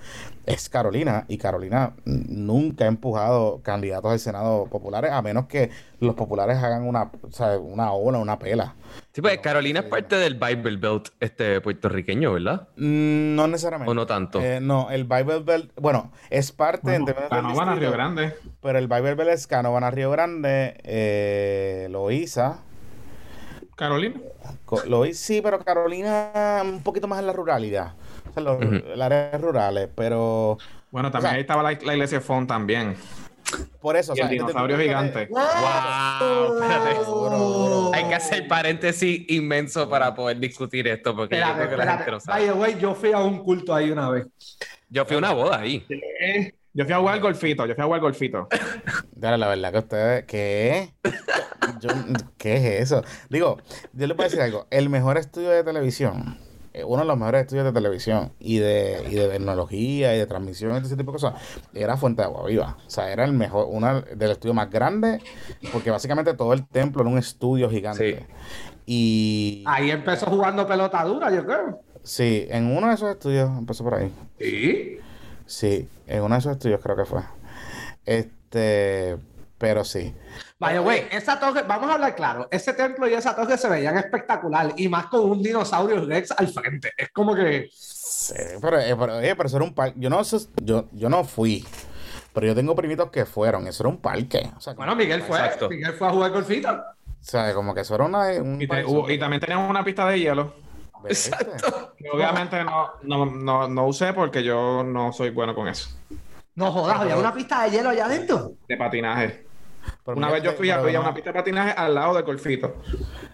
es 0.48 0.68
Carolina. 0.70 1.26
Y 1.28 1.38
Carolina 1.38 1.94
nunca 2.06 2.86
ha 2.86 2.88
empujado 2.88 3.62
candidatos 3.62 4.12
al 4.14 4.20
Senado 4.20 4.66
populares, 4.66 5.12
a 5.12 5.22
menos 5.22 5.46
que 5.46 5.70
los 6.00 6.16
populares 6.16 6.58
hagan 6.58 6.88
una, 6.88 7.12
¿sabe? 7.30 7.58
una 7.58 7.92
ola, 7.94 8.18
una 8.18 8.40
pela. 8.40 8.74
Sí, 9.16 9.22
pues 9.22 9.38
Carolina 9.38 9.80
es 9.80 9.86
parte 9.86 10.18
del 10.18 10.36
Bible 10.36 10.76
Belt 10.76 11.08
este, 11.22 11.62
puertorriqueño, 11.62 12.34
¿verdad? 12.34 12.68
Mm, 12.76 13.34
No 13.36 13.48
necesariamente. 13.48 13.90
¿O 13.90 13.94
no 13.94 14.06
tanto? 14.06 14.42
Eh, 14.42 14.60
no, 14.62 14.92
el 14.92 15.06
Bible 15.06 15.40
Belt, 15.40 15.72
bueno, 15.80 16.12
es 16.30 16.52
parte 16.52 16.96
en 16.96 17.06
Bueno, 17.06 17.06
términos 17.06 17.30
del 17.30 17.30
Canóvana, 17.30 17.72
distrito, 17.72 17.80
Río 17.80 17.92
Grande. 17.94 18.36
Pero 18.62 18.78
el 18.78 18.88
Bible 18.90 19.16
Belt 19.16 19.30
es 19.32 19.48
Canóvana, 19.48 19.90
Río 19.90 20.12
Grande, 20.12 20.76
eh, 20.84 21.88
Loíza. 21.90 22.58
Carolina. 23.78 24.20
Loíza, 24.86 25.24
sí, 25.24 25.42
pero 25.42 25.60
Carolina 25.60 26.62
un 26.66 26.84
poquito 26.84 27.08
más 27.08 27.20
en 27.20 27.28
la 27.28 27.32
ruralidad. 27.32 27.94
O 28.30 28.34
sea, 28.34 28.44
los, 28.44 28.60
las 28.98 29.06
áreas 29.06 29.40
rurales, 29.40 29.88
pero 29.96 30.58
Bueno, 30.92 31.10
también 31.10 31.28
O 31.28 31.30
sea, 31.30 31.36
ahí 31.36 31.40
estaba 31.42 31.64
la, 31.64 31.72
la 31.72 31.94
iglesia 31.94 32.18
de 32.20 32.22
Font 32.26 32.50
también. 32.50 32.98
Por 33.82 33.96
eso. 33.96 34.14
Y 34.16 34.22
el 34.22 34.30
dinosaurio 34.30 34.78
gigante. 34.78 35.28
¡Wow! 35.30 36.62
Espérate. 36.62 36.96
Duro, 37.06 37.38
duro. 37.38 37.92
Hay 37.94 38.06
que 38.06 38.16
hacer 38.16 38.48
paréntesis 38.48 39.26
inmenso 39.30 39.90
para 39.90 40.14
poder 40.16 40.40
discutir 40.40 40.88
esto, 40.88 41.16
porque 41.16 41.36
yo 41.38 41.42
Espérate, 41.44 41.68
creo 41.68 41.80
que 41.80 41.86
la 41.86 41.92
gente 41.98 42.02
espérate. 42.12 42.26
By 42.28 42.42
sabe. 42.42 42.54
the 42.54 42.60
way, 42.60 42.78
yo 42.82 42.96
fui 42.96 43.12
a 43.12 43.20
un 43.20 43.44
culto 43.44 43.74
ahí 43.74 43.92
una 43.92 44.10
vez. 44.10 44.28
Yo 44.90 45.06
fui 45.06 45.16
a 45.16 45.20
una 45.20 45.34
boda 45.34 45.60
ahí. 45.60 45.86
Yo 46.74 46.84
fui 46.84 46.94
a 46.94 46.98
jugar 46.98 47.20
golfito, 47.22 47.66
yo 47.66 47.74
fui 47.74 47.82
a 47.82 47.86
jugar 47.86 48.02
golfito. 48.02 48.48
Dale, 49.14 49.38
la 49.38 49.48
verdad 49.48 49.72
que 49.72 49.78
ustedes, 49.80 50.24
¿qué? 50.26 50.94
Yo- 51.80 51.90
¿Qué 52.38 52.56
es 52.58 52.82
eso? 52.92 53.04
Digo, 53.30 53.58
yo 53.94 54.08
les 54.08 54.16
voy 54.18 54.26
a 54.26 54.28
decir 54.28 54.42
algo. 54.42 54.68
El 54.70 54.90
mejor 54.90 55.18
estudio 55.18 55.50
de 55.52 55.64
televisión, 55.64 56.38
uno 56.86 57.02
de 57.02 57.06
los 57.08 57.18
mejores 57.18 57.42
estudios 57.44 57.66
de 57.66 57.72
televisión 57.72 58.34
y 58.40 58.58
de, 58.58 59.06
y 59.10 59.16
de 59.16 59.28
tecnología 59.30 60.16
y 60.16 60.20
de 60.20 60.26
transmisión 60.26 60.72
y 60.72 60.76
todo 60.76 60.88
ese 60.88 60.98
tipo 60.98 61.12
de 61.12 61.16
cosas, 61.16 61.34
era 61.74 61.96
Fuente 61.98 62.22
de 62.22 62.26
Agua 62.28 62.46
Viva. 62.48 62.78
O 62.86 62.90
sea, 62.90 63.12
era 63.12 63.24
el 63.24 63.32
mejor, 63.34 63.68
uno 63.70 64.02
del 64.02 64.32
estudio 64.32 64.54
más 64.54 64.70
grande, 64.70 65.22
porque 65.72 65.92
básicamente 65.92 66.34
todo 66.34 66.54
el 66.54 66.68
templo 66.68 67.02
era 67.04 67.10
un 67.12 67.18
estudio 67.18 67.70
gigante. 67.70 68.26
Y 68.86 69.64
Ahí 69.66 69.90
empezó 69.92 70.26
jugando 70.28 70.68
pelota 70.68 71.04
dura, 71.04 71.34
yo 71.34 71.46
creo. 71.46 71.80
sí, 72.04 72.46
en 72.50 72.76
uno 72.76 72.88
de 72.90 72.96
esos 72.96 73.10
estudios 73.10 73.50
empezó 73.58 73.84
por 73.84 73.96
ahí. 73.96 74.12
Sí. 74.40 74.98
Sí, 75.48 75.88
en 76.08 76.24
uno 76.24 76.36
de 76.36 76.40
esos 76.40 76.52
estudios 76.54 76.82
creo 76.82 76.96
que 76.96 77.06
fue. 77.06 77.22
Este, 78.06 79.18
pero 79.58 79.84
sí. 79.86 80.14
Vaya, 80.60 80.80
güey, 80.80 81.06
esa 81.12 81.40
torre, 81.40 81.64
vamos 81.64 81.90
a 81.90 81.94
hablar 81.96 82.16
claro, 82.16 82.48
ese 82.52 82.74
templo 82.74 83.08
y 83.08 83.14
esa 83.14 83.36
torre 83.36 83.58
se 83.58 83.70
veían 83.70 83.98
espectacular 83.98 84.74
y 84.78 84.88
más 84.90 85.08
con 85.08 85.22
un 85.30 85.42
dinosaurio 85.44 86.06
Rex 86.06 86.32
al 86.32 86.48
frente. 86.48 86.92
Es 86.98 87.10
como 87.12 87.36
que, 87.36 87.70
Sí, 87.72 88.34
pero, 88.62 88.80
eh, 88.80 88.96
pero, 88.98 89.18
oye, 89.18 89.36
pero 89.36 89.48
eso 89.48 89.58
era 89.58 89.66
un 89.66 89.74
parque. 89.74 89.96
Yo 90.00 90.10
no, 90.10 90.22
yo, 90.64 90.88
yo 90.94 91.10
no 91.10 91.24
fui, 91.24 91.66
pero 92.34 92.48
yo 92.48 92.56
tengo 92.56 92.76
primitos 92.76 93.10
que 93.12 93.26
fueron. 93.26 93.68
Eso 93.68 93.84
era 93.84 93.90
un 93.90 93.98
parque. 94.02 94.50
O 94.58 94.62
sea, 94.62 94.74
bueno, 94.74 94.96
Miguel 94.96 95.22
fue, 95.22 95.38
Exacto. 95.40 95.70
Miguel 95.70 95.94
fue 95.94 96.08
a 96.08 96.12
jugar 96.12 96.32
golfito. 96.32 96.70
o 96.72 96.84
sea, 97.22 97.54
como 97.54 97.74
que 97.76 97.82
eso 97.82 97.94
era 97.96 98.06
una, 98.06 98.28
un 98.42 98.56
Y, 98.56 98.60
te- 98.60 98.68
parque- 98.68 98.86
hubo- 98.86 99.10
y 99.10 99.20
también 99.20 99.40
tenían 99.42 99.60
una 99.60 99.84
pista 99.84 100.08
de 100.08 100.20
hielo. 100.20 100.54
¿Viste? 101.08 101.38
Que 101.98 102.10
obviamente 102.10 102.64
no, 102.64 102.90
no, 103.04 103.26
no, 103.28 103.68
no 103.68 103.86
usé 103.86 104.12
porque 104.14 104.44
yo 104.44 104.84
no 104.84 105.14
soy 105.14 105.30
bueno 105.30 105.54
con 105.54 105.68
eso. 105.68 105.90
No 106.56 106.72
jodas, 106.72 107.02
había 107.02 107.18
una 107.18 107.34
pista 107.34 107.64
de 107.64 107.72
hielo 107.72 107.90
allá 107.90 108.06
adentro. 108.06 108.54
De 108.68 108.76
patinaje. 108.78 109.45
Pero 110.04 110.18
Una 110.18 110.28
Miguel, 110.28 110.42
vez 110.44 110.52
yo 110.52 110.58
fui 110.58 110.70
a 110.70 110.78
no- 110.78 111.02
una 111.02 111.14
pista 111.14 111.32
de 111.32 111.40
patinaje 111.40 111.72
al 111.72 111.96
lado 111.96 112.14
del 112.16 112.24
golfito. 112.24 112.76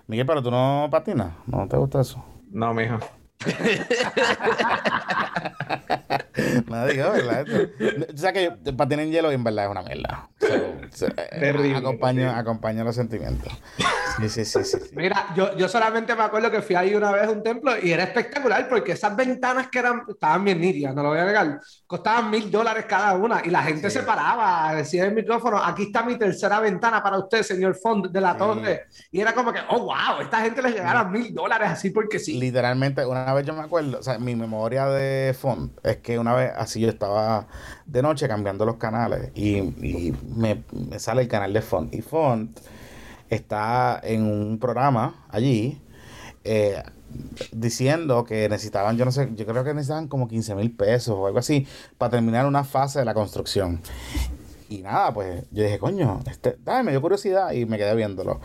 Miguel, 0.07 0.25
pero 0.25 0.41
tú 0.41 0.51
no 0.51 0.87
patinas. 0.91 1.33
¿No 1.47 1.67
te 1.67 1.77
gusta 1.77 2.01
eso? 2.01 2.23
No, 2.51 2.73
mijo. 2.73 2.97
No 6.67 6.85
digo, 6.87 7.11
¿verdad? 7.11 7.45
O 8.13 8.17
sea 8.17 8.33
que 8.33 8.51
patinar 8.77 9.05
en 9.05 9.11
hielo 9.11 9.31
en 9.31 9.43
verdad 9.43 9.65
es 9.65 9.71
una 9.71 9.81
mierda. 9.83 10.29
So, 10.39 10.47
so, 10.91 11.07
eh, 11.07 11.13
Terrible, 11.39 11.77
Acompaño, 11.77 12.21
terrible. 12.21 12.39
acompaño 12.39 12.83
los 12.83 12.95
sentimientos. 12.95 13.51
Sí, 14.19 14.29
sí, 14.29 14.45
sí, 14.45 14.63
sí. 14.63 14.77
sí. 14.79 14.89
Mira, 14.95 15.27
yo, 15.35 15.55
yo 15.55 15.67
solamente 15.69 16.15
me 16.15 16.23
acuerdo 16.23 16.49
que 16.51 16.61
fui 16.61 16.75
ahí 16.75 16.95
una 16.95 17.11
vez 17.11 17.27
a 17.27 17.31
un 17.31 17.43
templo 17.43 17.71
y 17.81 17.91
era 17.91 18.03
espectacular 18.03 18.67
porque 18.67 18.93
esas 18.93 19.15
ventanas 19.15 19.67
que 19.67 19.79
eran, 19.79 20.01
estaban 20.09 20.43
bien 20.43 20.59
nítidas, 20.59 20.93
no 20.95 21.03
lo 21.03 21.09
voy 21.09 21.19
a 21.19 21.25
negar, 21.25 21.59
costaban 21.87 22.29
mil 22.29 22.49
dólares 22.51 22.85
cada 22.87 23.13
una 23.13 23.41
y 23.45 23.49
la 23.49 23.61
gente 23.63 23.89
Sí. 23.89 23.99
se 23.99 24.03
paraba, 24.03 24.73
decía 24.75 25.03
en 25.03 25.09
el 25.09 25.15
micrófono, 25.15 25.57
aquí 25.63 25.83
está 25.83 26.03
mi 26.03 26.17
tercera 26.17 26.59
ventana 26.59 27.01
para 27.03 27.19
usted, 27.19 27.43
señor 27.43 27.75
Fond 27.75 28.07
de 28.11 28.21
la 28.21 28.33
Sí. 28.33 28.37
Torre. 28.39 28.85
Y 29.11 29.21
era 29.21 29.33
como 29.33 29.53
que, 29.53 29.59
oh, 29.69 29.79
wow, 29.79 30.21
esta 30.21 30.41
gente 30.41 30.61
les 30.61 30.73
regalan 30.73 31.11
mil 31.11 31.33
dólares 31.33 31.69
así 31.69 31.89
porque 31.91 32.19
sí. 32.19 32.37
Literalmente, 32.39 33.05
una 33.05 33.31
vez 33.33 33.45
yo 33.45 33.53
me 33.53 33.61
acuerdo, 33.61 33.99
o 33.99 34.03
sea, 34.03 34.17
mi 34.17 34.35
memoria 34.35 34.87
de 34.87 35.33
font 35.39 35.71
es 35.83 35.97
que 35.97 36.17
una 36.21 36.33
vez 36.33 36.51
así 36.55 36.79
yo 36.79 36.89
estaba 36.89 37.47
de 37.85 38.01
noche 38.01 38.27
cambiando 38.27 38.65
los 38.65 38.77
canales 38.77 39.31
y, 39.35 39.61
me, 40.35 40.63
sale 40.97 41.23
el 41.23 41.27
canal 41.27 41.53
de 41.53 41.61
font. 41.61 41.93
Y 41.93 42.01
font 42.01 42.57
está 43.29 43.99
en 44.03 44.23
un 44.23 44.59
programa 44.59 45.25
allí 45.29 45.81
eh, 46.43 46.81
diciendo 47.51 48.23
que 48.23 48.47
necesitaban, 48.49 48.97
yo 48.97 49.05
no 49.05 49.11
sé, 49.11 49.29
yo 49.35 49.45
creo 49.45 49.63
que 49.63 49.73
necesitaban 49.73 50.07
como 50.07 50.27
15 50.27 50.55
mil 50.55 50.71
pesos 50.71 51.15
o 51.17 51.27
algo 51.27 51.39
así 51.39 51.67
para 51.97 52.11
terminar 52.11 52.45
una 52.45 52.63
fase 52.63 52.99
de 52.99 53.05
la 53.05 53.13
construcción. 53.13 53.81
Y 54.69 54.81
nada, 54.83 55.13
pues 55.13 55.43
yo 55.51 55.63
dije, 55.63 55.79
coño, 55.79 56.21
este, 56.29 56.57
dame, 56.63 56.83
me 56.83 56.91
dio 56.91 57.01
curiosidad 57.01 57.51
y 57.51 57.65
me 57.65 57.77
quedé 57.77 57.93
viéndolo. 57.93 58.39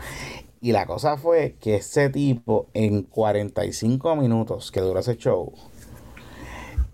Y 0.59 0.71
la 0.71 0.85
cosa 0.85 1.17
fue 1.17 1.55
que 1.61 1.75
ese 1.75 2.09
tipo 2.09 2.67
en 2.73 3.03
45 3.03 4.15
minutos 4.15 4.71
que 4.71 4.81
duró 4.81 4.99
ese 4.99 5.15
show, 5.15 5.53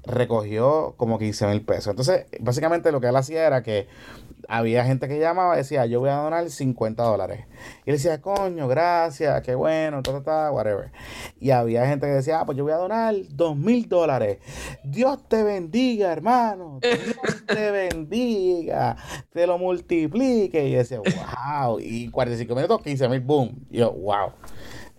recogió 0.06 0.94
como 0.98 1.18
15 1.20 1.48
mil 1.48 1.62
pesos. 1.62 1.88
Entonces, 1.88 2.26
básicamente 2.40 2.92
lo 2.92 3.02
que 3.02 3.08
él 3.08 3.16
hacía 3.16 3.46
era 3.46 3.64
que 3.64 3.88
había 4.48 4.84
gente 4.86 5.08
que 5.08 5.20
llamaba 5.20 5.56
y 5.56 5.58
decía, 5.60 5.86
yo 5.86 6.00
voy 6.00 6.10
a 6.10 6.16
donar 6.16 6.50
50 6.50 7.02
dólares. 7.04 7.46
Y 7.86 7.92
él 7.92 7.96
decía, 7.96 8.22
coño, 8.22 8.68
gracias, 8.68 9.42
qué 9.42 9.56
bueno, 9.56 10.04
ta, 10.04 10.22
ta, 10.22 10.52
whatever. 10.52 10.92
Y 11.40 11.52
había 11.52 11.88
gente 11.88 12.08
que 12.08 12.14
decía, 12.14 12.42
ah, 12.42 12.46
pues 12.46 12.58
yo 12.58 12.64
voy 12.64 12.74
a 12.74 12.78
donar 12.78 13.16
2 13.30 13.56
mil 13.56 13.88
dólares. 13.88 14.40
Dios 14.84 15.28
te 15.28 15.44
bendiga, 15.44 16.12
hermano. 16.12 16.80
Dios 16.82 17.46
te 17.46 17.72
bendiga. 17.90 18.98
Te 19.32 19.48
lo 19.48 19.58
multiplique. 19.58 20.68
Y 20.68 20.72
yo 20.72 20.78
decía, 20.80 21.00
wow. 21.00 21.80
Y 21.80 22.10
45 22.10 22.56
minutos, 22.56 22.82
15 22.82 23.10
mil, 23.10 23.22
boom. 23.22 23.66
Y 23.70 23.78
yo, 23.78 23.92
wow. 23.92 24.32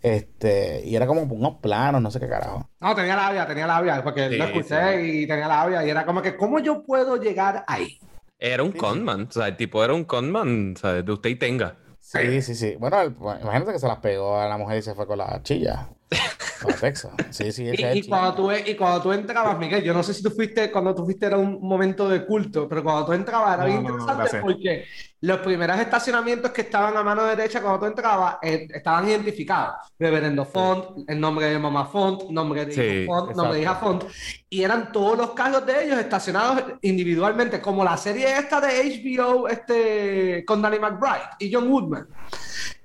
Este, 0.05 0.83
y 0.85 0.95
era 0.97 1.07
como 1.07 1.23
unos 1.23 1.57
planos, 1.61 2.03
no 2.03 2.11
sé 2.11 2.21
qué 2.21 2.29
carajo. 2.29 2.69
No, 2.81 2.95
tenía 2.95 3.17
labia, 3.17 3.47
tenía 3.47 3.67
labia, 3.67 4.03
porque 4.05 4.29
Sí, 4.29 4.37
lo 4.37 4.45
escuché 4.45 5.03
y 5.07 5.27
tenía 5.27 5.49
labia, 5.49 5.85
y 5.85 5.91
era 5.91 6.05
como 6.05 6.21
que, 6.21 6.37
¿cómo 6.37 6.59
yo 6.59 6.85
puedo 6.85 7.17
llegar 7.17 7.65
ahí? 7.67 7.99
Era 8.39 8.63
un 8.63 8.73
Sí, 8.73 8.79
conman, 8.79 9.23
o 9.29 9.33
sea, 9.33 9.49
el 9.49 9.57
tipo 9.57 9.83
era 9.85 9.95
un 9.95 10.05
conman, 10.05 10.75
o 10.77 10.79
sea, 10.79 11.03
de 11.03 11.13
usted 11.13 11.31
y 11.31 11.37
tenga. 11.37 11.77
Sí, 12.01 12.43
sí, 12.43 12.55
sí. 12.55 12.77
Bueno, 12.77 13.01
el- 13.01 13.11
bueno, 13.11 13.41
imagínate 13.43 13.73
que 13.73 13.79
se 13.79 13.89
las 13.89 13.99
pegó 13.99 14.39
a 14.39 14.47
la 14.49 14.59
mujer 14.59 14.79
y 14.79 14.83
se 14.83 14.95
fue 14.95 15.07
con 15.07 15.19
la 15.19 15.43
chilla. 15.43 15.89
Para 16.65 16.79
Texas. 16.79 17.13
Sí, 17.31 17.53
sí, 17.53 17.65
Y, 17.73 17.99
y 17.99 18.03
cuando 18.09 18.35
tú, 18.35 18.53
y 18.53 18.75
cuando 18.77 19.03
tú 19.03 19.13
entrabas, 19.13 19.59
Miguel, 19.59 19.83
yo 19.85 19.93
no 19.93 20.03
sé 20.03 20.15
si 20.15 20.23
tú 20.23 20.31
fuiste, 20.31 20.71
cuando 20.73 20.95
tú 20.95 21.05
fuiste 21.05 21.27
era 21.27 21.37
un 21.37 21.61
momento 21.61 22.09
de 22.09 22.25
culto, 22.25 22.69
pero 22.69 22.83
cuando 22.83 23.05
tú 23.07 23.13
entrabas 23.13 23.55
era 23.55 23.65
No, 23.65 23.67
bien 23.67 23.83
no, 23.83 23.89
no, 23.91 23.95
interesante 23.95 24.39
gracias. 24.39 24.43
porque 24.43 24.85
los 25.21 25.39
primeros 25.41 25.79
estacionamientos 25.79 26.51
que 26.53 26.63
estaban 26.63 26.97
a 26.97 27.03
mano 27.03 27.25
derecha 27.25 27.61
cuando 27.61 27.81
tú 27.81 27.87
entrabas 27.87 28.37
eh, 28.43 28.67
estaban 28.73 29.09
identificados. 29.09 29.77
Reverendo 29.99 30.45
Font, 30.45 31.09
el 31.09 31.21
nombre 31.21 31.47
de 31.47 31.59
mamá 31.59 31.87
Font, 31.87 32.31
nombre 32.31 32.65
de 32.67 32.73
Sí, 32.73 32.81
hijo 32.81 33.15
Font, 33.15 33.37
nombre 33.37 33.57
de 33.57 33.63
hija 33.63 33.73
exacto. 33.73 34.01
Font, 34.01 34.13
y 34.51 34.63
eran 34.63 34.93
todos 34.93 35.19
los 35.19 35.31
carros 35.33 35.67
de 35.67 35.85
ellos 35.85 35.99
estacionados 35.99 36.63
individualmente, 36.83 37.61
como 37.61 37.85
la 37.85 37.97
serie 37.97 38.39
esta 38.39 38.61
de 38.61 39.03
HBO 39.03 39.49
este, 39.49 40.45
con 40.47 40.63
Danny 40.63 40.79
McBride 40.79 41.29
y 41.39 41.53
John 41.53 41.69
Woodman. 41.71 42.07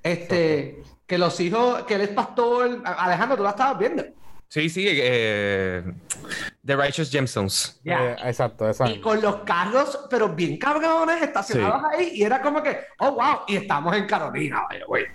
Este, 0.02 0.82
que 1.10 1.18
los 1.18 1.40
hijos, 1.40 1.84
que 1.84 1.96
él 1.96 2.02
es 2.02 2.10
pastor, 2.10 2.82
Alejandro, 2.86 3.36
tú 3.36 3.44
la 3.44 3.50
estabas 3.50 3.80
viendo. 3.80 4.04
Sí, 4.48 4.70
sí, 4.70 4.86
eh, 4.88 5.84
The 6.64 6.76
Righteous 6.76 7.10
Gemstones. 7.12 7.82
Ya. 7.84 8.12
Eh, 8.12 8.16
exacto, 8.26 8.68
exacto. 8.68 8.94
Y 8.96 9.02
con 9.02 9.20
los 9.20 9.38
carros, 9.38 10.06
pero 10.10 10.30
bien 10.30 10.58
cabrones, 10.58 11.22
estacionados 11.22 11.82
ahí, 11.92 12.12
y 12.14 12.24
era 12.24 12.42
como 12.42 12.62
que, 12.62 12.78
oh, 13.00 13.12
wow, 13.14 13.40
y 13.48 13.56
estamos 13.56 13.96
en 13.96 14.06
Carolina, 14.06 14.62
vaya, 14.70 14.86
güey. 14.86 15.06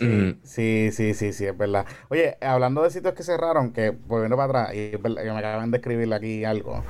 Mm, 0.00 0.40
Sí, 0.44 0.90
sí, 0.92 1.14
sí, 1.14 1.32
sí, 1.32 1.46
es 1.46 1.56
verdad. 1.56 1.84
Oye, 2.10 2.36
hablando 2.40 2.82
de 2.82 2.90
sitios 2.90 3.14
que 3.14 3.24
cerraron, 3.24 3.72
que 3.72 3.90
volviendo 3.90 4.36
para 4.36 4.62
atrás, 4.62 4.74
y 4.76 4.94
es 4.94 5.02
verdad 5.02 5.22
que 5.22 5.32
me 5.32 5.38
acaban 5.38 5.70
de 5.72 5.78
escribir 5.78 6.14
aquí 6.14 6.44
algo. 6.44 6.84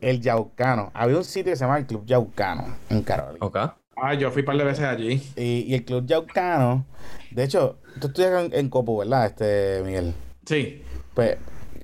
El 0.00 0.20
Yaucano. 0.20 0.90
Había 0.94 1.18
un 1.18 1.24
sitio 1.24 1.52
que 1.52 1.56
se 1.56 1.64
llama 1.64 1.78
el 1.78 1.86
Club 1.86 2.04
Yaucano 2.06 2.74
en 2.88 3.02
Carolina. 3.02 3.44
ok. 3.44 3.58
Ah, 3.96 4.14
yo 4.14 4.30
fui 4.30 4.40
un 4.40 4.46
par 4.46 4.56
de 4.56 4.64
veces 4.64 4.84
allí. 4.84 5.22
Y, 5.36 5.64
y 5.68 5.74
el 5.74 5.84
Club 5.84 6.06
Yaucano, 6.06 6.86
de 7.30 7.44
hecho, 7.44 7.78
tú 8.00 8.08
estudias 8.08 8.44
en, 8.44 8.54
en 8.54 8.68
Copo, 8.68 8.98
¿verdad, 8.98 9.26
este 9.26 9.82
Miguel? 9.84 10.14
Sí. 10.46 10.82
Pues 11.14 11.36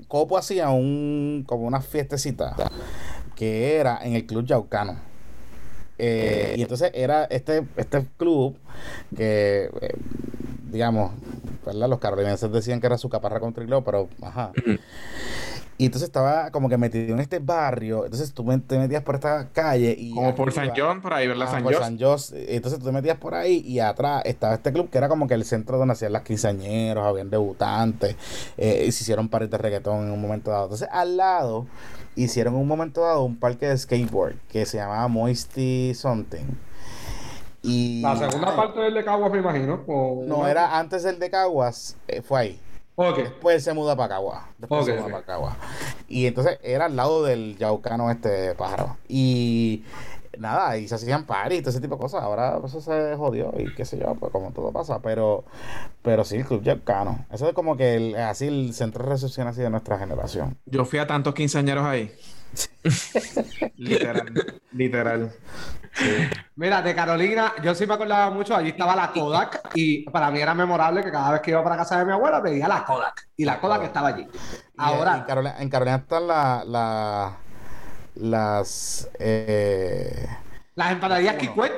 Copo 0.08 0.38
hacía 0.38 0.70
un 0.70 1.44
como 1.46 1.66
una 1.66 1.80
fiestecita 1.80 2.54
que 3.36 3.76
era 3.76 4.00
en 4.02 4.14
el 4.14 4.26
Club 4.26 4.46
Yaucano. 4.46 4.96
Eh, 5.98 6.54
y 6.56 6.62
entonces 6.62 6.92
era 6.94 7.24
este, 7.24 7.66
este 7.76 8.06
club 8.16 8.56
que, 9.16 9.68
eh, 9.80 9.94
digamos, 10.70 11.12
¿verdad? 11.66 11.88
los 11.88 11.98
carolinenses 11.98 12.52
decían 12.52 12.80
que 12.80 12.86
era 12.86 12.98
su 12.98 13.08
caparra 13.08 13.40
contra 13.40 13.64
el 13.64 13.82
pero 13.82 14.08
ajá. 14.22 14.52
Y 15.80 15.86
entonces 15.86 16.08
estaba 16.08 16.50
como 16.50 16.68
que 16.68 16.76
metido 16.76 17.14
en 17.14 17.20
este 17.20 17.38
barrio. 17.38 18.04
Entonces 18.04 18.32
tú 18.34 18.44
te 18.66 18.76
metías 18.78 19.02
por 19.04 19.14
esta 19.14 19.48
calle 19.52 19.94
y. 19.96 20.12
Como 20.12 20.34
por 20.34 20.50
San 20.52 20.72
John, 20.76 21.00
por 21.00 21.14
ahí, 21.14 21.28
¿verdad? 21.28 21.46
Ah, 21.48 21.52
San 21.52 21.62
por. 21.62 21.74
San 21.76 21.96
Jos. 22.00 22.32
Entonces 22.36 22.80
tú 22.80 22.86
te 22.86 22.90
metías 22.92 23.16
por 23.16 23.34
ahí 23.36 23.62
y 23.64 23.78
atrás 23.78 24.22
estaba 24.24 24.54
este 24.54 24.72
club 24.72 24.90
que 24.90 24.98
era 24.98 25.08
como 25.08 25.28
que 25.28 25.34
el 25.34 25.44
centro 25.44 25.78
donde 25.78 25.92
hacían 25.92 26.12
las 26.12 26.22
quinceañeros, 26.22 27.06
habían 27.06 27.30
debutantes, 27.30 28.16
eh, 28.56 28.86
y 28.88 28.92
se 28.92 29.04
hicieron 29.04 29.28
pares 29.28 29.50
de 29.50 29.56
reggaetón 29.56 30.06
en 30.06 30.10
un 30.10 30.20
momento 30.20 30.50
dado. 30.50 30.64
Entonces 30.64 30.88
al 30.90 31.16
lado 31.16 31.66
hicieron 32.16 32.54
en 32.54 32.60
un 32.60 32.66
momento 32.66 33.02
dado 33.02 33.22
un 33.22 33.36
parque 33.36 33.68
de 33.68 33.78
skateboard 33.78 34.34
que 34.48 34.66
se 34.66 34.78
llamaba 34.78 35.06
Moisty 35.06 35.94
Something. 35.94 36.44
Y 37.62 38.00
La 38.02 38.16
segunda 38.16 38.54
parte 38.56 38.80
del 38.80 38.94
de 38.94 39.04
Caguas, 39.04 39.30
me 39.30 39.38
imagino. 39.38 39.84
o- 39.86 40.24
no 40.26 40.46
era 40.48 40.76
antes 40.78 41.04
del 41.04 41.20
de 41.20 41.30
Caguas, 41.30 41.96
eh, 42.08 42.20
fue 42.22 42.40
ahí. 42.40 42.60
Ok. 43.00 43.18
Después 43.18 43.62
se 43.62 43.72
muda 43.72 43.94
para 43.96 44.08
Caguas. 44.16 44.42
Después 44.58 44.84
se 44.84 44.92
Ok, 44.92 44.96
muda 44.98 45.06
ok. 45.06 45.12
para 45.12 45.24
Caguas. 45.24 45.54
Y 46.08 46.26
entonces 46.26 46.58
era 46.62 46.86
al 46.86 46.96
lado 46.96 47.22
del 47.22 47.56
yaucano 47.56 48.10
este 48.10 48.54
pájaro. 48.56 48.96
Y 49.08 49.84
nada, 50.36 50.76
y 50.78 50.88
se 50.88 50.94
hacían 50.96 51.24
parties 51.24 51.60
y 51.60 51.62
todo 51.62 51.70
ese 51.70 51.80
tipo 51.80 51.94
de 51.94 52.00
cosas. 52.00 52.22
Ahora 52.22 52.58
eso 52.64 52.80
se 52.80 53.14
jodió 53.16 53.52
y 53.56 53.72
qué 53.74 53.84
sé 53.84 53.98
yo, 53.98 54.14
pues 54.16 54.32
como 54.32 54.50
todo 54.50 54.72
pasa. 54.72 54.98
Pero, 55.00 55.44
pero 56.02 56.24
sí, 56.24 56.36
el 56.36 56.44
club 56.44 56.62
yaucano. 56.62 57.24
Eso 57.32 57.46
es 57.48 57.54
como 57.54 57.76
que 57.76 57.94
el, 57.94 58.16
así 58.16 58.46
el 58.48 58.74
centro 58.74 59.04
de 59.04 59.10
recepción 59.10 59.46
así 59.46 59.60
de 59.60 59.70
nuestra 59.70 59.98
generación. 59.98 60.56
Yo 60.66 60.84
fui 60.84 60.98
a 60.98 61.06
tantos 61.06 61.34
quinceañeros 61.34 61.84
ahí. 61.86 62.12
Literal. 63.76 64.60
Literal. 64.72 65.32
Mira, 66.56 66.80
de 66.82 66.94
Carolina, 66.94 67.54
yo 67.62 67.74
sí 67.74 67.86
me 67.86 67.94
acordaba 67.94 68.30
mucho, 68.30 68.54
allí 68.54 68.68
estaba 68.70 68.94
la 68.94 69.10
Kodak, 69.12 69.70
y 69.74 70.08
para 70.10 70.30
mí 70.30 70.40
era 70.40 70.54
memorable 70.54 71.02
que 71.02 71.10
cada 71.10 71.32
vez 71.32 71.40
que 71.40 71.50
iba 71.50 71.62
para 71.64 71.76
casa 71.76 71.98
de 71.98 72.04
mi 72.04 72.12
abuela 72.12 72.40
veía 72.40 72.68
la 72.68 72.84
Kodak, 72.84 73.28
y 73.36 73.44
la 73.44 73.58
Kodak 73.60 73.82
estaba 73.84 74.08
allí. 74.08 74.22
Y, 74.22 74.28
Ahora, 74.76 75.24
Carolina- 75.26 75.56
en 75.58 75.68
Carolina 75.68 75.96
están 75.96 76.26
la, 76.28 76.62
la- 76.66 77.36
las... 78.14 79.08
Eh, 79.18 80.26
las 80.74 80.92
empanadillas 80.92 81.34
Uno. 81.34 81.40
Kikwet, 81.40 81.72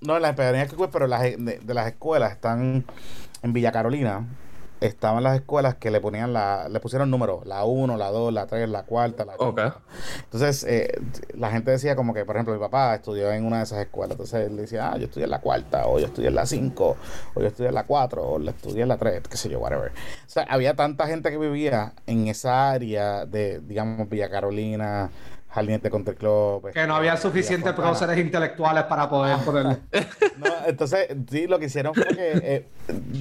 No, 0.00 0.18
las 0.18 0.34
pedanías 0.34 0.68
que 0.68 0.88
pero 0.88 1.06
las 1.06 1.22
de, 1.22 1.60
de 1.62 1.74
las 1.74 1.86
escuelas 1.86 2.32
están 2.32 2.84
en 3.42 3.52
Villa 3.52 3.70
Carolina. 3.70 4.26
Estaban 4.82 5.22
las 5.22 5.36
escuelas 5.36 5.76
que 5.76 5.90
le 5.90 6.00
ponían 6.00 6.32
la, 6.32 6.68
le 6.68 6.80
pusieron 6.80 7.10
números, 7.10 7.46
la 7.46 7.64
1, 7.64 7.96
la 7.96 8.10
2, 8.10 8.32
la 8.32 8.46
3, 8.46 8.68
la 8.68 8.82
cuarta, 8.82 9.24
la 9.24 9.34
Ok. 9.34 9.46
quinta. 9.56 9.76
Entonces, 10.24 10.64
eh, 10.64 11.00
la 11.34 11.50
gente 11.50 11.70
decía 11.70 11.94
como 11.96 12.12
que, 12.14 12.24
por 12.24 12.36
ejemplo, 12.36 12.52
mi 12.54 12.60
papá 12.60 12.94
estudió 12.94 13.30
en 13.32 13.44
una 13.44 13.58
de 13.58 13.62
esas 13.64 13.78
escuelas. 13.80 14.12
Entonces 14.12 14.48
él 14.48 14.56
decía, 14.56 14.92
ah, 14.92 14.98
yo 14.98 15.04
estudié 15.04 15.24
en 15.24 15.30
la 15.30 15.40
cuarta, 15.40 15.86
o 15.86 15.98
yo 15.98 16.06
estudié 16.06 16.28
en 16.28 16.34
la 16.34 16.46
5, 16.46 16.96
o 17.34 17.40
yo 17.40 17.46
estudié 17.46 17.68
en 17.68 17.74
la 17.74 17.84
4, 17.84 18.22
o 18.22 18.38
la 18.38 18.50
estudié 18.50 18.82
en 18.82 18.88
la 18.88 18.96
3, 18.96 19.22
qué 19.28 19.36
sé 19.36 19.48
yo, 19.48 19.60
whatever. 19.60 19.90
O 19.90 20.28
sea, 20.30 20.44
había 20.48 20.74
tanta 20.74 21.06
gente 21.06 21.30
que 21.30 21.38
vivía 21.38 21.92
en 22.06 22.26
esa 22.28 22.70
área 22.72 23.24
de, 23.26 23.60
digamos, 23.60 24.08
Villa 24.08 24.28
Carolina, 24.30 25.10
Jardines 25.52 25.82
de 25.82 25.90
Country 25.90 26.14
Club. 26.14 26.70
que 26.72 26.86
no 26.86 26.96
había 26.96 27.14
este, 27.14 27.28
suficientes 27.28 27.72
próceres 27.74 28.18
intelectuales 28.18 28.84
para 28.84 29.08
poder 29.08 29.36
ponerle. 29.38 29.78
No, 30.38 30.48
entonces, 30.66 31.08
sí, 31.30 31.46
lo 31.46 31.58
que 31.58 31.66
hicieron 31.66 31.94
fue 31.94 32.06
que 32.06 32.32
eh, 32.42 32.68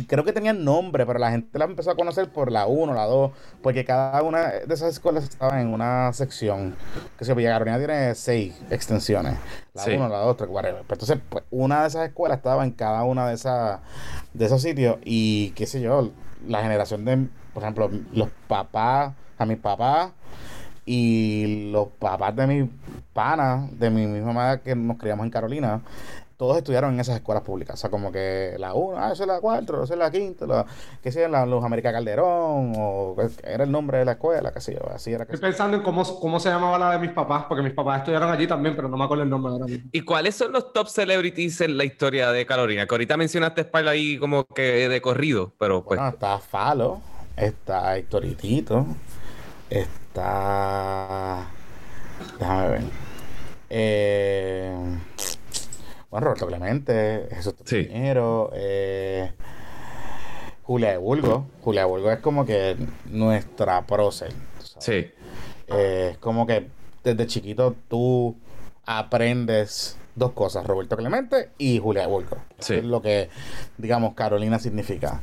creo 0.07 0.23
que 0.23 0.31
tenían 0.33 0.63
nombre, 0.63 1.05
pero 1.05 1.19
la 1.19 1.29
gente 1.29 1.59
la 1.59 1.65
empezó 1.65 1.91
a 1.91 1.95
conocer 1.95 2.29
por 2.29 2.51
la 2.51 2.65
1, 2.65 2.93
la 2.93 3.05
2, 3.05 3.31
porque 3.61 3.85
cada 3.85 4.23
una 4.23 4.47
de 4.47 4.73
esas 4.73 4.93
escuelas 4.93 5.25
estaba 5.25 5.61
en 5.61 5.73
una 5.73 6.11
sección. 6.13 6.75
Que 7.19 7.25
se 7.25 7.33
Villa 7.33 7.51
Carolina 7.51 7.77
tiene 7.77 8.15
seis 8.15 8.59
extensiones: 8.71 9.35
la 9.73 9.83
Sí. 9.83 9.91
1, 9.91 10.07
la 10.09 10.19
2, 10.19 10.37
3, 10.37 10.49
whatever. 10.49 10.81
Pero 10.87 10.93
entonces, 10.95 11.19
pues, 11.29 11.43
una 11.51 11.81
de 11.81 11.89
esas 11.89 12.07
escuelas 12.07 12.37
estaba 12.37 12.63
en 12.63 12.71
cada 12.71 13.03
una 13.03 13.27
de, 13.27 13.35
esas 13.35 13.81
de 14.33 14.45
esos 14.45 14.61
sitios, 14.61 14.97
y 15.03 15.51
qué 15.51 15.67
sé 15.67 15.81
yo, 15.81 16.11
la 16.47 16.63
generación 16.63 17.05
de, 17.05 17.27
por 17.53 17.61
ejemplo, 17.61 17.91
los 18.13 18.29
papás, 18.47 19.13
a 19.37 19.45
mis 19.45 19.57
papás 19.57 20.11
y 20.93 21.71
los 21.71 21.87
papás 21.87 22.35
de 22.35 22.47
mis 22.47 22.69
panas, 23.13 23.79
de 23.79 23.89
mi 23.89 24.07
misma 24.07 24.33
madre 24.33 24.59
que 24.61 24.75
nos 24.75 24.97
criamos 24.97 25.25
en 25.25 25.31
Carolina, 25.31 25.81
todos 26.35 26.57
estudiaron 26.57 26.93
en 26.95 26.99
esas 26.99 27.15
escuelas 27.15 27.45
públicas. 27.45 27.75
O 27.75 27.77
sea, 27.77 27.89
como 27.89 28.11
que 28.11 28.55
la 28.57 28.73
1, 28.73 28.97
ah, 28.99 29.11
esa 29.13 29.23
es 29.23 29.27
la 29.27 29.39
4, 29.39 29.85
esa 29.85 29.93
es 29.93 29.97
la 29.97 30.11
quinta, 30.11 30.45
la, 30.45 30.65
qué 31.01 31.09
sé 31.13 31.21
yo, 31.21 31.29
la 31.29 31.45
Luz 31.45 31.63
América 31.63 31.93
Calderón, 31.93 32.73
o 32.75 33.15
era 33.41 33.63
el 33.63 33.71
nombre 33.71 33.99
de 33.99 34.05
la 34.05 34.13
escuela, 34.13 34.51
qué 34.51 34.59
sé 34.59 34.73
yo, 34.73 34.81
así 34.93 35.13
era 35.13 35.25
que 35.25 35.35
Estoy 35.35 35.49
pensando 35.49 35.77
en 35.77 35.83
cómo, 35.83 36.03
cómo 36.19 36.41
se 36.41 36.49
llamaba 36.49 36.77
la 36.77 36.91
de 36.91 36.99
mis 36.99 37.11
papás, 37.11 37.45
porque 37.47 37.63
mis 37.63 37.73
papás 37.73 37.99
estudiaron 37.99 38.29
allí 38.29 38.45
también, 38.45 38.75
pero 38.75 38.89
no 38.89 38.97
me 38.97 39.05
acuerdo 39.05 39.23
el 39.23 39.29
nombre 39.29 39.53
ahora 39.53 39.67
mismo. 39.67 39.87
¿Y 39.93 40.01
cuáles 40.01 40.35
son 40.35 40.51
los 40.51 40.73
top 40.73 40.89
celebrities 40.89 41.61
en 41.61 41.77
la 41.77 41.85
historia 41.85 42.33
de 42.33 42.45
Carolina? 42.45 42.85
Que 42.85 42.95
ahorita 42.95 43.15
mencionaste 43.15 43.63
Spyle 43.63 43.87
ahí 43.87 44.17
como 44.17 44.43
que 44.43 44.89
de 44.89 45.01
corrido, 45.01 45.53
pero 45.57 45.85
pues. 45.85 46.01
Bueno, 46.01 46.15
está 46.15 46.37
Falo, 46.39 46.99
está 47.37 47.95
Hectoritito, 47.95 48.85
está. 49.69 50.00
Déjame 52.39 52.69
ver. 52.69 52.81
Eh, 53.69 54.75
bueno, 56.09 56.25
Roberto 56.25 56.47
Clemente, 56.47 57.27
Jesús 57.31 57.55
Sí. 57.63 57.83
Piñero, 57.83 58.51
eh, 58.53 59.31
Julia 60.63 60.91
de 60.91 60.97
Bulgo. 60.97 61.45
Julia 61.63 61.81
de 61.81 61.87
Bulgo 61.87 62.11
es 62.11 62.19
como 62.19 62.45
que 62.45 62.75
nuestra 63.05 63.85
prócer. 63.85 64.33
Sí. 64.79 65.09
Eh, 65.67 66.09
es 66.11 66.17
como 66.17 66.45
que 66.45 66.67
desde 67.03 67.27
chiquito 67.27 67.75
tú 67.87 68.35
aprendes 68.85 69.97
dos 70.15 70.33
cosas, 70.33 70.65
Roberto 70.65 70.97
Clemente 70.97 71.51
y 71.57 71.79
Julia 71.79 72.01
de 72.01 72.07
Bulgo. 72.09 72.37
Sí. 72.59 72.75
Es 72.75 72.83
lo 72.83 73.01
que, 73.01 73.29
digamos, 73.77 74.13
Carolina 74.13 74.59
significa. 74.59 75.21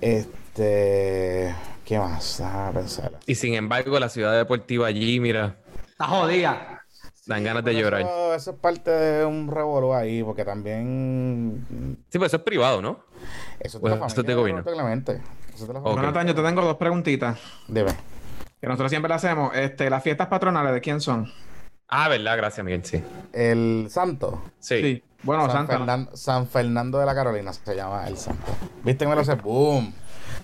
Este, 0.00 1.54
¿qué 1.86 1.98
más? 1.98 2.36
Déjame 2.38 2.72
pensar. 2.80 3.12
Y 3.26 3.34
sin 3.34 3.54
embargo, 3.54 3.98
la 3.98 4.08
ciudad 4.10 4.36
deportiva 4.36 4.86
allí, 4.88 5.18
mira, 5.20 5.56
Está 5.88 6.06
jodida. 6.08 6.82
dan 7.26 7.42
ganas 7.44 7.64
de 7.64 7.70
Pero 7.72 7.84
llorar. 7.84 8.00
Eso, 8.02 8.34
eso 8.34 8.50
es 8.50 8.56
parte 8.58 8.90
de 8.90 9.24
un 9.24 9.50
revolú 9.50 9.94
ahí, 9.94 10.22
porque 10.22 10.44
también 10.44 11.64
Sí, 12.10 12.18
pues 12.18 12.28
eso 12.30 12.36
es 12.36 12.42
privado, 12.42 12.82
¿no? 12.82 13.00
eso 13.60 13.66
es 13.68 13.72
de 13.74 13.78
Bueno, 13.80 13.96
la 13.96 14.06
eso 14.06 14.20
es 14.20 14.26
de 14.26 14.34
gobierno. 14.34 14.60
Eso 14.60 14.70
es 14.70 14.76
de 14.76 14.82
la 15.72 15.80
Ok. 15.80 15.84
familia. 15.84 16.02
Jonathan, 16.02 16.26
yo 16.26 16.34
te 16.34 16.42
tengo 16.42 16.62
dos 16.62 16.76
preguntitas. 16.76 17.38
Dime. 17.68 17.92
Que 18.60 18.66
nosotros 18.66 18.90
siempre 18.90 19.08
le 19.08 19.14
hacemos. 19.14 19.54
Este, 19.56 19.88
las 19.90 20.02
fiestas 20.02 20.28
patronales, 20.28 20.72
¿de 20.74 20.80
quién 20.80 21.00
son? 21.00 21.30
Ah, 21.88 22.08
¿verdad? 22.08 22.36
Gracias, 22.36 22.64
Miguel, 22.64 22.84
sí. 22.84 23.02
El 23.32 23.86
santo. 23.90 24.42
Sí. 24.58 25.02
Bueno, 25.22 25.46
San, 25.46 25.66
Santa. 25.66 25.78
¿no? 25.78 25.84
Fernan- 25.86 26.10
San 26.16 26.46
Fernando 26.46 26.98
de 26.98 27.06
la 27.06 27.14
Carolina 27.14 27.52
se 27.52 27.74
llama 27.74 28.06
el 28.06 28.16
santo. 28.16 28.52
¿Viste 28.84 29.04
que 29.04 29.08
me 29.08 29.16
lo 29.16 29.24
sé? 29.24 29.34
¡Boom! 29.36 29.92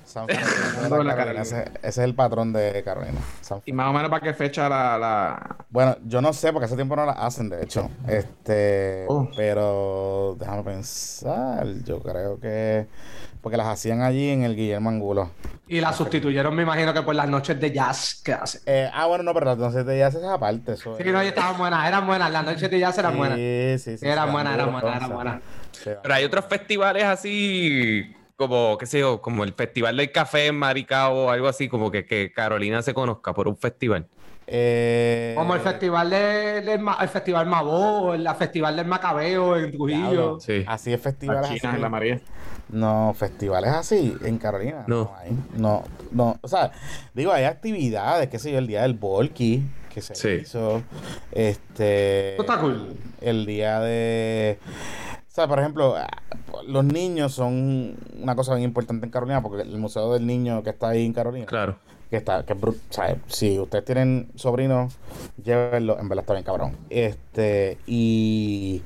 San 0.04 0.26
Fernando 0.28 0.96
de 0.98 1.04
la 1.04 1.16
Carolina. 1.16 1.42
Ese, 1.42 1.62
ese 1.78 1.88
es 1.88 1.98
el 1.98 2.14
patrón 2.14 2.52
de 2.52 2.82
Carolina. 2.84 3.18
San 3.40 3.60
Y 3.64 3.72
más 3.72 3.88
o 3.88 3.92
menos 3.92 4.10
para 4.10 4.22
qué 4.22 4.34
fecha 4.34 4.68
la, 4.68 4.98
la... 4.98 5.56
Bueno, 5.70 5.96
yo 6.04 6.20
no 6.20 6.32
sé 6.32 6.52
porque 6.52 6.66
hace 6.66 6.74
tiempo 6.76 6.96
no 6.96 7.06
la 7.06 7.12
hacen, 7.12 7.48
de 7.48 7.62
hecho. 7.62 7.90
Este, 8.06 9.04
Oh. 9.08 9.28
pero 9.36 10.36
déjame 10.38 10.62
pensar. 10.64 11.66
Yo 11.84 12.00
creo 12.00 12.38
que 12.40 12.86
porque 13.40 13.56
las 13.56 13.66
hacían 13.66 14.02
allí 14.02 14.28
en 14.30 14.44
el 14.44 14.54
Guillermo 14.54 14.88
Angulo. 14.90 15.30
Y 15.66 15.80
la 15.80 15.92
sustituyeron, 15.92 16.54
me 16.54 16.62
imagino 16.62 16.94
que 16.94 17.02
por 17.02 17.14
las 17.14 17.28
noches 17.28 17.58
de 17.58 17.72
jazz 17.72 18.20
que 18.24 18.32
hace. 18.32 18.60
Eh, 18.66 18.88
ah, 18.94 19.06
bueno, 19.06 19.24
no, 19.24 19.34
pero 19.34 19.52
entonces 19.52 19.84
ya 19.98 20.06
haces 20.06 20.22
esa 20.22 20.38
parte. 20.38 20.74
Eso 20.74 20.96
Sí, 20.96 21.02
es- 21.04 21.12
no, 21.12 21.22
y 21.24 21.26
estaban 21.26 21.58
buenas, 21.58 21.88
eran 21.88 22.06
buenas. 22.06 22.30
Las 22.30 22.44
noches 22.44 22.70
de 22.70 22.78
jazz 22.78 22.96
eran 22.98 23.12
Sí, 23.12 23.18
buenas. 23.18 23.36
Sí, 23.38 23.78
sí, 23.78 23.98
Sí, 23.98 24.06
eran 24.06 24.30
buenas, 24.30 24.54
eran 24.54 24.70
buenas, 24.70 24.96
eran 24.96 25.12
buenas. 25.12 25.42
Pero 25.84 26.14
hay 26.14 26.24
otros 26.24 26.44
festivales 26.44 27.02
así, 27.02 28.14
como, 28.36 28.76
qué 28.78 28.86
sé 28.86 29.00
yo, 29.00 29.20
como 29.22 29.44
el 29.44 29.52
Festival 29.52 29.96
del 29.96 30.10
Café 30.12 30.46
en 30.46 30.56
Maricao 30.56 31.26
o 31.26 31.30
algo 31.30 31.48
así, 31.48 31.68
como 31.68 31.90
que, 31.90 32.04
que 32.04 32.32
Carolina 32.32 32.82
se 32.82 32.94
conozca 32.94 33.32
por 33.34 33.48
un 33.48 33.56
festival. 33.56 34.06
Eh, 34.46 35.34
Como 35.36 35.54
el 35.54 35.60
festival 35.60 36.10
de- 36.10 36.62
del 36.62 36.80
el 37.00 37.08
festival 37.08 37.46
Mabó, 37.46 38.12
el 38.12 38.28
festival 38.36 38.74
del 38.76 38.86
Macabeo 38.86 39.56
en 39.56 39.70
Trujillo. 39.70 40.40
Sí. 40.40 40.64
Así 40.66 40.92
es 40.92 41.00
festivales 41.00 41.42
Las 41.42 41.50
chinas 41.50 41.64
así. 41.66 41.76
en 41.76 41.82
la 41.82 41.88
María. 41.88 42.20
No, 42.68 43.14
festivales 43.16 43.70
así 43.70 44.16
en 44.24 44.38
Carolina. 44.38 44.84
No. 44.88 45.04
No. 45.04 45.12
hay. 45.16 45.30
No, 45.56 45.84
no. 46.10 46.38
O 46.42 46.48
sea, 46.48 46.72
digo, 47.14 47.30
hay 47.32 47.44
actividades, 47.44 48.28
qué 48.28 48.38
sé 48.40 48.50
yo, 48.50 48.58
el 48.58 48.66
día 48.66 48.82
del 48.82 48.94
Volky 48.94 49.62
que 49.94 50.02
se 50.02 50.14
Sí. 50.16 50.28
hizo. 50.42 50.82
Este. 51.30 52.36
Cool. 52.60 52.96
El 53.20 53.46
día 53.46 53.78
de. 53.80 54.58
O 55.32 55.34
sea, 55.34 55.48
por 55.48 55.58
ejemplo, 55.58 55.94
ah, 55.96 56.08
los 56.66 56.84
niños 56.84 57.32
son 57.32 57.96
una 58.20 58.36
cosa 58.36 58.54
bien 58.54 58.68
importante 58.68 59.06
en 59.06 59.10
Carolina 59.10 59.42
porque 59.42 59.62
el 59.62 59.78
Museo 59.78 60.12
del 60.12 60.26
Niño 60.26 60.62
que 60.62 60.68
está 60.68 60.90
ahí 60.90 61.06
en 61.06 61.14
Carolina, 61.14 61.46
Claro. 61.46 61.78
que 62.10 62.18
está, 62.18 62.44
que 62.44 62.52
o 62.52 62.74
sea, 62.90 63.16
si 63.28 63.58
ustedes 63.58 63.82
tienen 63.86 64.30
sobrinos, 64.34 64.94
llévenlo, 65.42 65.98
en 65.98 66.10
verdad 66.10 66.24
está 66.24 66.34
bien 66.34 66.44
cabrón. 66.44 66.76
Este, 66.90 67.78
y 67.86 68.82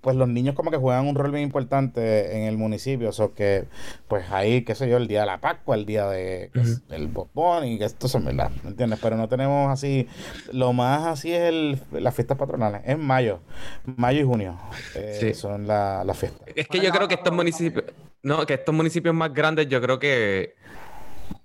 pues 0.00 0.16
los 0.16 0.28
niños 0.28 0.54
como 0.54 0.70
que 0.70 0.76
juegan 0.76 1.06
un 1.06 1.14
rol 1.14 1.30
bien 1.30 1.42
importante 1.44 2.36
en 2.36 2.44
el 2.44 2.56
municipio, 2.56 3.08
o 3.08 3.12
sea 3.12 3.28
que 3.34 3.64
pues 4.08 4.30
ahí, 4.30 4.62
qué 4.64 4.74
sé 4.74 4.88
yo, 4.88 4.96
el 4.96 5.08
día 5.08 5.20
de 5.20 5.26
la 5.26 5.40
Pascua, 5.40 5.76
el 5.76 5.86
día 5.86 6.06
de 6.08 6.50
es 6.54 6.82
el 6.90 7.08
Bobón 7.08 7.66
y 7.66 7.78
que 7.78 7.84
esto 7.84 8.08
son 8.08 8.24
verdad, 8.24 8.50
¿me 8.62 8.70
entiendes? 8.70 8.98
Pero 9.02 9.16
no 9.16 9.28
tenemos 9.28 9.70
así, 9.70 10.06
lo 10.52 10.72
más 10.72 11.06
así 11.06 11.32
es 11.32 11.40
el, 11.48 11.78
las 11.92 12.14
fiestas 12.14 12.38
patronales, 12.38 12.82
es 12.84 12.98
mayo, 12.98 13.40
mayo 13.84 14.20
y 14.20 14.24
junio, 14.24 14.58
eh, 14.94 15.16
Sí. 15.20 15.34
son 15.34 15.66
la- 15.66 16.04
las 16.04 16.16
fiestas. 16.18 16.48
Es 16.54 16.68
que 16.68 16.80
yo 16.80 16.90
creo 16.90 17.08
que 17.08 17.14
estos 17.14 17.32
municipios, 17.32 17.84
no, 18.22 18.44
que 18.46 18.54
estos 18.54 18.74
municipios 18.74 19.14
más 19.14 19.32
grandes, 19.32 19.68
yo 19.68 19.80
creo 19.80 19.98
que, 19.98 20.54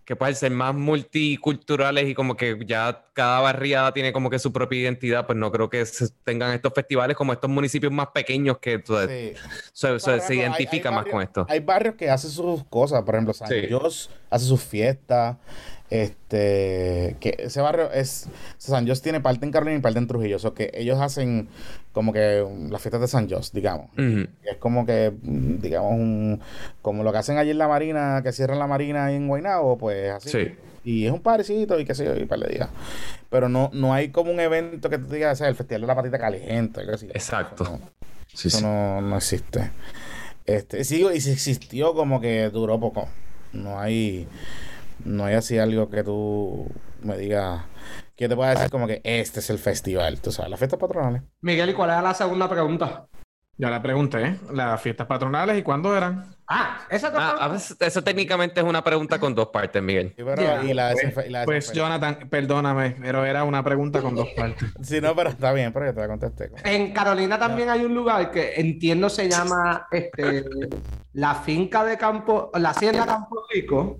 que 0.06 0.16
pueden 0.16 0.36
ser 0.36 0.52
más 0.52 0.76
multiculturales 0.76 2.08
y 2.10 2.14
como 2.14 2.36
que 2.36 2.58
ya 2.66 3.06
cada 3.14 3.40
barriada 3.40 3.94
tiene 3.94 4.12
como 4.12 4.30
que 4.30 4.38
su 4.40 4.52
propia 4.52 4.80
identidad, 4.82 5.26
pues 5.26 5.38
no 5.38 5.52
creo 5.52 5.70
que 5.70 5.86
se 5.86 6.10
tengan 6.24 6.54
estos 6.54 6.74
festivales 6.74 7.16
como 7.16 7.32
estos 7.34 7.50
municipios 7.50 7.92
más 7.92 8.08
pequeños 8.08 8.58
que 8.60 8.80
Sí. 9.08 9.34
se, 9.72 10.22
hay- 10.38 10.40
hay 10.92 10.92
más 10.92 11.06
con 11.06 11.22
esto. 11.22 11.46
Hay 11.50 11.60
barrios 11.60 11.96
que 11.96 12.10
hacen 12.10 12.32
sus 12.32 12.64
cosas, 12.66 13.02
por 13.04 13.16
ejemplo, 13.16 13.34
San 13.34 13.48
Sí. 13.48 13.56
Hace 14.30 14.46
sus 14.46 14.62
fiestas. 14.64 15.38
Este, 15.94 17.18
que 17.20 17.36
ese 17.38 17.62
barrio 17.62 17.92
es. 17.92 18.28
San 18.58 18.88
Jos 18.88 19.04
tiene 19.04 19.22
parte 19.22 19.46
en 19.46 19.52
Carolina 19.52 19.78
y 19.78 19.82
parte 19.82 20.00
en 20.00 20.08
Trujillo. 20.08 20.38
O 20.38 20.40
sea, 20.40 20.52
que 20.52 20.72
ellos 20.74 21.00
hacen 21.00 21.50
como 21.92 22.12
que 22.12 22.44
las 22.72 22.82
fiestas 22.82 23.02
de 23.02 23.08
San 23.08 23.30
Jos, 23.30 23.54
digamos. 23.54 23.92
Es 23.96 24.58
como 24.58 24.88
que, 24.88 25.14
digamos, 25.22 25.92
un, 25.92 26.42
como 26.82 27.04
lo 27.04 27.12
que 27.12 27.20
hacen 27.20 27.38
allí 27.38 27.52
en 27.52 27.60
la 27.60 27.68
Marina, 27.68 28.22
que 28.24 28.32
cierran 28.32 28.58
la 28.58 28.66
Marina 28.66 29.06
ahí 29.06 29.16
en 29.16 29.28
Guaynabo, 29.28 29.78
pues 29.78 30.12
así. 30.12 30.30
Sí. 30.30 30.56
Y 30.84 31.06
es 31.06 31.12
un 31.12 31.22
parecito 31.22 31.80
y 31.80 31.86
qué 31.86 31.94
sé 31.94 32.06
yo, 32.06 32.16
y 32.16 32.26
par 32.26 32.40
de 32.40 32.52
días. 32.52 32.70
Pero 33.30 33.48
no, 33.48 33.70
no 33.72 33.94
hay 33.94 34.10
como 34.10 34.32
un 34.32 34.40
evento 34.40 34.90
que 34.90 34.98
te 34.98 35.14
diga, 35.14 35.32
o 35.32 35.36
sea, 35.36 35.48
el 35.48 35.56
Festival 35.56 35.82
de 35.82 35.88
la 35.88 35.96
Patita 35.96 36.18
Caliente. 36.18 36.82
Exacto. 37.14 37.64
Eso 37.66 37.78
no. 37.78 37.90
Sí, 38.34 38.48
Eso 38.48 38.58
sí. 38.58 38.64
no, 38.64 39.00
no 39.00 39.16
existe. 39.16 39.70
Este, 40.48 40.84
sí, 40.84 41.06
y 41.14 41.22
si 41.22 41.32
existió, 41.32 41.94
como 41.94 42.20
que 42.20 42.50
duró 42.50 42.80
poco. 42.80 43.08
No 43.54 43.80
hay, 43.80 44.28
no 45.06 45.26
hay 45.26 45.36
así 45.36 45.58
algo 45.58 45.90
que 45.90 46.04
tú 46.04 46.68
me 47.02 47.18
digas, 47.18 47.64
que 48.16 48.30
te 48.30 48.36
pueda 48.36 48.52
decir 48.56 48.70
como 48.70 48.88
que 48.88 49.02
este 49.04 49.40
es 49.40 49.50
el 49.50 49.60
festival, 49.60 50.20
tú 50.22 50.32
sabes, 50.32 50.50
las 50.52 50.60
fiestas 50.60 50.80
patronales. 50.80 51.22
Miguel, 51.42 51.70
¿y 51.70 51.74
cuál 51.74 51.90
era 51.92 52.02
la 52.02 52.14
segunda 52.14 52.50
pregunta? 52.50 53.08
Ya 53.56 53.70
le 53.70 53.80
pregunté, 53.82 54.24
¿eh? 54.24 54.40
Las 54.52 54.82
fiestas 54.82 55.06
patronales 55.06 55.60
y 55.60 55.62
cuándo 55.62 55.96
eran. 55.96 56.26
Ah, 56.48 56.80
esa 56.90 57.12
te 57.12 57.18
Ah, 57.20 57.36
a 57.40 57.48
veces- 57.50 57.78
eso 57.80 58.04
técnicamente 58.04 58.60
es 58.60 58.66
una 58.66 58.84
pregunta 58.84 59.20
con 59.20 59.36
dos 59.36 59.50
partes, 59.50 59.82
Miguel. 59.82 60.10
Sí, 60.18 60.24
pero- 60.26 60.42
Ya. 60.42 60.64
y 60.64 60.74
la 60.74 60.92
Pues, 60.92 61.28
y 61.28 61.30
la 61.30 61.46
pues, 61.46 61.72
Jonathan, 61.72 62.28
perdóname, 62.32 62.98
pero 63.00 63.24
era 63.24 63.44
una 63.44 63.64
pregunta 63.64 64.02
con 64.02 64.16
dos 64.16 64.28
partes. 64.36 64.70
Sí, 64.82 65.00
no, 65.00 65.16
pero 65.16 65.30
está 65.30 65.54
bien, 65.54 65.72
pero 65.72 65.86
yo 65.86 65.94
te 65.94 66.02
la 66.02 66.08
contesté. 66.08 66.50
En 66.66 66.94
Carolina 66.94 67.38
también 67.38 67.70
hay 67.70 67.86
un 67.86 67.94
lugar 67.94 68.32
que 68.32 68.56
entiendo 68.56 69.08
se 69.08 69.30
llama 69.30 69.88
este, 69.92 70.46
la 71.14 71.36
finca 71.36 71.86
de 71.86 71.96
Campo, 71.98 72.50
la 72.56 72.72
hacienda 72.72 73.06
Campo 73.06 73.44
Rico. 73.54 74.00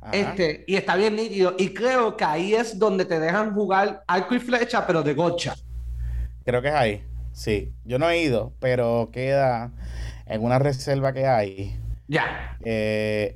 Ajá. 0.00 0.16
Este, 0.16 0.64
y 0.66 0.76
está 0.76 0.96
bien 0.96 1.16
nítido. 1.16 1.54
Y 1.58 1.74
creo 1.74 2.16
que 2.16 2.24
ahí 2.24 2.54
es 2.54 2.78
donde 2.78 3.04
te 3.04 3.18
dejan 3.18 3.52
jugar 3.52 4.04
arco 4.06 4.34
y 4.34 4.38
flecha, 4.38 4.86
pero 4.86 5.02
de 5.02 5.14
gocha. 5.14 5.54
Creo 6.44 6.62
que 6.62 6.68
es 6.68 6.74
ahí, 6.74 7.04
sí. 7.32 7.72
Yo 7.84 7.98
no 7.98 8.08
he 8.08 8.22
ido, 8.22 8.52
pero 8.60 9.10
queda 9.12 9.72
en 10.26 10.42
una 10.42 10.58
reserva 10.58 11.12
que 11.12 11.26
hay. 11.26 11.78
Ya. 12.06 12.56
Eh, 12.64 13.34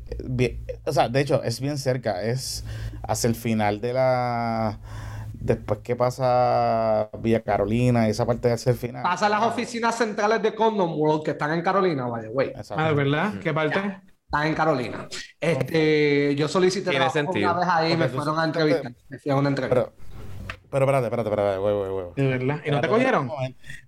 o 0.86 0.92
sea, 0.92 1.08
de 1.08 1.20
hecho, 1.20 1.42
es 1.42 1.60
bien 1.60 1.76
cerca. 1.76 2.22
Es 2.22 2.64
hacia 3.02 3.28
el 3.28 3.34
final 3.34 3.80
de 3.80 3.92
la. 3.92 4.78
Después 5.34 5.80
que 5.80 5.96
pasa 5.96 7.10
Villa 7.18 7.40
Carolina 7.42 8.06
y 8.06 8.12
esa 8.12 8.24
parte 8.24 8.50
hacia 8.50 8.70
el 8.70 8.78
final. 8.78 9.02
Pasa 9.02 9.26
a 9.26 9.28
las 9.28 9.42
oficinas 9.42 9.96
centrales 9.96 10.40
de 10.40 10.54
Condom 10.54 10.98
World 10.98 11.24
que 11.24 11.32
están 11.32 11.52
en 11.52 11.62
Carolina, 11.62 12.06
vaya, 12.06 12.28
güey. 12.28 12.52
Ah, 12.70 12.92
¿verdad? 12.92 13.34
¿Qué 13.42 13.52
parte? 13.52 14.00
Están 14.32 14.46
en 14.46 14.54
Carolina. 14.54 15.08
Este, 15.38 16.34
yo 16.36 16.48
solicité 16.48 16.88
Tiene 16.88 17.04
trabajo 17.04 17.18
sentido. 17.18 17.50
una 17.50 17.60
vez 17.60 17.68
ahí 17.68 17.92
y 17.92 17.96
me 17.98 18.08
fueron 18.08 18.38
a 18.38 18.44
entrevistar. 18.44 18.92
Me 19.10 19.18
fui 19.18 19.30
a 19.30 19.36
una 19.36 19.50
entrevista. 19.50 19.74
Pero, 19.74 19.92
pero 20.70 20.84
espérate, 20.86 21.04
espérate, 21.04 21.28
espérate, 21.28 21.58
huevo, 21.58 21.82
huevo, 21.82 21.96
huevo. 21.98 22.12
¿De 22.16 22.26
verdad? 22.26 22.60
¿Y 22.64 22.70
no 22.70 22.80
te 22.80 22.88
cogieron? 22.88 23.30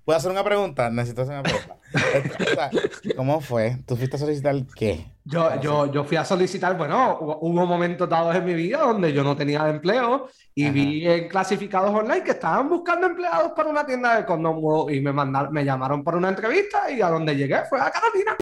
¿Puedo 0.05 0.19
hacer 0.19 0.31
una 0.31 0.45
pregunta? 0.45 0.91
Necesito 0.91 1.23
hacer 1.23 1.33
una 1.33 1.43
pregunta. 1.45 1.77
Este, 1.95 2.43
o 2.43 2.55
sea, 2.57 2.71
¿Cómo 3.17 3.41
fue? 3.41 3.79
¿Tú 3.87 3.97
fuiste 3.97 4.17
a 4.17 4.19
solicitar 4.19 4.57
qué? 4.75 5.07
Yo, 5.25 5.61
yo, 5.61 5.91
yo 5.93 6.03
fui 6.03 6.17
a 6.17 6.25
solicitar, 6.25 6.77
bueno, 6.77 7.19
hubo, 7.21 7.67
momentos 7.67 8.09
dados 8.09 8.35
en 8.35 8.45
mi 8.45 8.53
vida 8.53 8.79
donde 8.79 9.13
yo 9.13 9.23
no 9.23 9.37
tenía 9.37 9.69
empleo 9.69 10.29
y 10.55 10.65
Ajá. 10.65 10.73
vi 10.73 11.09
en 11.09 11.29
clasificados 11.29 11.95
online 11.95 12.25
que 12.25 12.33
estaban 12.33 12.69
buscando 12.69 13.07
empleados 13.07 13.53
para 13.53 13.71
una 13.71 13.87
tienda 13.87 14.17
de 14.17 14.27
Condom 14.27 14.59
World 14.59 14.93
y 14.93 15.01
me 15.01 15.13
mandaron, 15.13 15.53
me 15.53 15.65
llamaron 15.65 16.03
para 16.03 16.17
una 16.17 16.31
entrevista 16.31 16.91
y 16.91 17.01
a 17.01 17.09
donde 17.09 17.37
llegué 17.37 17.65
fue 17.71 17.81
a 17.81 17.91
Carolina. 17.93 18.37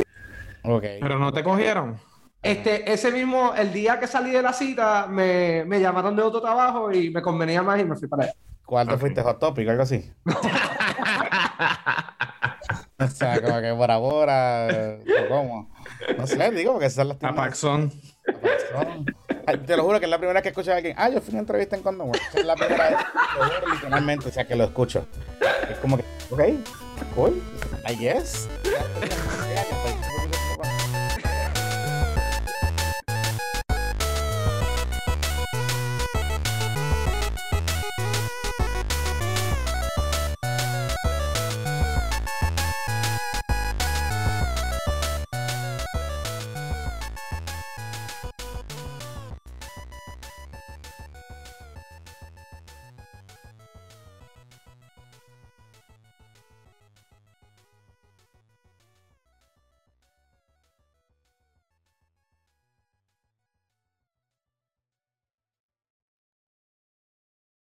Pero 0.62 1.18
no 1.18 1.32
te 1.32 1.42
cogieron. 1.42 1.98
Este, 2.42 2.92
ese 2.92 3.12
mismo, 3.12 3.54
el 3.54 3.72
día 3.72 4.00
que 4.00 4.06
salí 4.06 4.32
de 4.32 4.42
la 4.42 4.52
cita, 4.52 5.06
me, 5.08 5.64
me 5.64 5.80
llamaron 5.80 6.16
de 6.16 6.22
otro 6.22 6.40
trabajo 6.40 6.92
y 6.92 7.10
me 7.10 7.22
convenía 7.22 7.62
más 7.62 7.80
y 7.80 7.84
me 7.84 7.94
fui 7.96 8.08
para 8.08 8.24
allá. 8.24 8.34
¿Cuál 8.64 8.88
te 8.88 8.96
fuiste? 8.96 9.22
¿Hot 9.22 9.38
Topic? 9.38 9.68
¿Algo 9.68 9.82
así? 9.82 10.10
o 12.98 13.06
sea, 13.06 13.40
como 13.40 13.60
que 13.60 13.70
Bora, 13.72 14.66
o 14.66 15.28
¿cómo? 15.28 15.70
No 16.16 16.26
sé, 16.26 16.50
digo, 16.50 16.72
porque 16.72 16.86
esas 16.86 17.06
son 17.06 17.08
las 17.08 17.22
A. 17.22 17.34
Paxson. 17.34 17.92
Te 19.66 19.76
lo 19.76 19.84
juro 19.84 19.98
que 19.98 20.06
es 20.06 20.10
la 20.10 20.18
primera 20.18 20.38
vez 20.38 20.42
que 20.42 20.48
escucho 20.48 20.72
a 20.72 20.76
alguien. 20.76 20.94
Ah, 20.96 21.10
yo 21.10 21.20
fui 21.20 21.30
a 21.30 21.32
una 21.32 21.40
entrevista 21.40 21.76
en 21.76 21.82
Condom. 21.82 22.12
Es 22.34 22.44
la 22.44 22.54
primera 22.54 22.90
vez 22.90 22.98
lo 23.38 23.44
juro 23.44 23.74
literalmente, 23.74 24.28
o 24.28 24.32
sea, 24.32 24.46
que 24.46 24.56
lo 24.56 24.64
escucho. 24.64 25.06
Es 25.70 25.78
como 25.78 25.96
que, 25.96 26.04
ok, 26.30 26.40
cool, 27.14 27.42
I 27.88 27.96
guess. 27.96 28.48